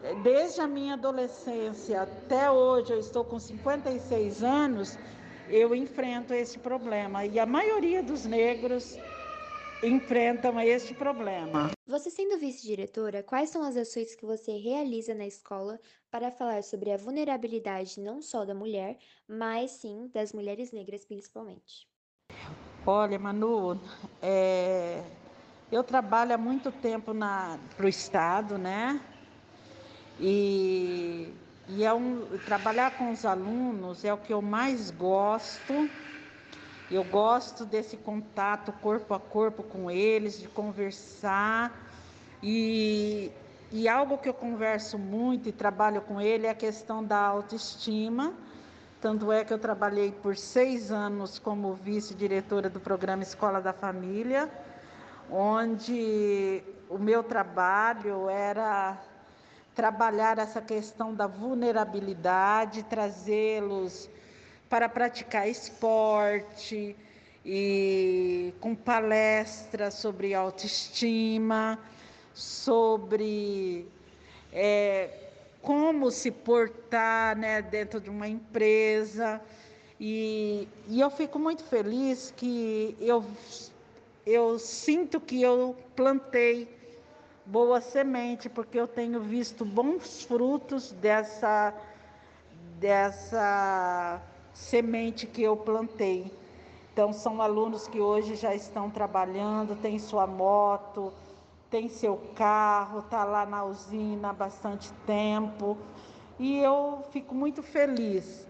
eh, 0.04 0.16
desde 0.24 0.62
a 0.62 0.68
minha 0.68 0.94
adolescência 0.94 2.02
até 2.02 2.50
hoje, 2.50 2.94
eu 2.94 3.00
estou 3.00 3.24
com 3.24 3.40
56 3.40 4.44
anos, 4.44 4.98
eu 5.50 5.76
enfrento 5.76 6.34
esse 6.34 6.58
problema. 6.58 7.26
E 7.26 7.40
a 7.40 7.46
maioria 7.46 8.02
dos 8.02 8.26
negros 8.26 8.98
enfrentam 9.84 10.60
este 10.60 10.94
problema. 10.94 11.72
Você 11.86 12.10
sendo 12.10 12.40
vice-diretora, 12.40 13.22
quais 13.22 13.50
são 13.50 13.62
as 13.62 13.78
ações 13.78 14.16
que 14.16 14.26
você 14.26 14.58
realiza 14.58 15.14
na 15.14 15.28
escola 15.28 15.80
para 16.10 16.32
falar 16.32 16.64
sobre 16.64 16.92
a 16.92 16.98
vulnerabilidade 16.98 18.00
não 18.00 18.22
só 18.22 18.44
da 18.44 18.56
mulher, 18.56 18.98
mas 19.28 19.72
sim 19.72 20.10
das 20.12 20.34
mulheres 20.34 20.72
negras 20.72 21.06
principalmente? 21.06 21.88
Olha, 22.88 23.20
Manu, 23.20 23.80
é, 24.22 25.04
eu 25.76 25.84
trabalho 25.84 26.34
há 26.34 26.38
muito 26.38 26.72
tempo 26.72 27.12
para 27.76 27.86
o 27.86 27.90
Estado, 27.90 28.58
né? 28.58 28.98
E, 30.18 31.34
e 31.68 31.84
é 31.84 31.94
um, 31.94 32.26
trabalhar 32.46 32.92
com 32.92 33.12
os 33.12 33.26
alunos 33.26 34.06
é 34.06 34.14
o 34.14 34.18
que 34.18 34.32
eu 34.32 34.42
mais 34.42 34.90
gosto. 34.90 35.90
Eu 36.90 37.04
gosto 37.04 37.66
desse 37.66 37.98
contato 37.98 38.72
corpo 38.82 39.14
a 39.14 39.20
corpo 39.20 39.64
com 39.64 39.92
eles, 39.92 40.40
de 40.40 40.48
conversar. 40.48 41.78
E, 42.42 43.30
e 43.70 43.90
algo 43.90 44.18
que 44.18 44.30
eu 44.30 44.34
converso 44.34 44.98
muito 44.98 45.50
e 45.50 45.52
trabalho 45.52 46.00
com 46.00 46.22
ele 46.22 46.48
é 46.48 46.52
a 46.52 46.56
questão 46.56 47.04
da 47.04 47.20
autoestima. 47.20 48.34
Tanto 49.02 49.30
é 49.30 49.44
que 49.44 49.52
eu 49.52 49.60
trabalhei 49.60 50.14
por 50.14 50.38
seis 50.38 50.90
anos 50.90 51.38
como 51.38 51.74
vice-diretora 51.74 52.70
do 52.70 52.80
programa 52.80 53.24
Escola 53.24 53.60
da 53.60 53.74
Família 53.74 54.50
onde 55.32 56.64
o 56.90 56.98
meu 56.98 57.24
trabalho 57.24 58.30
era 58.30 58.98
trabalhar 59.74 60.38
essa 60.38 60.62
questão 60.62 61.14
da 61.14 61.28
vulnerabilidade, 61.28 62.84
trazê-los 62.84 64.10
para 64.70 64.88
praticar 64.88 65.48
esporte 65.48 66.96
e 67.46 68.54
com 68.60 68.74
palestras 68.74 69.96
sobre 69.96 70.34
autoestima, 70.34 71.78
sobre 72.34 73.88
é, 74.52 75.10
como 75.62 76.10
se 76.10 76.32
portar 76.32 77.38
né, 77.38 77.62
dentro 77.62 78.00
de 78.00 78.10
uma 78.10 78.28
empresa. 78.28 79.42
E, 80.00 80.68
e 80.88 81.00
eu 81.00 81.10
fico 81.10 81.38
muito 81.38 81.64
feliz 81.64 82.34
que 82.36 82.98
eu 83.00 83.24
eu 84.26 84.58
sinto 84.58 85.20
que 85.20 85.42
eu 85.42 85.76
plantei 85.96 86.68
boa 87.46 87.80
semente, 87.80 88.50
porque 88.50 88.80
eu 88.80 88.88
tenho 88.88 89.20
visto 89.20 89.64
bons 89.64 90.24
frutos 90.24 90.92
dessa, 90.94 91.74
dessa 92.80 94.20
semente 94.54 95.28
que 95.28 95.44
eu 95.44 95.56
plantei. 95.56 96.32
Então, 96.92 97.14
são 97.14 97.42
alunos 97.42 97.88
que 97.88 98.00
hoje 98.00 98.36
já 98.36 98.56
estão 98.56 98.90
trabalhando, 98.90 99.76
têm 99.76 100.00
sua 100.00 100.26
moto, 100.26 101.14
tem 101.70 101.90
seu 101.90 102.18
carro, 102.36 103.00
está 103.00 103.24
lá 103.26 103.46
na 103.46 103.64
usina 103.66 104.30
há 104.30 104.34
bastante 104.34 104.92
tempo 105.06 105.78
e 106.40 106.58
eu 106.60 107.04
fico 107.12 107.36
muito 107.36 107.62
feliz. 107.62 108.48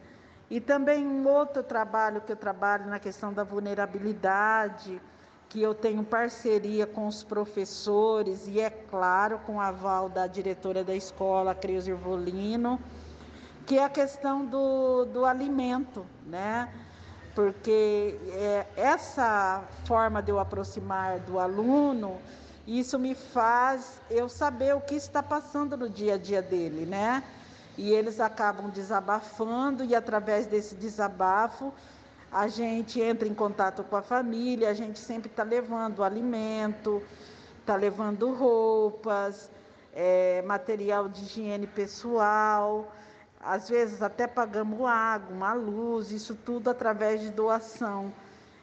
E 0.50 0.62
também 0.62 1.06
um 1.06 1.28
outro 1.28 1.64
trabalho 1.64 2.22
que 2.22 2.32
eu 2.32 2.36
trabalho 2.36 2.86
na 2.86 3.00
questão 3.00 3.34
da 3.34 3.44
vulnerabilidade, 3.44 5.02
que 5.50 5.62
eu 5.62 5.74
tenho 5.74 6.04
parceria 6.04 6.86
com 6.86 7.08
os 7.08 7.24
professores 7.24 8.48
e, 8.48 8.60
é 8.60 8.70
claro, 8.70 9.40
com 9.46 9.56
o 9.56 9.62
aval 9.62 10.10
da 10.10 10.28
diretora 10.28 10.84
da 10.84 10.96
escola, 10.96 11.56
Creus 11.56 11.88
Irvolino, 11.88 12.80
que 13.66 13.78
é 13.78 13.84
a 13.84 13.90
questão 13.90 14.46
do, 14.46 15.06
do 15.06 15.26
alimento, 15.26 16.06
né? 16.26 16.70
Porque 17.34 18.18
é, 18.32 18.66
essa 18.76 19.64
forma 19.86 20.22
de 20.22 20.32
eu 20.32 20.40
aproximar 20.40 21.20
do 21.20 21.40
aluno, 21.40 22.18
isso 22.66 22.98
me 22.98 23.14
faz 23.14 24.00
eu 24.10 24.30
saber 24.30 24.76
o 24.76 24.82
que 24.82 24.96
está 24.96 25.22
passando 25.22 25.76
no 25.76 25.90
dia 25.90 26.16
a 26.16 26.18
dia 26.18 26.42
dele, 26.42 26.86
né? 26.86 27.24
E 27.78 27.92
eles 27.92 28.20
acabam 28.20 28.70
desabafando 28.70 29.84
e 29.84 29.94
através 29.94 30.48
desse 30.48 30.76
desabafo 30.76 31.74
a 32.36 32.50
gente 32.50 33.00
entra 33.00 33.26
em 33.30 33.34
contato 33.34 33.82
com 33.86 33.96
a 33.96 34.02
família, 34.02 34.70
a 34.70 34.74
gente 34.74 35.00
sempre 35.00 35.30
está 35.32 35.42
levando 35.42 36.04
alimento, 36.04 37.02
está 37.62 37.78
levando 37.78 38.30
roupas, 38.34 39.50
é, 39.94 40.42
material 40.42 41.08
de 41.08 41.22
higiene 41.24 41.66
pessoal, 41.66 42.92
às 43.40 43.70
vezes 43.70 44.02
até 44.02 44.28
pagamos 44.28 44.82
água, 44.86 45.34
uma 45.34 45.54
luz, 45.54 46.12
isso 46.12 46.36
tudo 46.36 46.70
através 46.70 47.22
de 47.22 47.30
doação. 47.30 48.12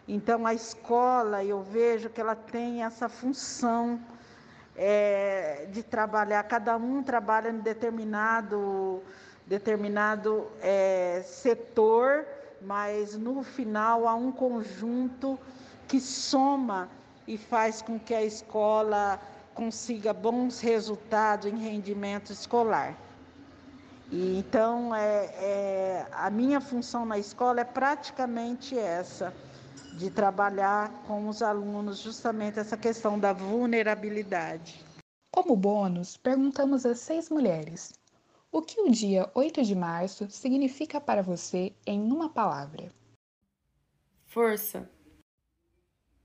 Então 0.06 0.46
a 0.46 0.52
escola, 0.52 1.42
eu 1.42 1.62
vejo 1.62 2.10
que 2.10 2.20
ela 2.20 2.34
tem 2.34 2.84
essa 2.84 3.08
função 3.08 3.98
é, 4.76 5.66
de 5.72 5.82
trabalhar, 5.82 6.42
cada 6.42 6.76
um 6.76 7.02
trabalha 7.02 7.48
em 7.48 7.60
determinado, 7.60 9.02
determinado 9.46 10.46
é, 10.60 11.22
setor 11.24 12.26
mas 12.64 13.16
no 13.16 13.42
final 13.42 14.06
há 14.06 14.14
um 14.14 14.32
conjunto 14.32 15.38
que 15.88 16.00
soma 16.00 16.88
e 17.26 17.36
faz 17.36 17.82
com 17.82 17.98
que 17.98 18.14
a 18.14 18.22
escola 18.22 19.20
consiga 19.54 20.12
bons 20.12 20.60
resultados 20.60 21.46
em 21.46 21.56
rendimento 21.56 22.32
escolar. 22.32 22.96
E, 24.10 24.38
então, 24.38 24.94
é, 24.94 25.24
é, 25.24 26.06
a 26.12 26.30
minha 26.30 26.60
função 26.60 27.04
na 27.04 27.18
escola 27.18 27.60
é 27.60 27.64
praticamente 27.64 28.78
essa, 28.78 29.32
de 29.94 30.10
trabalhar 30.10 30.90
com 31.06 31.28
os 31.28 31.42
alunos 31.42 31.98
justamente 31.98 32.58
essa 32.58 32.76
questão 32.76 33.18
da 33.18 33.32
vulnerabilidade. 33.32 34.84
Como 35.34 35.56
bônus, 35.56 36.16
perguntamos 36.16 36.84
a 36.84 36.94
seis 36.94 37.30
mulheres 37.30 37.92
o 38.52 38.60
que 38.60 38.78
o 38.82 38.90
dia 38.90 39.30
8 39.34 39.64
de 39.64 39.74
março 39.74 40.30
significa 40.30 41.00
para 41.00 41.22
você 41.22 41.72
em 41.86 42.12
uma 42.12 42.28
palavra? 42.28 42.92
Força. 44.26 44.88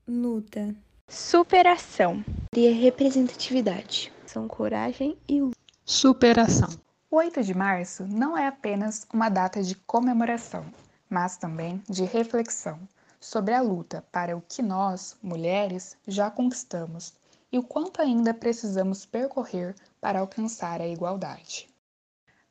Luta. 0.06 0.76
Superação. 1.08 2.22
E 2.54 2.68
representatividade. 2.68 4.12
São 4.26 4.46
coragem 4.46 5.16
e 5.26 5.40
luta. 5.40 5.56
Superação. 5.86 6.68
O 7.10 7.16
8 7.16 7.42
de 7.42 7.54
março 7.54 8.04
não 8.06 8.36
é 8.36 8.46
apenas 8.46 9.06
uma 9.10 9.30
data 9.30 9.62
de 9.62 9.74
comemoração, 9.74 10.66
mas 11.08 11.38
também 11.38 11.82
de 11.88 12.04
reflexão 12.04 12.78
sobre 13.18 13.54
a 13.54 13.62
luta 13.62 14.04
para 14.12 14.36
o 14.36 14.42
que 14.42 14.60
nós, 14.60 15.16
mulheres, 15.22 15.96
já 16.06 16.30
conquistamos 16.30 17.14
e 17.50 17.58
o 17.58 17.62
quanto 17.62 18.02
ainda 18.02 18.34
precisamos 18.34 19.06
percorrer 19.06 19.74
para 19.98 20.20
alcançar 20.20 20.82
a 20.82 20.86
igualdade. 20.86 21.67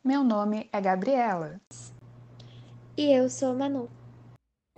Meu 0.07 0.23
nome 0.23 0.69
é 0.71 0.79
Gabriela. 0.79 1.59
E 2.95 3.11
eu 3.11 3.29
sou 3.29 3.53
Manu. 3.53 3.89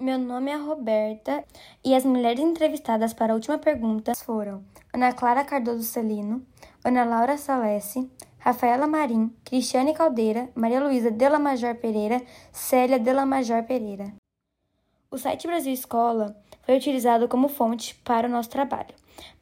Meu 0.02 0.18
nome 0.18 0.50
é 0.50 0.56
Roberta 0.56 1.46
e 1.86 1.94
as 1.94 2.04
mulheres 2.04 2.40
entrevistadas 2.40 3.14
para 3.14 3.32
a 3.32 3.36
última 3.36 3.60
pergunta 3.60 4.16
foram 4.16 4.64
Ana 4.92 5.14
Clara 5.14 5.46
Cardoso 5.46 5.84
Celino, 5.84 6.44
Ana 6.84 7.06
Laura 7.06 7.38
Salesse, 7.38 8.10
Rafaela 8.40 8.88
Marim, 8.88 9.32
Cristiane 9.46 9.94
Caldeira, 9.94 10.50
Maria 10.56 10.80
Luísa 10.80 11.12
Della 11.12 11.38
Major 11.38 11.76
Pereira, 11.76 12.20
Célia 12.52 12.98
Della 12.98 13.24
Major 13.24 13.62
Pereira. 13.66 14.12
O 15.12 15.18
site 15.20 15.46
Brasil 15.46 15.74
Escola 15.74 16.36
foi 16.64 16.76
utilizado 16.76 17.28
como 17.28 17.50
fonte 17.50 17.94
para 18.04 18.28
o 18.28 18.32
nosso 18.32 18.50
trabalho. 18.50 18.96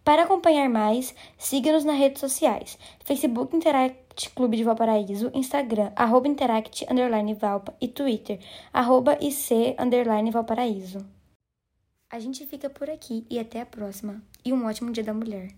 Para 0.08 0.24
acompanhar 0.24 0.70
mais, 0.70 1.14
siga-nos 1.38 1.84
nas 1.84 1.98
redes 1.98 2.22
sociais: 2.22 2.80
Facebook 3.04 3.54
Interact 3.54 4.30
Clube 4.30 4.56
de 4.56 4.64
Valparaíso, 4.64 5.30
Instagram, 5.34 5.92
arroba 5.98 6.30
Interact 6.30 6.86
underline 6.90 7.34
Valpa 7.34 7.76
e 7.82 7.90
Twitter, 7.90 8.40
arroba 8.72 9.18
IC 9.20 9.76
underline 9.78 10.32
Valparaíso. 10.32 11.06
A 12.10 12.20
gente 12.22 12.46
fica 12.46 12.70
por 12.70 12.90
aqui 12.90 13.28
e 13.30 13.38
até 13.38 13.60
a 13.60 13.66
próxima. 13.66 14.24
E 14.46 14.54
um 14.54 14.66
ótimo 14.66 14.94
Dia 14.94 15.04
da 15.04 15.14
Mulher. 15.14 15.50